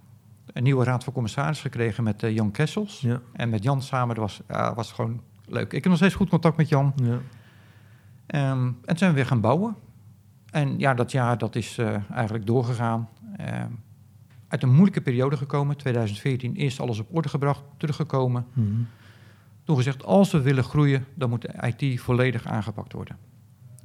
Een 0.54 0.64
nieuwe 0.64 0.84
raad 0.84 1.04
van 1.04 1.14
commissaris 1.14 1.62
gekregen 1.62 2.04
met 2.04 2.24
eh, 2.24 2.36
Jan 2.36 2.52
Kessels. 2.52 3.02
Ja. 3.02 3.22
En 3.34 3.50
met 3.50 3.64
Jan 3.64 3.82
samen, 3.82 4.16
dat 4.16 4.24
was, 4.24 4.42
was 4.76 4.92
gewoon 4.92 5.22
leuk. 5.46 5.66
Ik 5.66 5.72
heb 5.72 5.86
nog 5.86 5.96
steeds 5.96 6.16
goed 6.16 6.30
contact 6.30 6.58
met 6.58 6.70
Jan. 6.70 6.94
Ja. 6.96 7.20
Ehm, 8.26 8.66
en 8.66 8.76
toen 8.86 8.98
zijn 8.98 9.10
we 9.10 9.16
weer 9.16 9.26
gaan 9.26 9.42
bouwen. 9.42 9.76
En 10.52 10.80
ja, 10.80 10.94
dat 10.94 11.12
jaar 11.12 11.38
dat 11.38 11.56
is 11.56 11.78
eh, 11.78 11.96
eigenlijk 12.12 12.46
doorgegaan. 12.46 13.10
Ehm, 13.38 13.72
uit 14.56 14.64
een 14.64 14.74
moeilijke 14.76 15.02
periode 15.02 15.38
gekomen. 15.38 15.78
2014 15.78 16.56
eerst 16.56 16.80
alles 16.80 17.00
op 17.00 17.08
orde 17.16 17.30
gebracht, 17.30 17.64
teruggekomen. 17.78 18.46
Mhm. 18.54 18.68
Toen 19.64 19.76
gezegd, 19.76 20.04
als 20.04 20.32
we 20.32 20.42
willen 20.42 20.64
groeien, 20.64 21.06
dan 21.14 21.30
moet 21.30 21.42
de 21.42 21.74
IT 21.76 22.00
volledig 22.02 22.46
aangepakt 22.48 22.94
worden. 22.94 23.18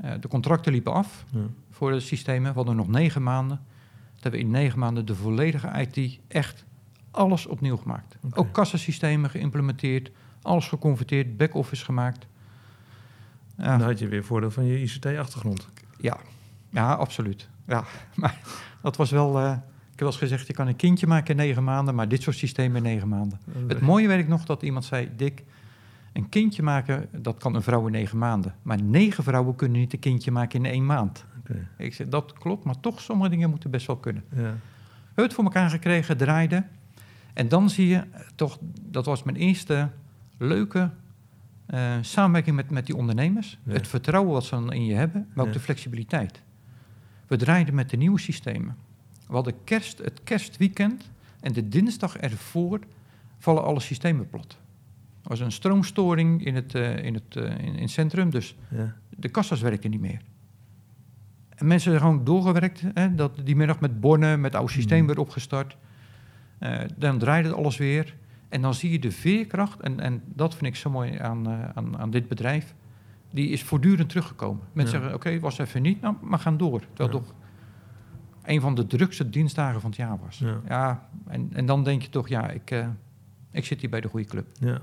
Eh, 0.00 0.12
de 0.20 0.28
contracten 0.28 0.72
liepen 0.72 0.92
af 0.92 1.24
Ja. 1.32 1.40
voor 1.70 1.90
de 1.90 2.00
systemen. 2.00 2.50
We 2.50 2.56
hadden 2.56 2.76
nog 2.76 2.88
negen 2.88 3.22
maanden. 3.22 3.56
Toen 3.56 4.22
hebben 4.32 4.40
we 4.40 4.46
in 4.46 4.52
negen 4.52 4.78
maanden 4.78 5.06
de 5.06 5.14
volledige 5.14 5.86
IT 5.88 6.18
echt 6.28 6.64
alles 7.10 7.46
opnieuw 7.46 7.76
gemaakt. 7.76 8.16
Ook 8.34 8.52
kassasystemen 8.52 9.30
geïmplementeerd, 9.30 10.10
alles 10.42 10.68
geconverteerd, 10.68 11.36
back-office 11.36 11.84
gemaakt. 11.84 12.26
Ja, 13.56 13.76
Dan 13.76 13.86
had 13.88 13.98
je 13.98 14.08
weer 14.08 14.24
voordeel 14.24 14.50
van 14.50 14.64
je 14.64 14.80
ICT-achtergrond. 14.80 15.68
ja, 16.00 16.16
ja, 16.70 16.92
absoluut. 16.92 17.48
Ja, 17.66 17.84
maar 18.14 18.38
dat 18.82 18.96
was 18.96 19.10
wel... 19.10 19.38
eh, 19.38 19.56
ik 20.00 20.06
heb 20.06 20.14
wel 20.14 20.20
eens 20.20 20.30
gezegd, 20.30 20.50
je 20.56 20.62
kan 20.62 20.66
een 20.66 20.76
kindje 20.76 21.06
maken 21.06 21.30
in 21.30 21.36
negen 21.36 21.64
maanden, 21.64 21.94
maar 21.94 22.08
dit 22.08 22.22
soort 22.22 22.36
systemen 22.36 22.76
in 22.76 22.82
negen 22.82 23.08
maanden. 23.08 23.40
Het 23.66 23.80
mooie 23.80 24.08
weet 24.08 24.18
ik 24.18 24.28
nog 24.28 24.44
dat 24.44 24.62
iemand 24.62 24.84
zei, 24.84 25.08
Dick, 25.16 25.42
een 26.12 26.28
kindje 26.28 26.62
maken, 26.62 27.08
dat 27.22 27.36
kan 27.36 27.54
een 27.54 27.62
vrouw 27.62 27.86
in 27.86 27.92
negen 27.92 28.18
maanden. 28.18 28.54
Maar 28.62 28.82
negen 28.82 29.24
vrouwen 29.24 29.56
kunnen 29.56 29.80
niet 29.80 29.92
een 29.92 29.98
kindje 29.98 30.30
maken 30.30 30.64
in 30.64 30.70
één 30.70 30.86
maand. 30.86 31.24
Ik 31.78 31.94
zeg, 31.94 32.08
dat 32.08 32.32
klopt, 32.32 32.64
maar 32.64 32.80
toch, 32.80 33.00
sommige 33.00 33.30
dingen 33.30 33.50
moeten 33.50 33.70
best 33.70 33.86
wel 33.86 33.96
kunnen. 33.96 34.24
Ja. 34.36 34.54
Het 35.14 35.34
voor 35.34 35.44
elkaar 35.44 35.70
gekregen, 35.70 36.16
draaiden. 36.16 36.68
En 37.32 37.48
dan 37.48 37.70
zie 37.70 37.88
je 37.88 37.96
eh, 37.96 38.20
toch, 38.34 38.58
dat 38.82 39.04
was 39.06 39.22
mijn 39.22 39.36
eerste 39.36 39.88
leuke 40.38 40.90
eh, 41.66 41.92
samenwerking 42.00 42.56
met, 42.56 42.70
met 42.70 42.86
die 42.86 42.96
ondernemers. 42.96 43.58
Ja. 43.64 43.72
Het 43.72 43.88
vertrouwen 43.88 44.32
wat 44.32 44.44
ze 44.44 44.50
dan 44.50 44.72
in 44.72 44.84
je 44.84 44.94
hebben, 44.94 45.26
maar 45.32 45.44
ook 45.44 45.52
Ja. 45.52 45.56
de 45.58 45.64
flexibiliteit. 45.64 46.42
We 47.26 47.36
draaiden 47.36 47.74
met 47.74 47.90
de 47.90 47.96
nieuwe 47.96 48.18
systemen. 48.20 48.76
We 49.30 49.36
hadden 49.36 49.54
kerst, 49.64 49.98
het 49.98 50.20
kerstweekend 50.24 51.10
en 51.40 51.52
de 51.52 51.68
dinsdag 51.68 52.16
ervoor 52.16 52.78
vallen 53.38 53.62
alle 53.64 53.80
systemen 53.80 54.28
plat. 54.28 54.58
Er 55.22 55.28
was 55.28 55.40
een 55.40 55.52
stroomstoring 55.52 56.44
in 56.44 56.54
het, 56.54 56.74
eh, 56.74 57.04
in 57.04 57.14
het, 57.14 57.36
eh, 57.36 57.44
in, 57.44 57.74
in 57.74 57.80
het 57.80 57.90
centrum, 57.90 58.30
dus 58.30 58.56
Ja. 58.70 58.96
de 59.08 59.28
kassa's 59.28 59.60
werkten 59.60 59.90
niet 59.90 60.00
meer. 60.00 60.20
En 61.48 61.66
mensen 61.66 61.90
zijn 61.90 62.02
gewoon 62.02 62.24
doorgewerkt. 62.24 62.82
Hè, 62.94 63.14
dat 63.14 63.32
die 63.44 63.56
middag 63.56 63.80
met 63.80 64.00
bonnen, 64.00 64.40
met 64.40 64.54
oude 64.54 64.72
systeem 64.72 64.98
Mhm. 64.98 65.06
werd 65.06 65.18
opgestart. 65.18 65.76
Eh, 66.58 66.80
dan 66.96 67.18
draaide 67.18 67.48
het 67.48 67.56
alles 67.56 67.76
weer. 67.76 68.16
En 68.48 68.62
dan 68.62 68.74
zie 68.74 68.90
je 68.90 68.98
de 68.98 69.10
veerkracht. 69.10 69.80
En, 69.80 70.00
en 70.00 70.22
dat 70.26 70.54
vind 70.54 70.66
ik 70.66 70.76
zo 70.76 70.90
mooi 70.90 71.18
aan, 71.18 71.48
aan, 71.74 71.98
aan 71.98 72.10
dit 72.10 72.28
bedrijf. 72.28 72.74
Die 73.30 73.48
is 73.48 73.62
voortdurend 73.62 74.08
teruggekomen. 74.08 74.62
Mensen 74.72 74.94
Ja. 74.94 75.00
zeggen, 75.00 75.18
oké, 75.18 75.38
was 75.40 75.58
even 75.58 75.82
niet, 75.82 76.00
nou, 76.00 76.14
maar 76.20 76.38
gaan 76.38 76.56
door. 76.56 76.80
Terwijl 76.80 77.08
Ja. 77.08 77.24
toch 77.24 77.34
een 78.44 78.60
van 78.60 78.74
de 78.74 78.86
drukste 78.86 79.30
dienstdagen 79.30 79.80
van 79.80 79.90
het 79.90 79.98
jaar 79.98 80.18
was. 80.24 80.38
Ja. 80.38 80.60
Ja, 80.68 81.08
en, 81.26 81.50
en 81.52 81.66
dan 81.66 81.84
denk 81.84 82.02
je 82.02 82.08
toch, 82.10 82.28
ja, 82.28 82.50
ik, 82.50 82.70
eh, 82.70 82.88
ik 83.50 83.64
zit 83.64 83.80
hier 83.80 83.90
bij 83.90 84.00
de 84.00 84.08
goede 84.08 84.26
club. 84.26 84.46
Ja. 84.60 84.80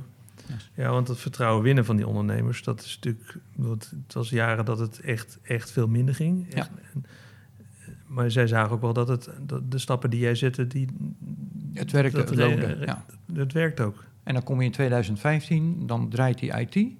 Yes. 0.47 0.71
ja, 0.73 0.89
want 0.91 1.07
het 1.07 1.17
vertrouwen 1.19 1.63
winnen 1.63 1.85
van 1.85 1.95
die 1.95 2.07
ondernemers, 2.07 2.63
dat 2.63 2.81
is 2.83 2.95
natuurlijk. 3.01 3.37
want 3.55 3.93
Het 4.05 4.13
was 4.13 4.29
jaren 4.29 4.65
dat 4.65 4.79
het 4.79 4.99
echt, 4.99 5.39
echt 5.43 5.71
veel 5.71 5.87
minder 5.87 6.15
ging. 6.15 6.45
Ja. 6.53 6.67
En- 6.93 7.05
maar 8.05 8.31
zij 8.31 8.47
zagen 8.47 8.71
ook 8.71 8.81
wel 8.81 8.93
dat, 8.93 9.07
het, 9.07 9.29
dat 9.41 9.71
de 9.71 9.77
stappen 9.77 10.09
die 10.09 10.19
jij 10.19 10.35
zette, 10.35 10.67
die, 10.67 10.87
Het 11.73 11.91
werkte, 11.91 12.17
dat 12.17 12.29
het 12.29 12.37
loonde, 12.37 12.77
ja. 12.85 13.05
dat 13.25 13.51
werkt 13.51 13.79
ook. 13.79 14.03
En 14.23 14.33
dan 14.33 14.43
kom 14.43 14.59
je 14.59 14.65
in 14.65 14.71
2015, 14.71 15.87
dan 15.87 16.09
draait 16.09 16.39
die 16.39 16.59
IT. 16.59 16.91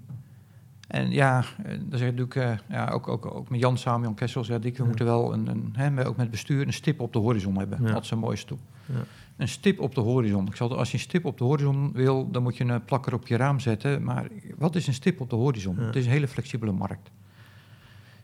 En 0.88 1.12
ja, 1.12 1.44
eh, 1.64 1.72
dan 1.86 2.00
zeg 2.00 2.10
ik 2.10 2.16
natuurlijk, 2.16 2.36
eh, 2.36 2.76
ja, 2.78 2.90
ook, 2.90 3.08
ook, 3.08 3.26
ook 3.36 3.50
met 3.50 3.60
Jan 3.60 3.78
samen, 3.78 4.02
Jan 4.02 4.16
Kessel, 4.16 4.46
we 4.46 4.60
Ja. 4.74 4.84
moeten 4.86 5.06
wel 5.06 5.34
een, 5.34 5.48
een, 5.48 5.74
hè, 5.76 6.08
ook 6.08 6.18
met 6.18 6.32
bestuur 6.32 6.68
een 6.68 6.74
stip 6.74 7.00
op 7.00 7.14
de 7.14 7.20
horizon 7.20 7.58
hebben. 7.58 7.84
Ja. 7.84 7.94
Dat 7.94 8.04
is 8.04 8.12
een 8.12 8.20
mooie 8.20 8.36
stoel. 8.38 8.60
Ja. 8.86 9.04
Een 9.38 9.48
stip 9.48 9.80
op 9.80 9.96
de 9.96 10.02
horizon. 10.02 10.48
Ik 10.48 10.56
zal, 10.56 10.78
als 10.78 10.88
je 10.92 10.94
een 10.98 11.04
stip 11.04 11.26
op 11.26 11.38
de 11.38 11.44
horizon 11.44 11.92
wil, 11.94 12.32
dan 12.32 12.44
moet 12.44 12.58
je 12.58 12.64
een 12.64 12.84
plakker 12.86 13.14
op 13.14 13.28
je 13.28 13.36
raam 13.36 13.60
zetten. 13.60 14.04
Maar 14.04 14.28
wat 14.58 14.76
is 14.76 14.88
een 14.88 14.94
stip 14.94 15.22
op 15.22 15.30
de 15.30 15.36
horizon? 15.36 15.78
Het 15.78 15.96
is 15.96 16.06
een 16.06 16.12
hele 16.12 16.28
flexibele 16.28 16.72
markt. 16.72 17.12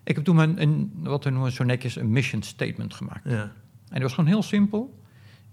Ik 0.03 0.15
heb 0.15 0.23
toen 0.25 0.37
een, 0.37 0.61
een, 0.61 0.91
wat 0.97 1.23
we 1.23 1.29
noemen 1.29 1.51
zo 1.51 1.63
netjes 1.63 1.95
een 1.95 2.11
mission 2.11 2.41
statement 2.41 2.93
gemaakt. 2.93 3.29
Ja. 3.29 3.41
En 3.41 3.51
dat 3.89 4.01
was 4.01 4.13
gewoon 4.13 4.29
heel 4.29 4.43
simpel. 4.43 4.99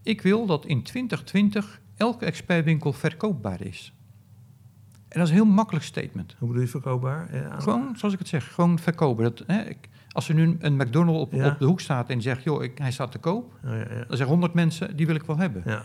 Ik 0.03 0.23
wil 0.23 0.47
dat 0.47 0.67
in 0.67 0.83
2020 0.83 1.81
elke 1.97 2.25
expertwinkel 2.25 2.93
verkoopbaar 2.93 3.61
is. 3.61 3.93
En 5.11 5.19
dat 5.19 5.23
is 5.23 5.29
een 5.29 5.43
heel 5.43 5.53
makkelijk 5.55 5.85
statement. 5.85 6.35
Hoe 6.39 6.49
bedoel 6.49 6.63
je 6.63 6.69
verkoopbaar? 6.69 7.35
Ja. 7.37 7.61
Gewoon, 7.61 7.93
zoals 7.97 8.15
ik 8.15 8.21
het 8.21 8.29
zeg, 8.29 8.55
gewoon 8.55 8.79
verkopen. 8.79 9.25
Dat, 9.25 9.43
hè, 9.47 9.63
ik, 9.63 9.89
als 10.11 10.29
er 10.29 10.35
nu 10.35 10.57
een 10.61 10.77
McDonald's 10.77 11.21
op, 11.21 11.33
Ja. 11.33 11.49
op 11.49 11.59
de 11.59 11.65
hoek 11.65 11.81
staat 11.81 12.11
en 12.11 12.23
zegt, 12.23 12.43
joh, 12.43 12.63
ik, 12.63 12.79
hij 12.79 12.93
staat 12.93 13.13
te 13.13 13.19
koop. 13.19 13.53
Oh, 13.65 13.71
ja, 13.71 13.77
ja. 13.77 13.87
Dan 13.87 14.07
zeggen 14.09 14.27
100 14.27 14.55
mensen, 14.55 14.97
die 14.97 15.07
wil 15.07 15.15
ik 15.15 15.23
wel 15.23 15.37
hebben. 15.37 15.63
ja. 15.67 15.83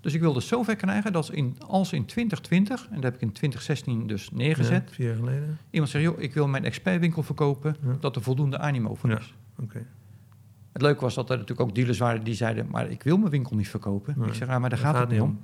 Dus 0.00 0.14
ik 0.14 0.20
wilde 0.20 0.38
het 0.38 0.48
zover 0.48 0.76
krijgen 0.76 1.12
dat 1.12 1.30
in, 1.30 1.56
als 1.66 1.92
in 1.92 2.04
2020, 2.04 2.86
en 2.88 2.94
dat 2.94 3.02
heb 3.02 3.14
ik 3.14 3.20
in 3.20 3.32
2016 3.32 4.06
dus 4.06 4.30
neergezet, 4.30 4.90
vier 4.92 5.06
jaar 5.06 5.16
geleden. 5.16 5.58
iemand 5.70 5.90
zegt, 5.90 6.04
joh, 6.04 6.20
ik 6.20 6.34
wil 6.34 6.48
mijn 6.48 6.64
expertwinkel 6.64 7.22
verkopen, 7.22 7.76
dat 8.00 8.16
er 8.16 8.22
voldoende 8.22 8.58
animo 8.58 8.94
voor 8.94 9.10
is. 9.10 9.34
Oké. 9.62 9.86
Het 10.72 10.82
leuke 10.82 11.00
was 11.00 11.14
dat 11.14 11.30
er 11.30 11.38
natuurlijk 11.38 11.68
ook 11.68 11.74
dealers 11.74 11.98
waren 11.98 12.24
die 12.24 12.34
zeiden, 12.34 12.66
maar 12.70 12.90
ik 12.90 13.02
wil 13.02 13.16
mijn 13.18 13.30
winkel 13.30 13.56
niet 13.56 13.68
verkopen. 13.68 14.14
Nee, 14.18 14.28
ik 14.28 14.34
zeg, 14.34 14.48
maar 14.58 14.70
daar 14.70 14.78
gaat, 14.78 14.98
het 14.98 15.08
niet 15.08 15.20
om. 15.20 15.40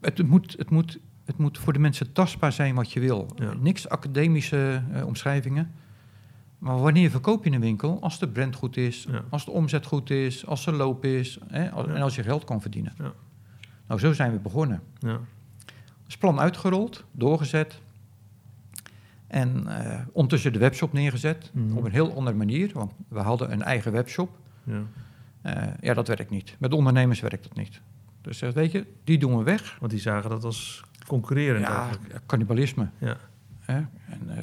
Het, 0.00 0.18
het 0.18 0.28
moet, 0.28 0.54
het, 0.58 0.70
moet, 0.70 0.98
het 1.24 1.38
moet 1.38 1.58
voor 1.58 1.72
de 1.72 1.78
mensen 1.78 2.12
tastbaar 2.12 2.52
zijn 2.52 2.74
wat 2.74 2.92
je 2.92 3.00
wil. 3.00 3.30
Ja. 3.36 3.52
Niks 3.60 3.88
academische 3.88 4.82
eh, 4.92 5.06
omschrijvingen. 5.06 5.70
Maar 6.58 6.78
wanneer 6.78 7.10
verkoop 7.10 7.44
je 7.44 7.50
een 7.50 7.60
winkel? 7.60 7.98
Als 8.00 8.18
de 8.18 8.28
brand 8.28 8.54
goed 8.54 8.76
is, 8.76 9.06
Ja. 9.10 9.24
als 9.30 9.44
de 9.44 9.50
omzet 9.50 9.86
goed 9.86 10.10
is, 10.10 10.46
als 10.46 10.66
er 10.66 10.72
loop 10.72 11.04
is 11.04 11.38
hè, 11.46 11.70
als- 11.70 11.86
en 11.86 12.02
als 12.02 12.14
je 12.14 12.22
geld 12.22 12.44
kan 12.44 12.60
verdienen. 12.60 12.92
Ja. 12.98 13.12
Nou, 13.88 14.00
zo 14.00 14.12
zijn 14.12 14.32
we 14.32 14.38
begonnen. 14.38 14.82
Ja. 14.98 15.20
Dus 16.06 16.16
plan 16.18 16.40
uitgerold, 16.40 17.04
doorgezet. 17.12 17.80
En 19.26 19.66
eh, 19.66 20.00
ondertussen 20.12 20.52
de 20.52 20.58
webshop 20.58 20.92
neergezet. 20.92 21.50
Mhm. 21.52 21.76
Op 21.76 21.84
een 21.84 21.90
heel 21.92 22.14
andere 22.16 22.36
manier, 22.36 22.70
want 22.74 22.92
we 23.08 23.18
hadden 23.20 23.52
een 23.52 23.62
eigen 23.62 23.92
webshop. 23.92 24.30
Ja. 24.64 24.82
Eh, 25.42 25.62
ja, 25.80 25.94
dat 25.94 26.08
werkt 26.08 26.30
niet. 26.30 26.56
Met 26.58 26.72
ondernemers 26.72 27.20
werkt 27.20 27.42
dat 27.42 27.56
niet. 27.56 27.80
Dus 28.20 28.40
weet 28.40 28.72
je, 28.72 28.86
die 29.04 29.18
doen 29.18 29.36
we 29.38 29.42
weg. 29.44 29.76
Want 29.80 29.90
die 29.92 30.00
zagen 30.00 30.30
dat 30.30 30.44
als 30.44 30.84
concurrerend 31.06 31.66
Ja, 31.66 31.82
eigenlijk. 31.86 32.20
cannibalisme. 32.26 32.88
Ja. 32.98 33.16
En, 33.66 33.90
eh, 34.26 34.36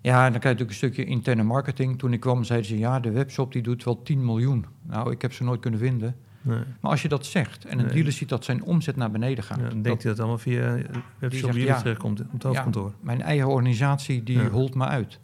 ja, 0.00 0.26
en 0.26 0.30
dan 0.32 0.40
krijg 0.40 0.58
je 0.58 0.64
natuurlijk 0.64 0.70
een 0.70 0.74
stukje 0.74 1.04
interne 1.04 1.42
marketing. 1.42 1.98
Toen 1.98 2.12
ik 2.12 2.20
kwam, 2.20 2.44
zeiden 2.44 2.68
ze, 2.68 2.78
ja, 2.78 3.00
de 3.00 3.10
webshop 3.10 3.52
die 3.52 3.62
doet 3.62 3.84
wel 3.84 4.02
10 4.02 4.24
miljoen. 4.24 4.66
Nou, 4.82 5.10
ik 5.10 5.22
heb 5.22 5.32
ze 5.32 5.44
nooit 5.44 5.60
kunnen 5.60 5.80
vinden. 5.80 6.16
Nee. 6.42 6.58
Maar 6.80 6.90
als 6.90 7.02
je 7.02 7.08
dat 7.08 7.26
zegt 7.26 7.64
en 7.64 7.78
een 7.78 7.84
Nee. 7.84 7.94
dealer 7.94 8.12
ziet 8.12 8.28
dat 8.28 8.44
zijn 8.44 8.62
omzet 8.62 8.96
naar 8.96 9.10
beneden 9.10 9.44
gaat. 9.44 9.56
Ja, 9.58 9.64
dan 9.64 9.74
dat 9.74 9.84
denkt 9.84 10.02
hij 10.02 10.10
dat 10.10 10.20
allemaal 10.20 10.38
via 10.38 10.78
webshop 11.18 11.50
jullie 11.50 11.66
ja. 11.66 11.78
terechtkomt 11.78 12.20
op 12.20 12.32
het 12.32 12.42
hoofdkantoor. 12.42 12.92
mijn 13.00 13.22
eigen 13.22 13.48
organisatie, 13.48 14.22
die 14.22 14.40
holt 14.40 14.74
me 14.74 14.84
uit. 14.84 15.18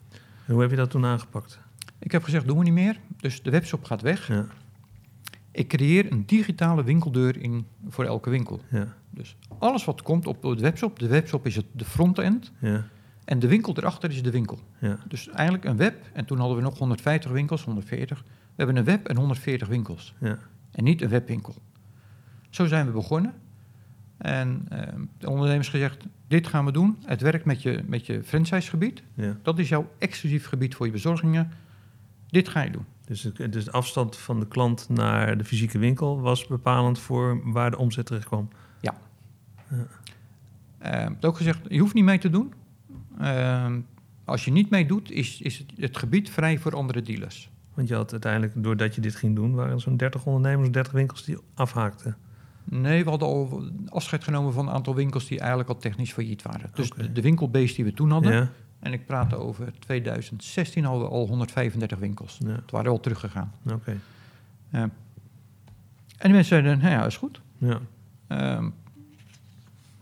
En 0.47 0.53
hoe 0.53 0.61
heb 0.61 0.71
je 0.71 0.77
dat 0.77 0.91
toen 0.91 1.05
aangepakt? 1.05 1.59
Ik 1.99 2.13
heb 2.13 2.23
gezegd, 2.23 2.47
doen 2.47 2.59
we 2.59 2.65
niet 2.65 2.73
meer. 2.73 3.01
Dus 3.17 3.43
de 3.43 3.51
webshop 3.51 3.85
gaat 3.85 4.01
weg. 4.03 4.31
Ik 5.51 5.69
creëer 5.69 6.13
een 6.13 6.27
digitale 6.27 6.85
winkeldeur 6.85 7.43
in, 7.43 7.67
voor 7.89 8.05
elke 8.05 8.31
winkel. 8.31 8.61
Ja. 8.71 8.95
Dus 9.17 9.37
alles 9.59 9.85
wat 9.85 10.03
komt 10.03 10.27
op 10.27 10.43
de 10.43 10.55
webshop, 10.63 10.99
de 10.99 11.07
webshop 11.07 11.47
is 11.47 11.57
het, 11.57 11.67
de 11.73 11.85
frontend. 11.85 12.53
Ja. 12.59 12.85
En 13.25 13.39
de 13.39 13.49
winkel 13.49 13.77
erachter 13.77 14.11
is 14.11 14.23
de 14.23 14.31
winkel. 14.31 14.59
Ja. 14.81 14.99
Dus 15.09 15.29
eigenlijk 15.29 15.65
een 15.65 15.77
web, 15.77 16.11
en 16.13 16.25
toen 16.25 16.39
hadden 16.39 16.57
we 16.57 16.63
nog 16.63 16.79
150 16.79 17.31
winkels, 17.31 17.65
140. 17.65 18.23
We 18.23 18.27
hebben 18.57 18.77
een 18.77 18.85
web 18.85 19.09
en 19.09 19.17
140 19.17 19.69
winkels. 19.69 20.15
Ja. 20.21 20.39
En 20.71 20.85
niet 20.85 21.03
een 21.03 21.09
webwinkel. 21.09 21.55
Zo 22.51 22.67
zijn 22.67 22.87
we 22.87 22.93
begonnen. 22.93 23.35
En 24.17 24.67
eh, 24.69 24.79
de 25.19 25.31
ondernemers 25.31 25.69
gezegd, 25.69 26.05
dit 26.29 26.47
gaan 26.47 26.65
we 26.65 26.73
doen. 26.73 26.97
Het 27.05 27.21
werkt 27.21 27.45
met 27.45 27.63
je, 27.63 27.83
met 27.87 28.07
je 28.07 28.23
franchisegebied. 28.25 29.03
Ja. 29.15 29.37
Dat 29.43 29.59
is 29.59 29.69
jouw 29.69 29.91
exclusief 29.99 30.47
gebied 30.47 30.75
voor 30.75 30.87
je 30.87 30.93
bezorgingen. 30.93 31.51
Dit 32.29 32.49
ga 32.49 32.63
je 32.63 32.71
doen. 32.71 32.85
Dus, 33.05 33.21
de- 33.21 33.49
dus 33.49 33.65
de 33.65 33.71
afstand 33.73 34.17
van 34.17 34.41
de 34.41 34.49
klant 34.49 34.89
naar 34.89 35.39
de 35.39 35.45
fysieke 35.45 35.79
winkel 35.79 36.21
was 36.21 36.47
bepalend 36.47 36.99
voor 36.99 37.53
waar 37.53 37.71
de 37.71 37.79
omzet 37.79 38.07
terecht 38.07 38.27
kwam. 38.27 38.49
Ik 39.71 40.93
heb 40.93 41.25
ook 41.25 41.37
gezegd, 41.37 41.59
je 41.69 41.79
hoeft 41.79 41.95
niet 41.95 42.05
mee 42.05 42.19
te 42.19 42.31
doen. 42.31 42.53
Eh, 43.19 43.73
als 44.25 44.45
je 44.45 44.51
niet 44.53 44.71
meedoet, 44.71 45.11
is, 45.11 45.41
is 45.41 45.59
het, 45.59 45.73
het 45.77 45.97
gebied 45.97 46.31
vrij 46.31 46.59
voor 46.59 46.77
andere 46.77 47.03
dealers. 47.03 47.51
Want 47.75 47.89
je 47.89 47.95
had 47.95 48.13
uiteindelijk, 48.13 48.53
doordat 48.57 48.95
je 48.95 49.01
dit 49.01 49.17
ging 49.17 49.35
doen, 49.35 49.55
waren 49.55 49.73
er 49.73 49.81
zo'n 49.81 49.97
30 49.97 50.27
ondernemers, 50.27 50.71
30 50.71 50.93
winkels 50.93 51.25
die 51.25 51.37
afhaakten. 51.55 52.17
Nee, 52.65 53.05
we 53.05 53.11
hadden 53.11 53.29
al 53.29 53.63
afscheid 53.89 54.25
genomen 54.25 54.53
van 54.53 54.69
een 54.69 54.75
aantal 54.75 54.95
winkels 54.95 55.27
die 55.27 55.39
eigenlijk 55.39 55.69
al 55.69 55.77
technisch 55.77 56.13
failliet 56.13 56.43
waren. 56.43 56.71
Dus 56.75 56.91
de, 56.91 57.13
de 57.13 57.21
winkelbase 57.21 57.75
die 57.75 57.85
we 57.85 57.93
toen 57.93 58.11
hadden, 58.11 58.33
Ja. 58.33 58.51
en 58.79 58.93
ik 58.93 59.07
praat 59.07 59.35
over 59.35 59.73
2016, 59.79 60.85
hadden 60.85 61.03
we 61.03 61.09
al 61.11 61.27
135 61.27 61.99
winkels. 61.99 62.39
Ja. 62.45 62.49
Het 62.49 62.71
waren 62.71 62.87
wel 62.91 63.01
teruggegaan. 63.01 63.53
Oké. 63.73 63.97
En 64.71 64.91
die 66.19 66.31
mensen 66.33 66.45
zeiden, 66.45 66.79
nou 66.79 66.91
ja, 66.91 67.07
is 67.07 67.17
goed. 67.17 67.41
Ja. 67.59 67.81
Ehm 68.27 68.69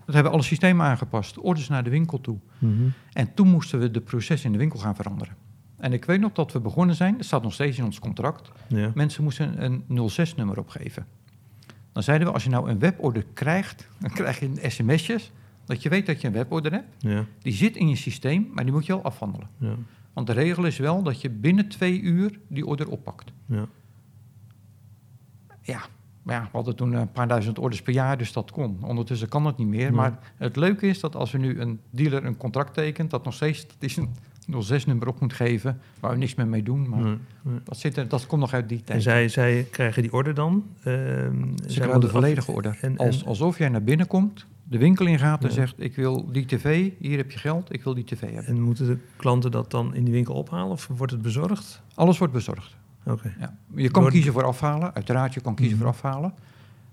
dat 0.05 0.14
hebben 0.14 0.33
alle 0.33 0.43
systemen 0.43 0.87
aangepast, 0.87 1.38
orders 1.38 1.69
naar 1.69 1.85
de 1.85 1.90
winkel 1.90 2.21
toe. 2.21 2.38
Mhm. 2.59 2.73
En 3.12 3.35
toen 3.35 3.49
moesten 3.49 3.79
we 3.79 3.90
de 3.90 4.01
proces 4.01 4.45
in 4.45 4.53
de 4.53 4.59
winkel 4.59 4.79
gaan 4.79 4.97
veranderen. 4.97 5.37
En 5.77 5.93
ik 5.93 6.05
weet 6.05 6.21
nog 6.21 6.33
dat 6.33 6.53
we 6.53 6.61
begonnen 6.61 6.95
zijn, 6.95 7.17
dat 7.17 7.27
staat 7.27 7.43
nog 7.43 7.53
steeds 7.53 7.79
in 7.79 7.85
ons 7.85 7.99
contract. 7.99 8.51
Ja. 8.67 8.90
Mensen 8.95 9.23
moesten 9.23 9.64
een 9.64 10.11
06-nummer 10.11 10.59
opgeven. 10.59 11.07
Dan 11.93 12.03
zeiden 12.03 12.27
we, 12.27 12.33
als 12.33 12.45
je 12.45 12.51
nou 12.51 12.71
een 12.71 12.79
weborder 12.79 13.25
krijgt, 13.33 13.88
dan 14.01 14.11
krijg 14.11 14.40
je 14.40 14.47
een 14.47 14.71
sms'jes, 14.71 15.33
dat 15.64 15.83
je 15.83 15.88
weet 15.88 16.07
dat 16.07 16.21
je 16.21 16.27
een 16.27 16.33
weborder 16.33 16.73
hebt. 16.73 16.95
Ja. 16.99 17.25
Die 17.38 17.53
zit 17.53 17.77
in 17.77 17.88
je 17.88 17.97
systeem, 17.97 18.51
maar 18.53 18.64
die 18.64 18.73
moet 18.73 18.87
je 18.87 18.93
wel 18.93 19.03
afhandelen. 19.03 19.49
Ja. 19.59 19.75
Want 20.12 20.27
de 20.27 20.33
regel 20.33 20.64
is 20.64 20.79
wel 20.79 21.03
dat 21.03 21.21
je 21.21 21.31
binnen 21.31 21.69
twee 21.69 22.01
uur 22.01 22.38
die 22.49 22.67
order 22.67 22.88
oppakt. 22.88 23.33
Ja. 23.47 23.67
Ja, 25.62 25.81
maar 26.24 26.34
ja, 26.34 26.42
we 26.42 26.48
hadden 26.52 26.76
toen 26.76 26.92
een 26.92 27.12
paar 27.12 27.28
duizend 27.28 27.58
orders 27.58 27.82
per 27.82 27.92
jaar, 27.92 28.18
dus 28.18 28.32
dat 28.32 28.50
kon. 28.50 28.78
Ondertussen 28.80 29.28
kan 29.28 29.44
dat 29.44 29.58
niet 29.58 29.66
meer. 29.68 29.94
Maar 29.94 30.18
het 30.37 30.56
leuke 30.56 30.87
is 30.87 31.00
dat 31.00 31.16
als 31.16 31.32
we 31.32 31.38
nu 31.38 31.60
een 31.60 31.80
dealer 31.90 32.24
een 32.24 32.37
contract 32.37 32.74
tekent, 32.74 33.10
dat 33.10 33.24
nog 33.24 33.34
steeds 33.34 33.66
dat 33.66 33.76
is 33.78 33.96
een 33.96 34.08
06-nummer 34.82 35.08
op 35.08 35.20
moet 35.20 35.32
geven, 35.32 35.80
waar 36.00 36.10
we 36.10 36.16
niks 36.16 36.34
meer 36.34 36.46
mee 36.46 36.62
doen. 36.62 36.88
Maar 36.88 37.00
Nee, 37.02 37.18
dat, 37.64 37.76
zit 37.78 37.96
er, 37.96 38.08
dat 38.08 38.26
komt 38.26 38.40
nog 38.40 38.52
uit 38.52 38.68
die 38.68 38.78
En 38.78 38.84
tijd. 38.84 39.02
zij, 39.02 39.28
zij 39.28 39.66
krijgen 39.70 40.02
die 40.02 40.12
order 40.12 40.35
dan? 40.35 40.64
Ehm, 40.83 40.94
Ze 41.66 41.75
krijgen 41.81 42.00
de 42.00 42.06
af- 42.06 42.12
volledige 42.12 42.52
order. 42.52 42.79
En, 42.81 42.96
Als, 42.96 43.20
en- 43.22 43.27
alsof 43.27 43.58
jij 43.58 43.68
naar 43.68 43.83
binnen 43.83 44.06
komt, 44.06 44.46
de 44.68 44.79
winkel 44.79 45.06
ingaat 45.06 45.42
en 45.42 45.48
Ja. 45.48 45.54
zegt: 45.54 45.75
Ik 45.77 45.96
wil 45.96 46.33
die 46.33 46.46
tv, 46.46 46.90
hier 46.98 47.16
heb 47.16 47.31
je 47.31 47.38
geld, 47.38 47.72
ik 47.75 47.83
wil 47.85 47.94
die 47.94 48.04
tv 48.04 48.20
hebben. 48.20 48.44
en 48.46 48.60
moeten 48.62 48.87
de 48.87 48.98
klanten 49.16 49.50
dat 49.50 49.70
dan 49.70 49.94
in 49.94 50.04
die 50.04 50.12
winkel 50.14 50.35
ophalen 50.35 50.70
of 50.70 50.88
wordt 50.96 51.12
het 51.12 51.22
bezorgd? 51.22 51.83
Alles 51.94 52.18
wordt 52.18 52.33
bezorgd. 52.33 52.77
Ja. 53.05 53.57
Je 53.75 53.90
kan 53.90 54.02
Door- 54.02 54.11
kiezen 54.13 54.33
voor 54.33 54.44
afhalen, 54.44 54.94
uiteraard, 54.94 55.35
je 55.35 55.40
kan 55.40 55.55
kiezen 55.55 55.77
Mhm. 55.77 55.85
voor 55.85 55.94
afhalen. 55.94 56.35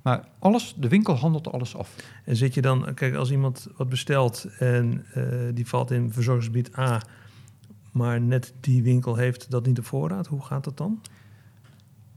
Maar 0.01 0.23
alles, 0.39 0.75
de 0.77 0.87
winkel 0.87 1.15
handelt 1.15 1.51
alles 1.51 1.75
af. 1.75 1.95
En 2.25 2.35
zit 2.35 2.53
je 2.53 2.61
dan, 2.61 2.93
kijk, 2.93 3.15
als 3.15 3.31
iemand 3.31 3.67
wat 3.77 3.89
bestelt 3.89 4.47
en 4.59 5.05
eh, 5.13 5.23
die 5.53 5.67
valt 5.67 5.91
in 5.91 6.11
verzorgingsgebied 6.13 6.77
A, 6.77 7.01
maar 7.91 8.21
net 8.21 8.53
die 8.59 8.83
winkel 8.83 9.15
heeft 9.15 9.51
dat 9.51 9.65
niet 9.65 9.79
op 9.79 9.85
voorraad, 9.85 10.27
hoe 10.27 10.41
gaat 10.41 10.63
dat 10.63 10.77
dan? 10.77 11.01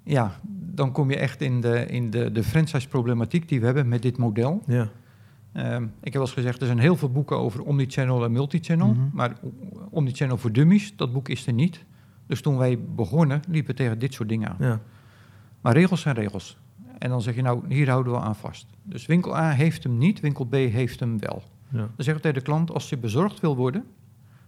Ja, 0.02 0.40
dan 0.50 0.92
kom 0.92 1.10
je 1.10 1.16
echt 1.16 1.40
in 1.40 1.60
de, 1.60 1.86
in 1.86 2.10
de, 2.10 2.32
de 2.32 2.42
franchise-problematiek 2.44 3.48
die 3.48 3.60
we 3.60 3.66
hebben 3.66 3.88
met 3.88 4.02
dit 4.02 4.16
model. 4.16 4.62
Ja. 4.66 4.88
Ehm, 5.52 5.82
ik 5.82 5.88
heb 6.02 6.12
wel 6.12 6.22
eens 6.22 6.32
gezegd, 6.32 6.60
er 6.60 6.66
zijn 6.66 6.78
heel 6.78 6.96
veel 6.96 7.10
boeken 7.10 7.38
over 7.38 7.62
omnichannel 7.62 8.24
en 8.24 8.32
multichannel. 8.32 8.88
Mhm. 8.94 9.00
Maar 9.12 9.32
omnichannel 9.90 10.36
voor 10.38 10.52
dummies, 10.52 10.96
dat 10.96 11.12
boek 11.12 11.28
is 11.28 11.46
er 11.46 11.52
niet. 11.52 11.84
Dus 12.26 12.40
toen 12.40 12.56
wij 12.56 12.78
begonnen, 12.78 13.42
liepen 13.48 13.70
we 13.70 13.76
tegen 13.76 13.98
dit 13.98 14.14
soort 14.14 14.28
dingen 14.28 14.48
aan. 14.48 14.56
Ja. 14.58 14.80
Maar 15.60 15.72
regels 15.72 16.00
zijn 16.00 16.14
regels. 16.14 16.58
En 16.98 17.08
dan 17.10 17.22
zeg 17.22 17.34
je 17.34 17.42
nou, 17.42 17.74
hier 17.74 17.88
houden 17.88 18.12
we 18.12 18.18
aan 18.18 18.36
vast. 18.36 18.66
Dus 18.82 19.06
winkel 19.06 19.36
A 19.36 19.50
heeft 19.50 19.82
hem 19.82 19.98
niet, 19.98 20.20
winkel 20.20 20.44
B 20.44 20.52
heeft 20.52 21.00
hem 21.00 21.18
wel. 21.18 21.42
Ja. 21.68 21.78
Dan 21.78 21.90
we 21.96 22.04
tegen 22.04 22.34
de 22.34 22.40
klant, 22.40 22.70
als 22.70 22.88
je 22.88 22.98
bezorgd 22.98 23.40
wil 23.40 23.56
worden, 23.56 23.84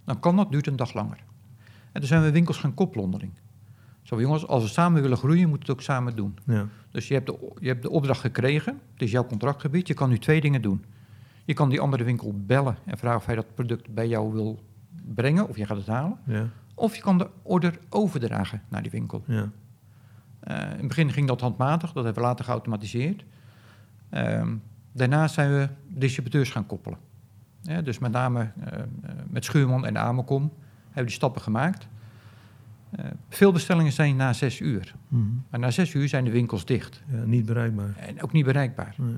dan 0.05 0.21
kan 0.21 0.37
dat, 0.37 0.51
duurt 0.51 0.67
een 0.67 0.77
dag 0.77 0.95
langer. 0.95 1.19
En 1.93 2.01
toen 2.01 2.07
zijn 2.09 2.23
we 2.23 2.31
winkels 2.31 2.59
gaan 2.59 2.75
koppelen 2.75 3.05
onderling. 3.05 3.33
Zo 4.03 4.21
jongens, 4.21 4.47
als 4.47 4.63
we 4.63 4.69
samen 4.69 5.03
willen 5.03 5.17
groeien, 5.17 5.49
moeten 5.49 5.67
we 5.67 5.73
het 5.73 5.81
ook 5.81 5.83
samen 5.83 6.17
doen. 6.17 6.39
Ja. 6.45 6.69
Dus 6.91 7.09
je 7.09 7.15
hebt, 7.15 7.27
de, 7.27 7.53
je 7.61 7.69
hebt 7.69 7.83
de 7.83 7.91
opdracht 7.91 8.21
gekregen, 8.21 8.81
het 8.93 9.03
is 9.03 9.11
jouw 9.11 9.27
contractgebied, 9.27 9.87
je 9.87 9.95
kan 9.95 10.09
nu 10.09 10.19
twee 10.19 10.41
dingen 10.41 10.63
doen. 10.63 10.85
Je 11.45 11.55
kan 11.55 11.69
die 11.69 11.81
andere 11.81 12.05
winkel 12.05 12.35
bellen 12.47 12.77
en 12.85 12.99
vragen 12.99 13.19
of 13.19 13.27
hij 13.27 13.35
dat 13.35 13.55
product 13.55 13.95
bij 13.95 14.09
jou 14.09 14.33
wil 14.33 14.63
brengen, 15.15 15.49
of 15.49 15.57
je 15.57 15.67
gaat 15.67 15.77
het 15.77 15.87
halen. 15.87 16.19
Ja. 16.27 16.49
Of 16.79 16.97
je 16.97 17.03
kan 17.03 17.19
de 17.19 17.29
order 17.43 17.79
overdragen 17.89 18.63
naar 18.69 18.83
die 18.83 18.91
winkel. 18.91 19.25
Ja. 19.27 19.51
Eh, 20.41 20.61
in 20.61 20.79
het 20.79 20.89
begin 20.89 21.13
ging 21.13 21.27
dat 21.27 21.41
handmatig, 21.41 21.93
dat 21.93 22.05
hebben 22.05 22.23
we 22.23 22.29
later 22.29 22.45
geautomatiseerd. 22.45 23.25
Ehm, 24.09 24.55
daarna 24.93 25.29
zijn 25.29 25.51
we 25.51 25.69
distributeurs 25.87 26.51
gaan 26.51 26.67
koppelen. 26.67 26.99
Ja, 27.63 27.83
dus 27.83 27.99
met 27.99 28.13
name 28.13 28.51
eh, 28.61 28.79
eh, 28.79 28.87
met 29.27 29.45
Schuurman 29.45 29.87
en 29.87 29.99
Amacom 29.99 30.43
hebben 30.43 30.95
we 30.95 31.03
die 31.03 31.11
stappen 31.11 31.43
gemaakt. 31.43 31.89
Veel 33.29 33.53
bestellingen 33.53 33.93
zijn 33.93 34.17
na 34.17 34.33
zes 34.33 34.61
uur. 34.61 34.95
Mhm. 35.09 35.23
Maar 35.51 35.61
na 35.61 35.71
zes 35.71 35.95
uur 35.95 36.09
zijn 36.09 36.25
de 36.25 36.31
winkels 36.31 36.65
dicht 36.65 37.03
ja. 37.07 37.25
Niet 37.25 37.47
bereikbaar. 37.47 37.97
en 37.97 38.23
ook 38.23 38.33
niet 38.33 38.45
bereikbaar. 38.45 38.95
Nee. 38.99 39.17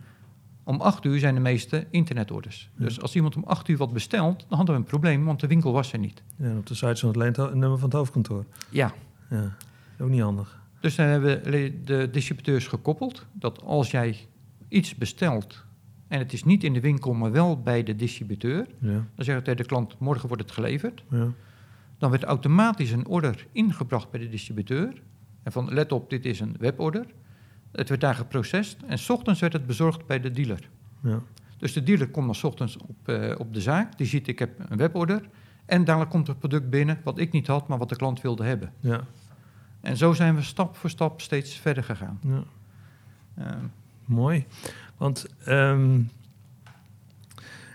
Om 0.68 0.80
acht 0.80 1.04
uur 1.04 1.18
zijn 1.18 1.34
de 1.34 1.40
meeste 1.40 1.86
internetorders. 1.90 2.70
Ja. 2.76 2.84
Dus 2.84 3.00
als 3.00 3.14
iemand 3.14 3.36
om 3.36 3.44
acht 3.44 3.68
uur 3.68 3.76
wat 3.76 3.92
bestelt, 3.92 4.44
dan 4.48 4.56
hadden 4.56 4.74
we 4.74 4.80
een 4.80 4.86
probleem, 4.86 5.24
want 5.24 5.40
de 5.40 5.46
winkel 5.46 5.72
was 5.72 5.92
er 5.92 5.98
niet. 5.98 6.22
Ja, 6.36 6.56
op 6.56 6.66
de 6.66 6.74
site 6.74 6.94
stond 6.94 7.14
alleen 7.14 7.32
het 7.32 7.54
nummer 7.54 7.78
van 7.78 7.88
het 7.88 7.92
hoofdkantoor. 7.98 8.44
Ja, 8.70 8.92
Ja. 9.30 9.56
Ook 10.00 10.08
niet 10.08 10.20
handig. 10.20 10.60
Dus 10.80 10.94
dan 10.94 11.06
hebben 11.06 11.42
we 11.42 11.80
de 11.84 12.08
distributeurs 12.12 12.66
gekoppeld 12.66 13.26
dat 13.32 13.62
als 13.62 13.90
jij 13.90 14.16
iets 14.68 14.94
bestelt 14.94 15.64
en 16.08 16.18
het 16.18 16.32
is 16.32 16.44
niet 16.44 16.64
in 16.64 16.72
de 16.72 16.80
winkel, 16.80 17.12
maar 17.12 17.32
wel 17.32 17.62
bij 17.62 17.82
de 17.82 17.96
distributeur, 17.96 18.66
Ja. 18.78 19.06
dan 19.14 19.24
tegen 19.24 19.56
de 19.56 19.64
klant: 19.64 19.98
morgen 19.98 20.28
wordt 20.28 20.42
het 20.42 20.52
geleverd. 20.52 21.02
Ja. 21.10 21.28
Dan 21.98 22.10
werd 22.10 22.24
automatisch 22.24 22.90
een 22.90 23.06
order 23.06 23.46
ingebracht 23.52 24.10
bij 24.10 24.20
de 24.20 24.28
distributeur. 24.28 25.02
En 25.42 25.52
van 25.52 25.72
let 25.72 25.92
op, 25.92 26.10
dit 26.10 26.24
is 26.24 26.40
een 26.40 26.56
weborder. 26.58 27.06
Het 27.72 27.88
werd 27.88 28.00
daar 28.00 28.14
geprocessed 28.14 28.82
en 28.86 28.98
s 28.98 29.10
ochtends 29.10 29.40
werd 29.40 29.52
het 29.52 29.66
bezorgd 29.66 30.06
bij 30.06 30.20
de 30.20 30.30
dealer. 30.30 30.68
Ja. 31.02 31.22
Dus 31.58 31.72
de 31.72 31.82
dealer 31.82 32.08
komt 32.08 32.26
dan 32.26 32.34
s 32.34 32.44
ochtends 32.44 32.76
op, 32.76 33.08
eh, 33.08 33.34
op 33.38 33.54
de 33.54 33.60
zaak, 33.60 33.98
die 33.98 34.06
ziet 34.06 34.28
ik 34.28 34.38
heb 34.38 34.70
een 34.70 34.76
weborder. 34.76 35.28
En 35.66 35.84
dadelijk 35.84 36.10
komt 36.10 36.26
het 36.26 36.38
product 36.38 36.70
binnen 36.70 37.00
wat 37.04 37.18
ik 37.18 37.32
niet 37.32 37.46
had, 37.46 37.68
maar 37.68 37.78
wat 37.78 37.88
de 37.88 37.96
klant 37.96 38.20
wilde 38.20 38.44
hebben. 38.44 38.72
Ja. 38.80 39.00
En 39.80 39.96
zo 39.96 40.12
zijn 40.12 40.34
we 40.34 40.42
stap 40.42 40.76
voor 40.76 40.90
stap 40.90 41.20
steeds 41.20 41.54
verder 41.54 41.84
gegaan. 41.84 42.20
ja. 42.22 42.42
Ehm, 43.36 43.64
Mooi. 44.04 44.46
Want 44.96 45.26
ehm, 45.44 46.00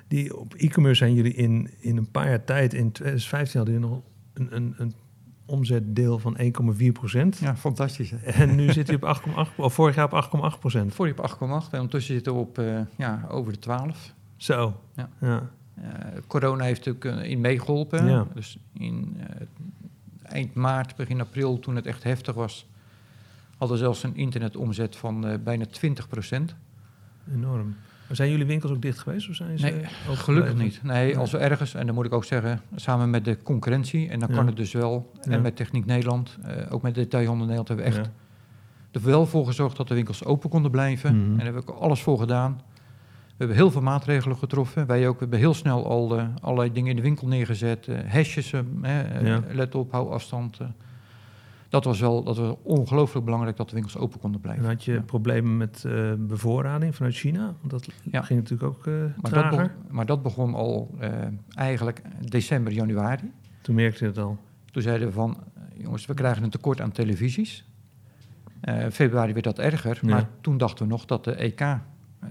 die, 0.07 0.37
op 0.37 0.53
e-commerce 0.53 1.03
zijn 1.03 1.13
jullie 1.13 1.33
in, 1.33 1.69
in 1.79 1.97
een 1.97 2.11
paar 2.11 2.29
jaar 2.29 2.43
tijd, 2.43 2.73
in 2.73 2.91
2015 2.91 3.59
hadden 3.59 3.79
jullie 3.79 3.89
nog 3.89 4.03
een, 4.33 4.55
een, 4.55 4.73
een 4.77 4.93
omzetdeel 5.45 6.19
van 6.19 6.37
1,4 6.77 6.91
procent. 6.91 7.37
Ja, 7.37 7.55
fantastisch. 7.55 8.11
Hè? 8.11 8.17
En 8.17 8.55
nu 8.55 8.71
zit 8.71 8.87
hij 8.87 8.95
op 8.95 9.21
8,8, 9.49 9.55
of 9.55 9.73
vorig 9.73 9.95
jaar 9.95 10.13
op 10.13 10.53
8,8 10.55 10.59
procent. 10.59 10.93
Voor 10.93 11.07
je 11.07 11.17
op 11.17 11.29
8,8 11.31 11.39
en 11.39 11.49
ondertussen 11.49 12.13
zitten 12.13 12.33
we 12.33 12.39
op 12.39 12.57
eh, 12.57 12.79
ja, 12.97 13.25
over 13.29 13.51
de 13.51 13.59
12. 13.59 14.13
Zo. 14.35 14.81
Ja. 14.95 15.09
ja. 15.19 15.49
Eh, 15.75 15.83
corona 16.27 16.63
heeft 16.63 16.85
natuurlijk 16.85 17.23
eh, 17.23 17.31
in 17.31 17.41
meegeholpen. 17.41 18.05
Ja. 18.05 18.27
Dus 18.33 18.57
in 18.73 19.17
eind 20.23 20.53
maart, 20.53 20.95
begin 20.95 21.21
april, 21.21 21.59
toen 21.59 21.75
het 21.75 21.85
echt 21.85 22.03
heftig 22.03 22.35
was, 22.35 22.67
hadden 23.57 23.77
we 23.77 23.83
zelfs 23.83 24.03
een 24.03 24.15
internetomzet 24.15 24.95
van 24.95 25.39
bijna 25.43 25.65
20 25.65 26.07
procent. 26.07 26.55
Enorm. 27.33 27.75
Zijn 28.15 28.29
jullie 28.31 28.45
winkels 28.45 28.71
ook 28.71 28.81
dicht 28.81 28.99
geweest? 28.99 29.29
Of 29.29 29.35
zijn 29.35 29.57
ze 29.59 29.65
Nee, 29.65 29.73
Gelukkig 29.83 30.23
gebleven? 30.23 30.57
niet. 30.57 30.79
Nee, 30.83 31.17
als 31.17 31.31
we 31.31 31.37
ergens, 31.37 31.73
en 31.73 31.85
dan 31.85 31.95
moet 31.95 32.05
ik 32.05 32.13
ook 32.13 32.23
zeggen, 32.25 32.61
samen 32.75 33.09
met 33.09 33.25
de 33.25 33.37
concurrentie, 33.43 34.09
en 34.09 34.19
dan 34.19 34.29
Ja. 34.29 34.35
kan 34.35 34.45
het 34.47 34.55
dus 34.55 34.71
wel, 34.73 35.11
Ja. 35.21 35.31
en 35.31 35.41
met 35.41 35.55
Techniek 35.55 35.85
Nederland, 35.85 36.37
eh, 36.43 36.73
ook 36.73 36.81
met 36.81 36.95
Detailhandel 36.95 37.45
Nederland, 37.47 37.67
hebben 37.67 37.85
we 37.85 37.91
echt 37.91 38.05
Ja. 38.05 38.11
er 38.99 39.05
wel 39.05 39.25
voor 39.25 39.45
gezorgd 39.45 39.77
dat 39.77 39.87
de 39.87 39.93
winkels 39.93 40.25
open 40.25 40.49
konden 40.49 40.71
blijven. 40.71 41.15
Mhm. 41.15 41.29
En 41.31 41.35
daar 41.35 41.43
hebben 41.45 41.65
we 41.65 41.71
ook 41.71 41.79
alles 41.79 42.01
voor 42.01 42.19
gedaan. 42.19 42.61
We 43.27 43.33
hebben 43.39 43.57
heel 43.57 43.71
veel 43.71 43.81
maatregelen 43.81 44.37
getroffen. 44.37 44.85
Wij 44.87 45.07
ook. 45.07 45.13
We 45.13 45.19
hebben 45.19 45.39
heel 45.39 45.53
snel 45.53 45.87
al 45.87 46.17
eh, 46.17 46.25
allerlei 46.41 46.71
dingen 46.71 46.89
in 46.89 46.95
de 46.95 47.01
winkel 47.01 47.27
neergezet. 47.27 47.87
eh 47.87 47.95
hesjes, 48.03 48.49
Ja. 48.49 49.43
let 49.51 49.75
op, 49.75 49.91
hou 49.91 50.11
afstand. 50.11 50.57
Dat 51.73 51.83
was 51.83 51.99
wel 51.99 52.23
dat 52.23 52.37
was 52.37 52.55
ongelooflijk 52.63 53.25
belangrijk 53.25 53.57
dat 53.57 53.67
de 53.69 53.73
winkels 53.73 53.97
open 53.97 54.19
konden 54.19 54.41
En 54.41 54.47
blijven. 54.47 54.65
had 54.65 54.83
je 54.83 54.93
Ja. 54.93 55.01
problemen 55.01 55.57
met 55.57 55.83
eh, 55.85 56.13
bevoorrading 56.17 56.95
vanuit 56.95 57.15
China? 57.15 57.43
Want 57.59 57.69
dat 57.71 57.87
Ja. 58.03 58.21
ging 58.21 58.39
natuurlijk 58.39 58.69
ook 58.69 58.87
eh 58.87 58.93
Maar, 58.93 59.11
dat 59.21 59.29
trager. 59.31 59.57
begon, 59.57 59.71
maar 59.89 60.05
dat 60.05 60.21
begon 60.23 60.53
al 60.53 60.95
eh, 60.99 61.09
eigenlijk 61.55 62.01
december, 62.29 62.73
januari. 62.73 63.31
Toen 63.61 63.75
merkte 63.75 64.03
je 64.03 64.09
het 64.09 64.19
al. 64.19 64.37
Toen 64.71 64.81
zeiden 64.81 65.07
we 65.07 65.13
van, 65.13 65.37
jongens, 65.77 66.05
we 66.05 66.13
krijgen 66.13 66.43
een 66.43 66.49
tekort 66.49 66.81
aan 66.81 66.91
televisies. 66.91 67.65
Februari 68.91 69.31
werd 69.33 69.45
dat 69.45 69.59
erger, 69.59 69.99
Ja. 70.01 70.09
maar 70.09 70.29
toen 70.41 70.57
dachten 70.57 70.85
we 70.85 70.91
nog 70.91 71.05
dat 71.05 71.23
de 71.23 71.35
EK 71.43 71.77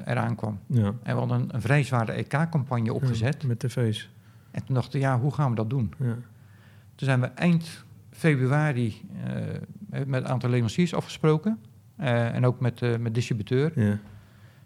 eraan 0.05 0.35
kwam. 0.37 0.59
En 0.75 0.95
we 1.03 1.11
hadden 1.13 1.41
een, 1.41 1.55
een 1.55 1.61
vrij 1.61 1.83
zware 1.83 2.13
EK-campagne 2.13 2.93
opgezet. 2.93 3.45
Met 3.45 3.59
tv's. 3.59 4.11
En 4.51 4.65
toen 4.65 4.75
dachten 4.75 4.93
we, 5.01 5.07
ja, 5.07 5.19
hoe 5.21 5.33
gaan 5.35 5.51
we 5.51 5.57
dat 5.57 5.71
doen? 5.71 5.93
Toen 5.99 7.09
zijn 7.09 7.21
we 7.21 7.27
eind 7.27 7.85
februari 8.23 9.01
eh, 9.25 10.01
met 10.07 10.23
een 10.23 10.29
aantal 10.29 10.49
leveranciers 10.51 10.95
afgesproken. 10.95 11.59
eh, 11.97 12.35
en 12.35 12.47
ook 12.47 12.61
met, 12.61 12.83
eh 12.83 12.97
met 12.97 13.15
distributeur. 13.15 13.81
Ja. 13.81 13.99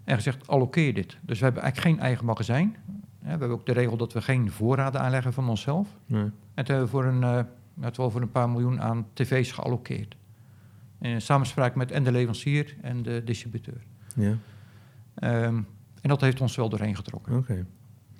En 0.04 0.16
gezegd, 0.16 0.48
allokeer 0.48 0.94
dit. 0.94 1.16
Dus 1.20 1.38
we 1.38 1.44
hebben 1.44 1.62
eigenlijk 1.62 1.92
geen 1.94 2.04
eigen 2.06 2.24
magazijn. 2.24 2.76
we 3.18 3.28
hebben 3.28 3.48
ook 3.50 3.66
de 3.66 3.72
regel 3.72 3.96
dat 3.96 4.12
we 4.12 4.22
geen 4.22 4.50
voorraden 4.50 5.00
aanleggen 5.00 5.32
van 5.32 5.48
onszelf. 5.48 5.88
Nee. 6.06 6.22
En 6.54 6.64
toen 6.64 6.74
hebben 6.76 6.84
we 6.84 6.90
voor 6.90 7.04
een, 7.04 7.46
net 7.74 7.96
wel 7.96 8.10
voor 8.10 8.20
een 8.20 8.30
paar 8.30 8.50
miljoen 8.50 8.80
aan 8.80 9.06
tv's 9.12 9.52
geallockeerd. 9.52 10.16
In 11.00 11.20
samenspraak 11.20 11.74
met 11.74 11.90
en 11.90 12.04
de 12.04 12.12
leverancier 12.12 12.76
en 12.82 13.02
de 13.02 13.22
distributeur. 13.24 13.82
Ja. 14.16 14.34
Ehm, 15.14 15.56
en 16.00 16.08
dat 16.08 16.20
heeft 16.20 16.40
ons 16.40 16.56
wel 16.56 16.68
doorheen 16.68 16.96
getrokken. 16.96 17.36
Oké. 17.36 17.66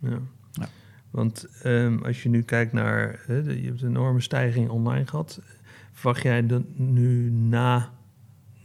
Ja. 0.01 0.19
Ja. 0.53 0.69
Want 1.17 1.47
ehm, 1.63 1.99
als 2.03 2.23
je 2.23 2.29
nu 2.29 2.43
kijkt 2.43 2.73
naar, 2.73 3.25
je 3.29 3.63
hebt 3.65 3.83
een 3.83 3.89
enorme 3.89 4.21
stijging 4.21 4.69
online 4.69 5.07
gehad. 5.07 5.41
Verwacht 5.93 6.23
jij 6.23 6.65
nu 6.75 7.31
na, 7.31 7.91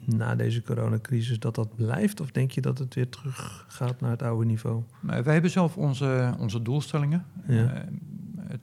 na 0.06 0.36
deze 0.36 0.62
coronacrisis 0.62 1.40
dat 1.40 1.56
dat 1.56 1.76
blijft? 1.76 2.20
Of 2.20 2.32
denk 2.32 2.52
je 2.52 2.62
dat 2.62 2.78
het 2.78 2.94
weer 2.94 3.10
terug 3.10 3.66
gaat 3.68 4.02
naar 4.02 4.12
het 4.12 4.22
oude 4.22 4.46
niveau? 4.46 4.84
Maar 5.00 5.24
wij 5.24 5.34
hebben 5.34 5.52
zelf 5.52 5.78
onze, 5.78 6.34
onze 6.40 6.62
doelstellingen. 6.62 7.26
Ja. 7.48 7.86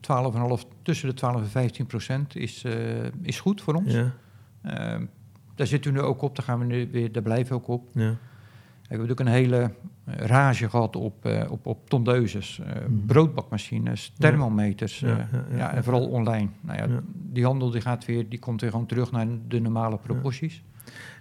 Eh, 0.01 0.61
12,5, 0.61 0.67
tussen 0.81 1.07
de 1.07 1.13
12 1.13 1.41
en 1.41 1.49
15 1.49 1.85
procent 1.85 2.35
is, 2.35 2.63
eh, 2.63 3.05
is 3.21 3.39
goed 3.39 3.61
voor 3.61 3.73
ons. 3.73 3.93
Ja, 3.93 4.13
Ehm, 4.61 5.05
daar 5.55 5.67
zitten 5.67 5.93
we 5.93 5.99
nu 5.99 6.03
ook 6.05 6.21
op, 6.21 6.35
daar, 6.35 6.45
gaan 6.45 6.59
we 6.59 6.65
nu 6.65 6.89
weer, 6.91 7.11
daar 7.11 7.23
blijven 7.23 7.47
we 7.47 7.61
ook 7.61 7.67
op. 7.67 7.89
ja, 7.93 7.99
We 7.99 8.95
hebben 8.95 9.07
natuurlijk 9.07 9.19
een 9.19 9.27
hele 9.27 9.57
eh, 9.57 9.69
rage 10.17 10.69
gehad 10.69 10.95
op, 10.95 11.25
eh, 11.25 11.51
op, 11.51 11.65
op 11.65 11.89
tondeuses, 11.89 12.59
eh, 12.59 12.65
Mhm. 12.87 13.05
broodbakmachines, 13.05 14.13
thermometers. 14.17 14.99
Ja, 14.99 15.07
eh, 15.17 15.17
ja, 15.49 15.57
ja, 15.57 15.73
en 15.73 15.83
vooral 15.83 16.07
online. 16.07 16.49
Nou. 16.61 16.89
Die 17.13 17.43
handel 17.45 17.69
die 17.69 17.81
gaat 17.81 18.05
weer, 18.05 18.29
die 18.29 18.39
komt 18.39 18.61
weer 18.61 18.69
gewoon 18.71 18.85
terug 18.85 19.11
naar 19.11 19.27
de 19.47 19.59
normale 19.59 19.97
proporties. 19.97 20.63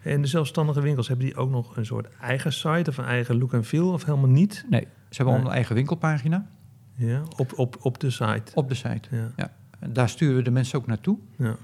En 0.03 0.21
de 0.23 0.27
zelfstandige 0.29 0.81
winkels, 0.81 1.09
hebben 1.09 1.27
die 1.27 1.37
ook 1.37 1.51
nog 1.51 1.77
een 1.77 1.87
soort 1.87 2.09
eigen 2.21 2.53
site 2.53 2.91
of 2.91 2.97
een 2.99 3.05
eigen 3.05 3.39
look 3.39 3.53
en 3.53 3.65
feel 3.65 3.93
of 3.93 4.05
helemaal 4.05 4.29
niet? 4.31 4.65
Nee, 4.71 4.87
ze 5.11 5.17
hebben 5.23 5.35
al 5.35 5.41
een 5.47 5.53
eigen 5.53 5.75
winkelpagina 5.75 6.47
Ja, 6.95 7.23
op, 7.37 7.53
op, 7.59 7.77
op 7.81 8.01
de 8.01 8.11
site. 8.11 8.53
op 8.55 8.69
de 8.69 8.75
site. 8.75 9.09
Ja, 9.37 9.51
En 9.79 9.93
daar 9.93 10.09
sturen 10.09 10.37
we 10.37 10.43
de 10.43 10.51
mensen 10.51 10.79
ook 10.79 10.87
naartoe. 10.87 11.19
ja, 11.37 11.57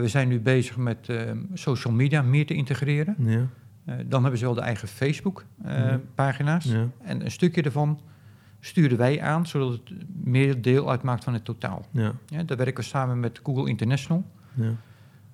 we 0.00 0.08
zijn 0.08 0.28
nu 0.28 0.40
bezig 0.40 0.76
met 0.76 1.12
social 1.54 1.92
media 1.94 2.22
meer 2.22 2.46
te 2.46 2.54
integreren. 2.54 3.14
ja, 3.18 3.46
dan 4.06 4.20
hebben 4.22 4.38
ze 4.38 4.44
wel 4.44 4.54
de 4.54 4.60
eigen. 4.60 4.88
Facebook-pagina's. 4.88 6.64
ja. 6.64 6.86
En 7.02 7.24
een 7.24 7.30
stukje 7.30 7.62
daarvan 7.62 8.00
sturen 8.60 8.98
wij 8.98 9.22
aan, 9.22 9.46
zodat 9.46 9.72
het 9.72 9.90
meer 10.24 10.62
deel 10.62 10.90
uitmaakt 10.90 11.24
van 11.24 11.32
het 11.32 11.44
totaal. 11.44 11.86
ja, 11.90 12.12
Ja, 12.26 12.42
daar 12.42 12.56
werken 12.56 12.74
we 12.76 12.82
samen 12.82 13.20
met 13.20 13.40
Google 13.42 13.68
International. 13.68 14.24
ja, 14.54 14.64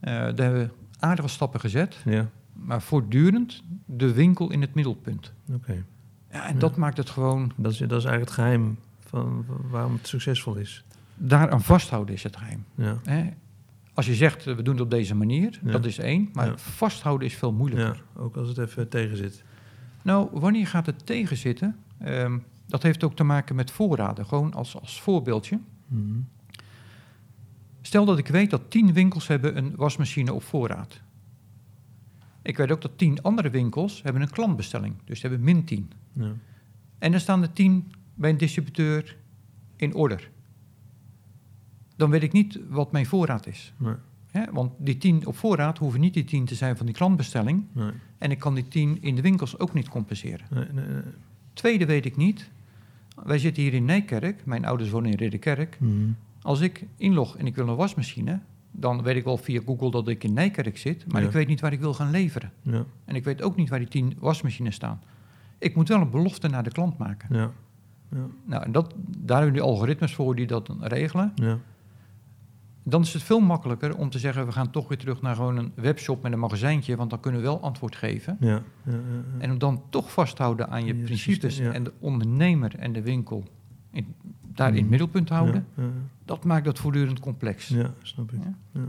Eh, 0.00 0.12
daar 0.12 0.34
hebben 0.36 0.60
we 0.62 0.70
aardige 0.98 1.28
stappen 1.28 1.60
gezet, 1.60 1.96
ja. 2.04 2.28
maar 2.52 2.82
voortdurend 2.82 3.62
de 3.84 4.12
winkel 4.12 4.50
in 4.50 4.60
het 4.60 4.74
middelpunt. 4.74 5.32
Oké. 5.52 5.84
Ja, 6.32 6.46
en 6.48 6.58
dat 6.58 6.76
maakt 6.76 6.96
het 6.96 7.10
gewoon, 7.10 7.52
Dat, 7.56 7.72
is, 7.72 7.78
dat 7.78 7.90
is 7.98 8.04
eigenlijk 8.04 8.24
het 8.24 8.30
geheim 8.30 8.78
van 9.00 9.44
waarom 9.70 9.92
het 9.92 10.06
succesvol 10.08 10.54
is. 10.54 10.84
daaraan 11.14 11.62
vasthouden 11.62 12.14
is 12.14 12.22
het 12.22 12.36
geheim. 12.36 12.64
Ja, 12.74 12.96
Hè? 13.04 13.30
Als 13.94 14.06
je 14.06 14.14
zegt, 14.14 14.46
eh, 14.46 14.54
we 14.56 14.62
doen 14.62 14.74
het 14.74 14.82
op 14.82 14.90
deze 14.90 15.14
manier, 15.14 15.60
Ja. 15.64 15.70
dat 15.70 15.84
is 15.84 15.98
één, 15.98 16.28
maar 16.32 16.46
Ja. 16.46 16.56
vasthouden 16.58 17.26
is 17.28 17.34
veel 17.34 17.52
moeilijker. 17.52 18.04
ja, 18.14 18.20
ook 18.20 18.36
als 18.36 18.48
het 18.48 18.58
even 18.58 18.88
tegen 18.88 19.16
zit. 19.16 19.44
Nou, 20.02 20.28
wanneer 20.32 20.66
gaat 20.66 20.86
het 20.86 21.06
tegenzitten? 21.06 21.76
Ehm, 21.98 22.38
dat 22.66 22.82
heeft 22.82 23.04
ook 23.04 23.16
te 23.16 23.24
maken 23.24 23.54
met 23.56 23.70
voorraden. 23.70 24.26
Gewoon 24.26 24.54
als, 24.54 24.80
als 24.80 25.00
voorbeeldje. 25.00 25.58
Mhm. 25.86 26.18
Stel 27.82 28.04
dat 28.04 28.18
ik 28.18 28.26
weet 28.28 28.50
dat 28.50 28.70
tien 28.70 28.92
winkels 28.92 29.26
hebben 29.26 29.56
een 29.56 29.72
wasmachine 29.76 30.32
op 30.32 30.42
voorraad. 30.42 31.00
Ik 32.42 32.56
weet 32.56 32.70
ook 32.70 32.80
dat 32.80 32.98
tien 32.98 33.22
andere 33.22 33.50
winkels 33.50 34.02
hebben 34.02 34.22
een 34.22 34.30
klantbestelling. 34.30 34.94
Dus 35.04 35.20
ze 35.20 35.26
hebben 35.26 35.44
min 35.44 35.64
10. 35.64 35.90
Ja. 36.12 36.32
En 36.98 37.10
dan 37.10 37.20
staan 37.20 37.40
de 37.40 37.52
tien 37.52 37.92
bij 38.14 38.30
een 38.30 38.36
distributeur 38.36 39.16
in 39.76 39.94
order. 39.94 40.30
Dan 42.00 42.10
weet 42.10 42.22
ik 42.22 42.32
niet 42.32 42.58
wat 42.68 42.92
mijn 42.92 43.06
voorraad 43.06 43.46
is. 43.46 43.72
Nee? 43.76 44.44
Want 44.52 44.72
die 44.78 44.98
tien 44.98 45.26
op 45.26 45.36
voorraad 45.36 45.78
hoeven 45.78 46.00
niet 46.00 46.14
die 46.14 46.24
tien 46.24 46.44
te 46.44 46.54
zijn 46.54 46.76
van 46.76 46.86
die 46.86 46.94
klantbestelling. 46.94 47.64
nee, 47.72 47.90
En 48.18 48.30
ik 48.30 48.38
kan 48.38 48.54
die 48.54 48.68
tien 48.68 48.98
in 49.00 49.14
de 49.14 49.22
winkels 49.22 49.58
ook 49.58 49.72
niet 49.74 49.88
compenseren. 49.88 50.46
nee. 50.50 50.84
Tweede 51.52 51.86
weet 51.86 52.04
ik 52.04 52.16
niet. 52.16 52.50
Wij 53.24 53.38
zitten 53.38 53.62
hier 53.62 53.74
in 53.74 53.84
Nijkerk. 53.84 54.44
Mijn 54.46 54.64
ouders 54.64 54.90
wonen 54.90 55.10
in 55.10 55.16
Ridderkerk. 55.16 55.76
Mhm. 55.80 55.92
Als 56.42 56.60
ik 56.60 56.84
inlog 56.96 57.36
en 57.36 57.46
ik 57.46 57.54
wil 57.54 57.68
een 57.68 57.76
wasmachine... 57.76 58.38
dan 58.70 59.02
weet 59.02 59.16
ik 59.16 59.24
wel 59.24 59.36
via 59.36 59.60
Google 59.66 59.90
dat 59.90 60.08
ik 60.08 60.24
in 60.24 60.32
Nijkerk 60.32 60.78
zit. 60.78 61.12
Maar 61.12 61.20
Ja. 61.20 61.26
ik 61.26 61.32
weet 61.32 61.46
niet 61.48 61.60
waar 61.60 61.72
ik 61.72 61.80
wil 61.80 61.94
gaan 61.94 62.10
leveren. 62.10 62.52
Ja, 62.62 62.84
En 63.04 63.14
ik 63.14 63.24
weet 63.24 63.42
ook 63.42 63.56
niet 63.56 63.68
waar 63.68 63.78
die 63.78 63.88
tien 63.88 64.16
wasmachines 64.18 64.74
staan. 64.74 65.00
Ik 65.58 65.74
moet 65.74 65.88
wel 65.88 66.00
een 66.00 66.10
belofte 66.10 66.48
naar 66.48 66.62
de 66.62 66.70
klant 66.70 66.98
maken. 66.98 67.36
ja, 67.36 67.50
ja, 68.10 68.26
Nou, 68.44 68.62
en 68.64 68.72
dat, 68.72 68.94
daar 69.18 69.36
hebben 69.42 69.54
we 69.56 69.60
die 69.62 69.70
algoritmes 69.70 70.14
voor 70.14 70.36
die 70.36 70.46
dat 70.46 70.70
regelen. 70.80 71.32
Dan 72.82 73.02
is 73.02 73.12
het 73.12 73.22
veel 73.22 73.40
makkelijker 73.40 73.96
om 73.96 74.10
te 74.10 74.18
zeggen... 74.18 74.46
we 74.46 74.52
gaan 74.52 74.70
toch 74.70 74.88
weer 74.88 74.98
terug 74.98 75.22
naar 75.22 75.34
gewoon 75.34 75.56
een 75.56 75.72
webshop 75.74 76.22
met 76.22 76.32
een 76.32 76.38
magazijntje... 76.38 76.96
want 76.96 77.10
dan 77.10 77.20
kunnen 77.20 77.40
we 77.40 77.46
wel 77.46 77.60
antwoord 77.60 77.96
geven. 77.96 78.36
ja, 78.40 78.48
ja, 78.48 78.62
ja, 78.84 78.92
ja. 78.92 79.38
En 79.38 79.50
om 79.50 79.58
dan 79.58 79.82
toch 79.90 80.12
vasthouden 80.12 80.68
aan 80.68 80.84
je 80.84 80.94
principes... 80.94 81.58
en 81.58 81.82
de 81.84 81.92
ondernemer 81.98 82.74
en 82.78 82.92
de 82.92 83.02
winkel 83.02 83.44
in, 83.90 84.14
daar 84.54 84.66
in 84.68 84.72
Mhm. 84.72 84.80
het 84.82 84.90
middelpunt 84.90 85.28
houden... 85.28 85.66
Dat 86.24 86.44
maakt 86.44 86.64
dat 86.64 86.78
voortdurend 86.78 87.20
complex. 87.20 87.68
ja, 87.68 87.94
snap 88.02 88.32
ik. 88.32 88.38
Ja. 88.72 88.80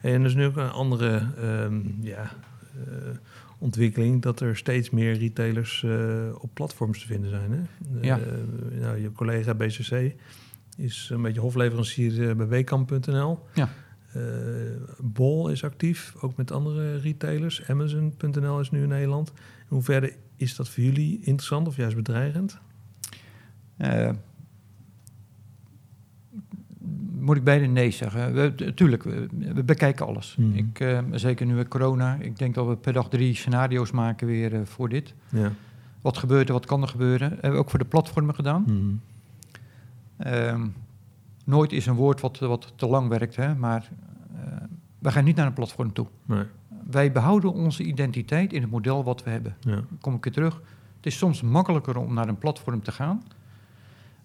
En 0.00 0.20
er 0.20 0.24
is 0.26 0.34
nu 0.34 0.44
ook 0.46 0.56
een 0.56 0.70
andere 0.70 1.26
ehm, 1.38 1.80
ja, 2.00 2.22
eh, 2.22 3.08
ontwikkeling 3.58 4.22
dat 4.22 4.40
er 4.40 4.56
steeds 4.56 4.90
meer 4.90 5.14
retailers 5.18 5.82
eh, 5.82 6.26
op 6.38 6.50
platforms 6.54 7.00
te 7.00 7.06
vinden 7.06 7.30
zijn. 7.30 7.50
Hè? 7.52 7.60
Eh, 8.14 8.22
nou, 8.80 9.00
je 9.00 9.12
collega 9.12 9.54
BCC 9.54 10.14
is 10.76 11.10
een 11.12 11.22
beetje 11.22 11.40
hofleverancier 11.40 12.28
eh, 12.28 12.36
bij 12.36 12.48
weekamp.nl. 12.48 13.38
Ja. 13.54 13.68
Eh, 14.12 14.22
Bol 15.00 15.48
is 15.48 15.64
actief, 15.64 16.14
ook 16.20 16.36
met 16.36 16.52
andere 16.52 16.96
retailers. 16.96 17.68
Amazon.nl 17.68 18.60
is 18.60 18.70
nu 18.70 18.82
in 18.82 18.88
Nederland. 18.88 19.32
In 19.38 19.66
hoeverre 19.68 20.12
is 20.36 20.56
dat 20.56 20.68
voor 20.68 20.82
jullie 20.82 21.20
interessant 21.22 21.68
of 21.68 21.76
juist 21.76 21.96
bedreigend? 21.96 22.58
Eh, 23.76 24.10
moet 27.18 27.36
ik 27.36 27.44
beide 27.44 27.66
nee 27.66 27.90
zeggen. 27.90 28.34
We, 28.34 28.74
tuurlijk, 28.74 29.02
we, 29.02 29.28
we 29.54 29.64
bekijken 29.64 30.06
alles. 30.06 30.36
Mhm. 30.38 30.56
Ik, 30.56 30.98
zeker 31.12 31.46
nu 31.46 31.54
met 31.54 31.68
corona. 31.68 32.16
Ik 32.20 32.38
denk 32.38 32.54
dat 32.54 32.66
we 32.66 32.76
per 32.76 32.92
dag 32.92 33.08
drie 33.08 33.34
scenario's 33.34 33.90
maken 33.90 34.26
weer 34.26 34.66
voor 34.66 34.88
dit. 34.88 35.14
Ja. 35.30 35.52
Wat 36.00 36.18
gebeurt 36.18 36.46
er, 36.46 36.52
wat 36.52 36.66
kan 36.66 36.82
er 36.82 36.88
gebeuren? 36.88 37.28
Hebben 37.30 37.52
we 37.52 37.56
ook 37.56 37.70
voor 37.70 37.78
de 37.78 37.84
platformen 37.84 38.34
gedaan. 38.34 38.62
Mhm. 38.62 38.94
Ehm, 40.22 40.66
nooit 41.44 41.72
is 41.72 41.86
een 41.86 41.94
woord 41.94 42.20
wat, 42.20 42.38
wat 42.38 42.72
te 42.76 42.86
lang 42.86 43.08
werkt, 43.08 43.36
hè, 43.36 43.54
maar 43.54 43.88
eh 44.34 44.62
we 45.02 45.12
gaan 45.12 45.24
niet 45.24 45.36
naar 45.36 45.46
een 45.46 45.52
platform 45.52 45.92
toe. 45.92 46.06
Nee. 46.24 46.44
Wij 46.90 47.12
behouden 47.12 47.52
onze 47.52 47.82
identiteit 47.82 48.52
in 48.52 48.62
het 48.62 48.70
model 48.70 49.04
wat 49.04 49.22
we 49.24 49.30
hebben. 49.30 49.56
Ja. 49.60 49.80
Kom 50.00 50.14
ik 50.14 50.24
weer 50.24 50.32
terug. 50.32 50.60
Het 50.96 51.06
is 51.06 51.18
soms 51.18 51.42
makkelijker 51.42 51.96
om 51.96 52.14
naar 52.14 52.28
een 52.28 52.38
platform 52.38 52.82
te 52.82 52.92
gaan. 52.92 53.22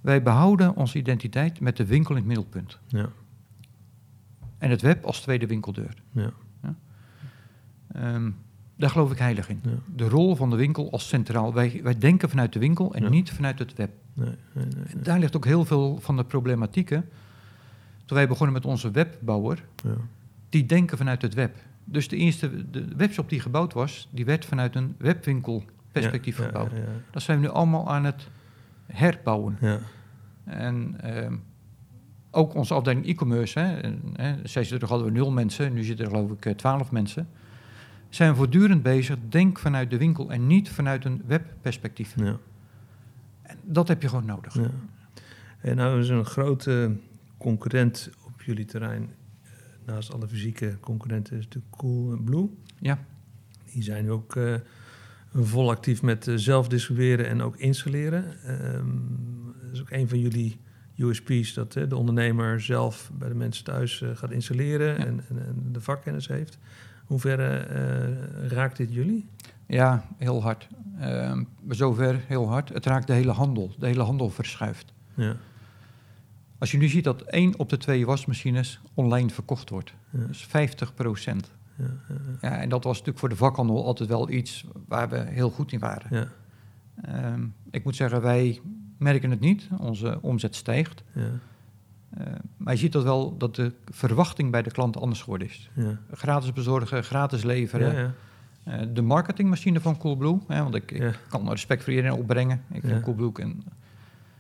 Wij 0.02 0.24
behouden 0.24 0.76
onze 0.76 0.98
identiteit 0.98 1.60
met 1.60 1.78
de 1.78 1.86
winkel 1.86 2.12
in 2.12 2.18
het 2.18 2.28
middelpunt. 2.28 2.80
Ja. 2.88 3.10
En 4.58 4.70
het 4.70 4.82
web 4.82 5.06
als 5.06 5.22
tweede 5.22 5.48
winkeldeur. 5.48 5.94
Ja. 6.12 6.32
Ehm, 7.92 8.32
daar 8.76 8.90
geloof 8.90 9.12
ik 9.12 9.18
heilig 9.18 9.50
in. 9.50 9.62
De 9.96 10.10
rol 10.10 10.36
van 10.36 10.50
de 10.50 10.56
winkel 10.56 10.92
als 10.92 11.08
centraal. 11.08 11.54
Wij, 11.54 11.80
wij 11.84 11.98
denken 11.98 12.30
vanuit 12.30 12.54
de 12.54 12.60
winkel 12.60 12.94
en 12.94 13.12
niet 13.12 13.32
vanuit 13.32 13.60
het 13.60 13.74
web. 13.74 13.92
Nee, 14.18 14.30
nee, 14.54 14.66
nee, 14.66 14.84
En 14.86 14.92
nee. 14.94 15.04
daar 15.04 15.20
ligt 15.20 15.36
ook 15.36 15.46
heel 15.46 15.66
veel 15.66 15.98
van 16.02 16.16
de 16.18 16.24
problematieken. 16.24 17.10
Toen 18.06 18.18
wij 18.18 18.28
begonnen 18.28 18.54
met 18.54 18.66
onze 18.66 18.92
webbouwer, 18.92 19.64
Ja. 19.84 19.96
die 20.50 20.66
denken 20.66 20.98
vanuit 20.98 21.22
het 21.22 21.34
web. 21.34 21.56
Dus 21.84 22.08
de 22.08 22.16
eerste 22.16 22.70
de 22.72 22.86
webshop 22.96 23.30
die 23.30 23.40
gebouwd 23.40 23.74
was, 23.74 24.08
die 24.12 24.26
werd 24.26 24.46
vanuit 24.46 24.76
een 24.76 24.96
webwinkelperspectief 24.98 26.38
Ja, 26.38 26.46
gebouwd. 26.46 26.72
Ja. 26.72 26.78
Dat 27.12 27.22
zijn 27.22 27.40
we 27.40 27.46
nu 27.46 27.52
allemaal 27.52 27.90
aan 27.90 28.04
het 28.06 28.28
herbouwen. 28.86 29.58
ja. 29.62 29.80
En 30.44 30.96
ehm, 31.02 31.36
ook 32.32 32.54
onze 32.56 32.74
afdeling 32.74 33.06
e-commerce, 33.08 33.60
hè, 33.60 33.78
en, 33.80 34.02
zes 34.44 34.54
jaar 34.70 34.80
terug 34.80 34.90
hadden 34.90 35.08
we 35.08 35.14
nul 35.14 35.32
mensen, 35.32 35.74
nu 35.74 35.84
zitten 35.84 36.06
er 36.06 36.12
geloof 36.12 36.32
ik 36.32 36.46
eh, 36.46 36.54
twaalf 36.54 36.92
mensen. 36.92 37.28
Zijn 38.10 38.30
we 38.32 38.36
voortdurend 38.38 38.84
bezig, 38.84 39.18
denk 39.30 39.60
vanuit 39.60 39.90
de 39.90 39.98
winkel 39.98 40.32
en 40.32 40.48
niet 40.48 40.70
vanuit 40.70 41.06
een 41.06 41.22
webperspectief. 41.26 42.14
ja. 42.16 42.38
Dat 43.68 43.88
heb 43.88 44.02
je 44.02 44.10
gewoon 44.10 44.26
nodig. 44.26 44.54
Ja. 44.54 44.70
En 45.62 45.76
nou 45.76 46.00
is 46.00 46.10
een 46.10 46.26
grote 46.26 46.96
concurrent 47.38 48.10
op 48.26 48.42
jullie 48.42 48.66
terrein. 48.66 49.10
eh, 49.44 49.50
Naast 49.86 50.14
alle 50.14 50.28
fysieke 50.28 50.78
concurrenten 50.80 51.38
is 51.38 51.44
natuurlijk 51.44 51.76
Coolblue. 51.76 52.50
Ja. 52.80 53.00
Die 53.72 53.84
zijn 53.84 54.10
ook 54.10 54.36
eh, 54.36 54.56
vol 55.34 55.70
actief 55.70 56.02
met 56.02 56.28
eh, 56.28 56.36
zelf 56.36 56.68
distribueren 56.68 57.28
en 57.28 57.42
ook 57.42 57.58
installeren. 57.58 58.42
Ehm, 58.44 58.86
dat 59.62 59.72
is 59.74 59.82
ook 59.82 59.92
een 59.92 60.10
van 60.10 60.20
jullie 60.20 60.60
USP's, 60.98 61.54
dat 61.54 61.72
de 61.74 61.96
ondernemer 61.96 62.62
zelf 62.62 63.12
bij 63.18 63.28
de 63.30 63.36
mensen 63.36 63.64
thuis 63.64 64.04
gaat 64.14 64.32
installeren 64.32 64.88
Ja. 64.88 65.06
en, 65.06 65.24
en, 65.30 65.70
de 65.72 65.82
vakkennis 65.82 66.28
heeft. 66.28 66.58
Hoe 67.06 67.20
ver 67.20 67.68
raakt 68.48 68.78
dit 68.78 68.94
jullie? 68.94 69.30
Ja, 69.68 70.04
heel 70.18 70.42
hard. 70.42 70.68
Ehm, 71.00 71.44
zover 71.70 72.20
heel 72.28 72.48
hard. 72.50 72.70
Het 72.70 72.86
raakt 72.86 73.08
de 73.08 73.14
hele 73.14 73.32
handel. 73.32 73.72
De 73.80 73.86
hele 73.86 74.04
handel 74.04 74.30
verschuift. 74.30 74.94
Ja, 75.14 75.36
Als 76.58 76.72
je 76.72 76.78
nu 76.78 76.88
ziet 76.88 77.04
dat 77.04 77.22
één 77.22 77.60
op 77.60 77.70
de 77.70 77.78
twee 77.78 78.06
wasmachines 78.06 78.80
online 78.94 79.30
verkocht 79.30 79.70
wordt. 79.70 79.94
ja, 80.10 80.20
Dus 80.28 80.46
50 80.46 80.94
procent. 80.94 81.52
ja, 82.42 82.58
en 82.62 82.70
dat 82.70 82.84
was 82.84 82.94
natuurlijk 82.94 83.20
voor 83.20 83.30
de 83.30 83.36
vakhandel 83.36 83.86
altijd 83.86 84.10
wel 84.10 84.30
iets 84.30 84.66
waar 84.88 85.10
we 85.10 85.18
heel 85.18 85.50
goed 85.50 85.72
in 85.72 85.80
waren. 85.80 86.08
ja, 86.20 86.28
Ehm, 87.04 87.46
ik 87.72 87.84
moet 87.84 87.96
zeggen, 87.96 88.22
wij 88.22 88.62
merken 88.98 89.30
het 89.32 89.40
niet. 89.40 89.68
Onze 89.80 90.18
omzet 90.22 90.56
stijgt. 90.56 91.04
ja, 91.14 91.22
Eh, 92.10 92.26
maar 92.58 92.74
je 92.74 92.80
ziet 92.80 92.92
dat 92.92 93.04
wel 93.04 93.38
dat 93.38 93.56
de 93.56 93.74
verwachting 93.86 94.52
bij 94.52 94.62
de 94.62 94.72
klant 94.72 94.98
anders 94.98 95.22
geworden 95.22 95.48
is. 95.48 95.70
ja. 95.74 96.00
Gratis 96.12 96.54
bezorgen, 96.54 97.04
gratis 97.04 97.44
leveren. 97.44 98.14
Eh, 98.68 98.80
de 98.94 99.02
marketingmachine 99.02 99.80
van 99.80 99.98
Coolblue, 99.98 100.40
hè, 100.48 100.64
want 100.64 100.76
ik, 100.76 100.92
ik 100.92 101.20
kan 101.30 101.50
respect 101.50 101.84
voor 101.84 101.94
iedereen 101.94 102.18
opbrengen. 102.18 102.62
Ik 102.72 102.82
vind. 102.86 103.04
Coolblue 103.04 103.32
een, 103.34 103.64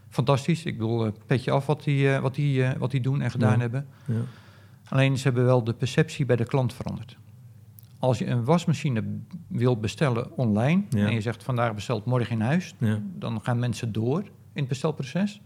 fantastisch. 0.09 0.65
Ik 0.65 0.78
bedoel, 0.78 1.05
eh, 1.05 1.11
petje 1.25 1.51
af 1.51 1.65
wat 1.65 1.84
die, 1.84 2.13
eh, 2.13 2.19
wat, 2.19 2.36
die, 2.36 2.65
wat 2.78 2.91
die 2.91 3.01
doen 3.01 3.21
en 3.21 3.32
gedaan 3.32 3.59
hebben. 3.59 3.88
ja. 4.05 4.13
Alleen 4.89 5.17
ze 5.17 5.23
hebben 5.23 5.45
wel 5.45 5.63
de 5.63 5.73
perceptie 5.73 6.25
bij 6.25 6.36
de 6.36 6.45
klant 6.45 6.73
veranderd. 6.73 7.17
Als 7.99 8.17
je 8.17 8.28
een 8.28 8.43
wasmachine 8.43 9.03
wilt 9.47 9.82
bestellen 9.82 10.38
online 10.38 10.84
en 10.89 11.13
je 11.13 11.21
zegt 11.21 11.43
vandaag 11.43 11.75
besteld, 11.75 12.05
morgen 12.05 12.32
in 12.32 12.41
huis, 12.41 12.75
dan 13.15 13.41
gaan 13.41 13.59
mensen 13.59 13.91
door 13.91 14.21
in 14.21 14.30
het 14.53 14.67
bestelproces. 14.67 15.41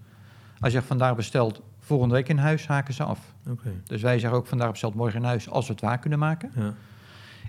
Als 0.59 0.71
je 0.71 0.77
zegt 0.77 0.86
vandaag 0.86 1.15
besteld, 1.15 1.61
volgende 1.79 2.15
week 2.15 2.29
in 2.29 2.38
huis, 2.38 2.67
haken 2.67 2.93
ze 2.93 3.03
af. 3.03 3.34
Dus 3.84 4.01
wij 4.01 4.19
zeggen 4.19 4.39
ook 4.39 4.47
vandaag 4.47 4.69
besteld, 4.69 4.93
morgen 4.95 5.19
in 5.19 5.25
huis, 5.25 5.49
als 5.49 5.67
we 5.67 5.73
het 5.73 5.82
waar 5.82 5.99
kunnen 5.99 6.19
maken. 6.19 6.51
Ja, 6.55 6.73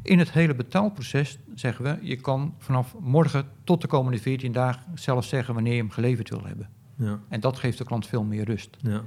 In 0.02 0.18
het 0.18 0.32
hele 0.32 0.54
betaalproces 0.54 1.38
zeggen 1.54 1.84
we, 1.84 1.98
je 2.00 2.16
kan 2.16 2.54
vanaf 2.58 2.94
morgen 3.00 3.44
tot 3.64 3.80
de 3.80 3.86
komende 3.86 4.18
14 4.18 4.52
dagen 4.52 4.82
zelf 4.94 5.24
zeggen 5.24 5.54
wanneer 5.54 5.72
je 5.72 5.78
hem 5.78 5.90
geleverd 5.90 6.28
wil 6.30 6.44
hebben. 6.44 6.68
ja, 6.94 7.18
En 7.28 7.40
dat 7.40 7.58
geeft 7.58 7.78
de 7.78 7.84
klant 7.84 8.06
veel 8.06 8.22
meer 8.24 8.44
rust. 8.44 8.76
ja. 8.80 9.00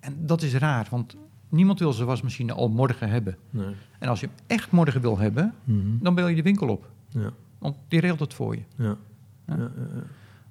En 0.00 0.26
dat 0.26 0.42
is 0.42 0.54
raar, 0.54 0.86
want 0.90 1.16
niemand 1.48 1.78
wil 1.78 1.92
zijn 1.92 2.06
wasmachine 2.06 2.52
al 2.52 2.68
morgen 2.68 3.08
hebben. 3.08 3.36
Nee. 3.50 3.74
En 3.98 4.08
als 4.08 4.20
je 4.20 4.26
hem 4.26 4.34
echt 4.46 4.70
morgen 4.70 5.00
wil 5.00 5.18
hebben, 5.18 5.54
Mhm. 5.64 5.98
dan 6.00 6.14
bel 6.14 6.28
je 6.28 6.36
de 6.36 6.42
winkel 6.42 6.68
op. 6.68 6.90
Ja, 7.08 7.30
Want 7.58 7.76
die 7.88 8.00
regelt 8.00 8.20
het 8.20 8.34
voor 8.34 8.54
je. 8.56 8.62
ja. 8.76 8.96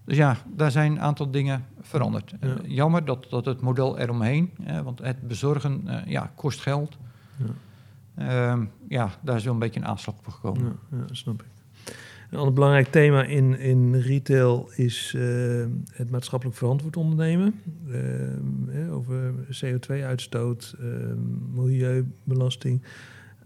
Dus 0.05 0.17
ja, 0.17 0.37
daar 0.55 0.71
zijn 0.71 0.91
een 0.91 1.01
aantal 1.01 1.31
dingen 1.31 1.65
veranderd. 1.81 2.33
Eh, 2.39 2.49
jammer 2.63 3.05
dat, 3.05 3.27
dat 3.29 3.45
het 3.45 3.61
model 3.61 3.97
eromheen, 3.97 4.51
eh, 4.65 4.79
want 4.81 4.99
het 4.99 5.27
bezorgen 5.27 5.81
eh, 5.87 6.11
ja, 6.11 6.31
kost 6.35 6.59
geld. 6.61 6.97
Ja. 7.37 7.45
Ehm, 8.17 8.65
ja, 8.87 9.11
daar 9.23 9.35
is 9.35 9.43
wel 9.43 9.53
een 9.53 9.59
beetje 9.59 9.79
een 9.79 9.85
aanslag 9.85 10.17
op 10.17 10.27
gekomen. 10.27 10.79
Ja, 10.91 10.97
ja, 10.97 11.13
snap 11.13 11.41
ik. 11.41 11.47
Een 12.29 12.37
ander 12.37 12.53
belangrijk 12.53 12.87
thema 12.87 13.23
in, 13.23 13.59
in 13.59 13.95
retail 13.95 14.69
is 14.75 15.13
eh, 15.17 15.65
het 15.91 16.09
maatschappelijk 16.09 16.57
verantwoord 16.57 16.97
ondernemen. 16.97 17.61
Eh, 17.87 18.33
eh, 18.33 18.95
over 18.95 19.33
CO2-uitstoot, 19.49 20.75
eh, 20.79 20.85
milieubelasting, 21.53 22.81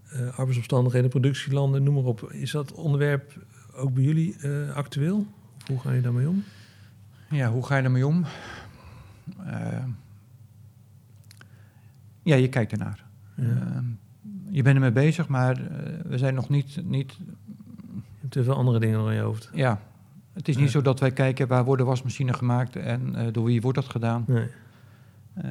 eh, 0.10 0.28
arbeidsomstandigheden, 0.28 1.10
productielanden, 1.10 1.84
noem 1.84 1.94
maar 1.94 2.04
op. 2.04 2.32
Is 2.32 2.52
dat 2.52 2.74
onderwerp 2.74 3.46
ook 3.76 3.94
bij 3.94 4.04
jullie 4.04 4.36
eh, 4.38 4.76
actueel? 4.76 5.26
Hoe 5.68 5.80
ga 5.80 5.92
je 5.92 6.02
daarmee 6.02 6.28
om? 6.28 6.44
Ja, 7.30 7.52
hoe 7.52 7.66
ga 7.66 7.78
je 7.78 7.84
ermee 7.84 8.08
om? 8.08 8.26
Ja, 12.24 12.36
je 12.36 12.50
kijkt 12.50 12.72
ernaar. 12.72 13.06
Je 14.52 14.62
bent 14.62 14.76
ermee 14.76 14.92
bezig, 14.92 15.28
maar 15.28 15.58
eh, 15.58 15.68
we 16.04 16.18
zijn 16.18 16.34
nog 16.34 16.50
niet, 16.50 16.82
niet 16.86 17.12
Je 17.18 18.04
hebt 18.20 18.34
te 18.34 18.44
veel 18.44 18.56
andere 18.56 18.80
dingen 18.80 19.08
in 19.08 19.14
je 19.14 19.20
hoofd. 19.22 19.50
ja... 19.54 19.82
Het 20.34 20.48
is 20.48 20.58
niet 20.58 20.70
zo 20.72 20.82
dat 20.82 21.00
wij 21.00 21.12
kijken 21.12 21.48
waar 21.48 21.66
worden 21.66 21.86
wasmachines 21.86 22.36
gemaakt 22.36 22.76
en 22.76 23.16
eh, 23.16 23.28
door 23.32 23.46
wie 23.46 23.62
wordt 23.62 23.78
dat 23.78 23.90
gedaan. 23.90 24.24
Nee. 24.28 24.48
Eh, 25.34 25.44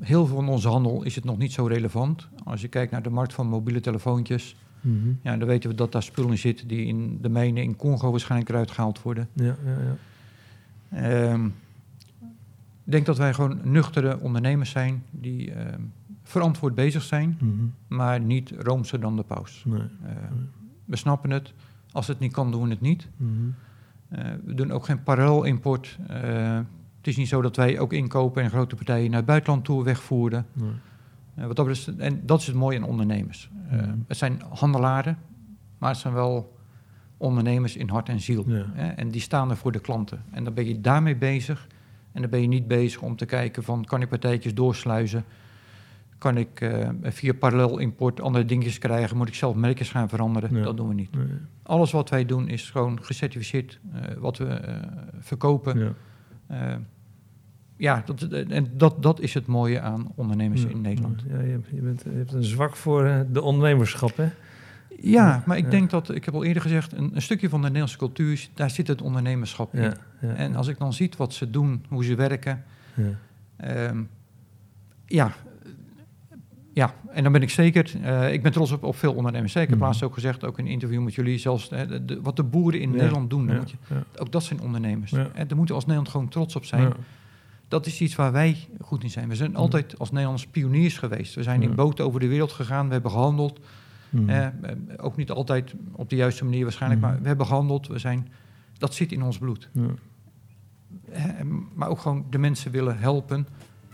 heel 0.00 0.26
veel 0.26 0.36
van 0.36 0.48
onze 0.48 0.68
handel 0.68 1.02
is 1.02 1.14
het 1.14 1.24
nog 1.24 1.38
niet 1.38 1.52
zo 1.52 1.66
relevant. 1.66 2.28
Als 2.44 2.60
je 2.60 2.68
kijkt 2.68 2.92
naar 2.92 3.02
de 3.02 3.10
markt 3.10 3.32
van 3.32 3.46
mobiele 3.46 3.80
telefoontjes, 3.80 4.56
Mhm. 4.80 5.08
ja, 5.22 5.36
dan 5.36 5.48
weten 5.48 5.70
we 5.70 5.76
dat 5.76 5.92
daar 5.92 6.02
spullen 6.02 6.30
in 6.30 6.38
zitten 6.38 6.68
die 6.68 6.86
in 6.86 7.18
de 7.20 7.28
mijnen 7.28 7.62
in 7.62 7.76
Congo 7.76 8.10
waarschijnlijk 8.10 8.50
eruit 8.50 8.70
gehaald 8.70 9.02
worden. 9.02 9.28
Ja, 9.32 9.56
ja, 9.64 9.76
ja. 9.84 9.96
Ehm, 11.30 11.46
ik 12.84 12.92
denk 12.92 13.06
dat 13.06 13.16
wij 13.16 13.34
gewoon 13.34 13.58
nuchtere 13.62 14.20
ondernemers 14.20 14.70
zijn 14.70 15.02
die 15.10 15.52
ehm, 15.52 15.80
verantwoord 16.28 16.74
bezig 16.74 17.02
zijn, 17.02 17.36
Mhm. 17.40 17.64
maar 17.88 18.20
niet 18.20 18.52
roomser 18.58 19.00
dan 19.00 19.16
de 19.16 19.22
paus. 19.22 19.62
Nee. 19.66 19.80
Eh, 19.80 20.12
we 20.84 20.96
snappen 20.96 21.30
het. 21.30 21.52
Als 21.92 22.06
het 22.06 22.18
niet 22.18 22.32
kan, 22.32 22.50
doen 22.50 22.62
we 22.62 22.68
het 22.68 22.80
niet. 22.80 23.08
Mhm. 23.16 23.30
Eh, 24.08 24.24
we 24.44 24.54
doen 24.54 24.70
ook 24.70 24.84
geen 24.84 25.02
parallel-import. 25.02 25.98
Eh, 26.08 26.56
het 26.96 27.06
is 27.06 27.16
niet 27.16 27.28
zo 27.28 27.42
dat 27.42 27.56
wij 27.56 27.78
ook 27.78 27.92
inkopen 27.92 28.42
en 28.42 28.50
grote 28.50 28.74
partijen 28.74 29.08
naar 29.10 29.18
het 29.18 29.26
buitenland 29.26 29.64
toe 29.64 29.84
wegvoeren. 29.84 30.46
Nee. 30.52 31.46
Wat 31.46 31.56
dat 31.56 31.66
betreft, 31.66 31.98
en 31.98 32.20
dat 32.26 32.40
is 32.40 32.46
het 32.46 32.56
mooie 32.56 32.78
aan 32.78 32.84
ondernemers. 32.84 33.50
Mhm. 33.70 33.94
Het 34.06 34.16
zijn 34.16 34.42
handelaren, 34.48 35.18
maar 35.78 35.90
het 35.90 35.98
zijn 35.98 36.14
wel 36.14 36.56
ondernemers 37.16 37.76
in 37.76 37.88
hart 37.88 38.08
en 38.08 38.20
ziel. 38.20 38.44
Ja. 38.46 38.66
En 38.96 39.08
die 39.08 39.20
staan 39.20 39.50
er 39.50 39.56
voor 39.56 39.72
de 39.72 39.78
klanten. 39.80 40.22
En 40.30 40.44
dan 40.44 40.54
ben 40.54 40.66
je 40.66 40.80
daarmee 40.80 41.16
bezig. 41.16 41.66
En 42.12 42.20
dan 42.20 42.30
ben 42.30 42.40
je 42.40 42.46
niet 42.48 42.66
bezig 42.68 43.02
om 43.02 43.16
te 43.16 43.24
kijken 43.26 43.62
van... 43.62 43.84
kan 43.84 44.02
ik 44.02 44.08
partijtjes 44.08 44.54
doorsluizen? 44.54 45.24
Kan 46.18 46.36
ik 46.36 46.60
eh, 46.60 46.88
via 47.02 47.32
parallel 47.32 47.78
import 47.78 48.20
andere 48.20 48.44
dingetjes 48.44 48.78
krijgen? 48.78 49.16
Moet 49.16 49.28
ik 49.28 49.34
zelf 49.34 49.54
merkjes 49.54 49.90
gaan 49.90 50.08
veranderen? 50.08 50.62
Dat 50.62 50.76
doen 50.76 50.88
we 50.88 50.94
niet. 50.94 51.14
Nee. 51.16 51.26
Alles 51.62 51.92
wat 51.92 52.10
wij 52.10 52.24
doen 52.26 52.48
is 52.48 52.70
gewoon 52.70 53.04
gecertificeerd. 53.04 53.80
eh, 53.92 54.00
wat 54.18 54.38
we 54.38 54.44
eh, 54.46 54.74
verkopen. 55.18 55.94
Ja. 56.48 56.80
Ja, 57.78 58.02
dat, 58.06 58.22
en 58.22 58.66
dat, 58.76 59.02
dat 59.02 59.20
is 59.20 59.34
het 59.34 59.46
mooie 59.46 59.80
aan 59.80 60.12
ondernemers 60.14 60.62
Ja. 60.62 60.68
in 60.68 60.80
Nederland. 60.80 61.22
Ja, 61.28 61.40
je, 61.40 61.60
bent, 61.82 62.02
je 62.04 62.10
hebt 62.16 62.32
een 62.32 62.44
zwak 62.44 62.76
voor 62.76 63.26
de 63.32 63.42
ondernemerschap, 63.42 64.16
hè? 64.16 64.28
Ja, 65.00 65.42
maar 65.46 65.56
ik 65.56 65.70
denk 65.70 65.90
dat, 65.90 66.14
ik 66.14 66.24
heb 66.24 66.34
al 66.34 66.44
eerder 66.44 66.62
gezegd, 66.62 66.92
een, 66.92 67.10
een 67.14 67.22
stukje 67.22 67.48
van 67.48 67.58
de 67.58 67.64
Nederlandse 67.66 67.98
cultuur, 67.98 68.48
daar 68.54 68.70
zit 68.70 68.86
het 68.86 69.02
ondernemerschap 69.02 69.74
in. 69.74 69.92
En 70.20 70.54
als 70.56 70.68
ik 70.68 70.78
dan 70.78 70.92
zie 70.92 71.10
wat 71.16 71.32
ze 71.34 71.50
doen, 71.50 71.84
hoe 71.88 72.04
ze 72.04 72.14
werken, 72.14 72.64
ja. 72.94 73.04
ehm, 73.56 74.02
ja, 75.06 75.32
ja, 76.76 76.94
en 77.10 77.22
dan 77.22 77.32
ben 77.32 77.42
ik 77.42 77.50
zeker, 77.50 77.92
eh, 78.02 78.32
ik 78.32 78.42
ben 78.42 78.52
trots 78.52 78.70
op, 78.72 78.82
op 78.84 78.96
veel 78.96 79.14
ondernemers. 79.14 79.54
heb 79.54 79.70
Mhm. 79.70 79.78
laatst 79.80 80.02
ook 80.02 80.14
gezegd, 80.14 80.44
ook 80.44 80.58
in 80.58 80.64
een 80.64 80.70
interview 80.70 81.02
met 81.02 81.14
jullie, 81.14 81.38
zelfs 81.38 81.68
de, 81.68 82.04
de- 82.04 82.20
wat 82.22 82.36
de 82.36 82.42
boeren 82.42 82.80
in 82.80 82.90
Ja, 82.90 82.96
Nederland 82.96 83.30
doen, 83.30 83.46
ja, 83.46 83.54
moet 83.56 83.70
je, 83.70 83.76
ja. 83.88 84.02
ook 84.18 84.32
dat 84.32 84.42
zijn 84.44 84.60
ondernemers. 84.60 85.12
En 85.12 85.24
daar 85.32 85.56
moeten 85.56 85.66
we 85.66 85.72
als 85.72 85.84
Nederland 85.84 86.08
gewoon 86.08 86.28
trots 86.28 86.56
op 86.56 86.64
zijn. 86.64 86.92
Dat 87.68 87.86
is 87.86 88.00
iets 88.00 88.14
waar 88.14 88.32
wij 88.32 88.56
goed 88.80 89.02
in 89.02 89.10
zijn. 89.10 89.28
We 89.28 89.34
zijn 89.36 89.56
altijd 89.56 89.98
als 89.98 90.10
Nederlanders 90.10 90.46
pioniers 90.50 90.98
geweest. 90.98 91.34
We 91.34 91.42
zijn 91.42 91.62
in 91.62 91.74
boten 91.74 92.04
over 92.04 92.20
de 92.20 92.28
wereld 92.28 92.52
gegaan, 92.52 92.86
we 92.86 92.92
hebben 92.92 93.10
gehandeld. 93.10 93.60
Mhm. 94.10 94.28
Eh, 94.28 94.46
eh, 94.46 94.52
ook 94.96 95.16
niet 95.16 95.30
altijd 95.30 95.74
op 95.92 96.10
de 96.10 96.16
juiste 96.16 96.44
manier 96.44 96.62
waarschijnlijk, 96.62 97.00
Mhm. 97.02 97.10
maar 97.10 97.20
we 97.22 97.26
hebben 97.28 97.46
gehandeld. 97.46 97.86
We 97.86 97.98
zijn, 97.98 98.28
dat 98.78 98.94
zit 98.94 99.12
in 99.12 99.22
ons 99.22 99.38
bloed. 99.38 99.68
Eh, 101.12 101.24
maar 101.74 101.88
ook 101.88 101.98
gewoon 101.98 102.24
de 102.30 102.38
mensen 102.38 102.70
willen 102.70 102.98
helpen. 102.98 103.46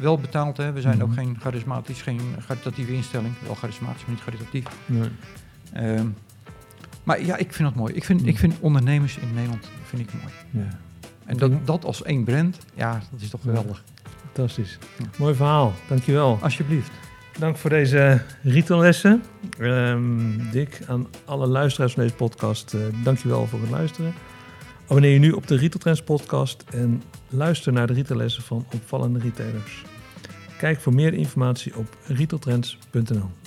Wel 0.02 0.18
betaald, 0.18 0.56
hè. 0.56 0.72
we 0.72 0.80
zijn 0.80 0.96
Mhm. 0.96 1.04
ook 1.04 1.12
geen 1.14 1.36
charismatisch, 1.40 2.02
geen 2.02 2.20
caritatieve 2.46 2.92
instelling. 2.94 3.34
Wel 3.46 3.54
charismatisch, 3.54 4.00
maar 4.06 4.14
niet 4.14 4.24
caritatief. 4.24 4.64
Nee. 4.86 5.08
Ehm, 5.72 6.06
maar 7.04 7.24
ja, 7.24 7.36
ik 7.36 7.52
vind 7.52 7.68
dat 7.68 7.76
mooi. 7.76 7.94
Ik 7.94 8.04
vind, 8.04 8.20
Mhm. 8.20 8.28
ik 8.28 8.38
vind 8.38 8.54
ondernemers 8.60 9.16
in 9.18 9.34
Nederland 9.34 9.68
vind 9.84 10.02
ik 10.02 10.14
mooi. 10.22 10.34
Ja. 10.66 10.78
En 11.24 11.36
dat, 11.36 11.66
dat 11.66 11.84
als 11.84 12.02
één 12.02 12.24
brand, 12.24 12.58
ja, 12.74 12.92
dat 13.10 13.20
is 13.20 13.30
toch 13.30 13.40
geweldig. 13.40 13.82
Fantastisch. 14.24 14.78
Ja. 14.98 15.04
Mooi 15.18 15.34
verhaal, 15.34 15.72
dankjewel. 15.88 16.38
Alsjeblieft. 16.42 16.90
Dank 17.38 17.56
voor 17.56 17.70
deze 17.70 18.22
retaillessen. 18.42 19.22
Ehm 19.58 20.50
Dick, 20.50 20.80
aan 20.88 21.06
alle 21.24 21.46
luisteraars 21.46 21.92
van 21.92 22.02
deze 22.02 22.14
podcast, 22.14 22.74
eh 22.74 22.80
dankjewel 23.04 23.46
voor 23.46 23.60
het 23.60 23.70
luisteren. 23.70 24.12
Abonneer 24.84 25.12
je 25.12 25.18
nu 25.18 25.30
op 25.32 25.46
de 25.46 25.54
Retail 25.54 25.78
Trends 25.80 26.02
podcast 26.02 26.64
en 26.70 27.02
luister 27.28 27.72
naar 27.72 27.86
de 27.86 27.92
retaillessen 27.92 28.42
van 28.42 28.66
opvallende 28.74 29.18
retailers. 29.18 29.82
Kijk 30.62 30.80
voor 30.80 30.94
meer 30.94 31.14
informatie 31.14 31.76
op 31.76 31.96
retailtrends.nl. 32.06 33.41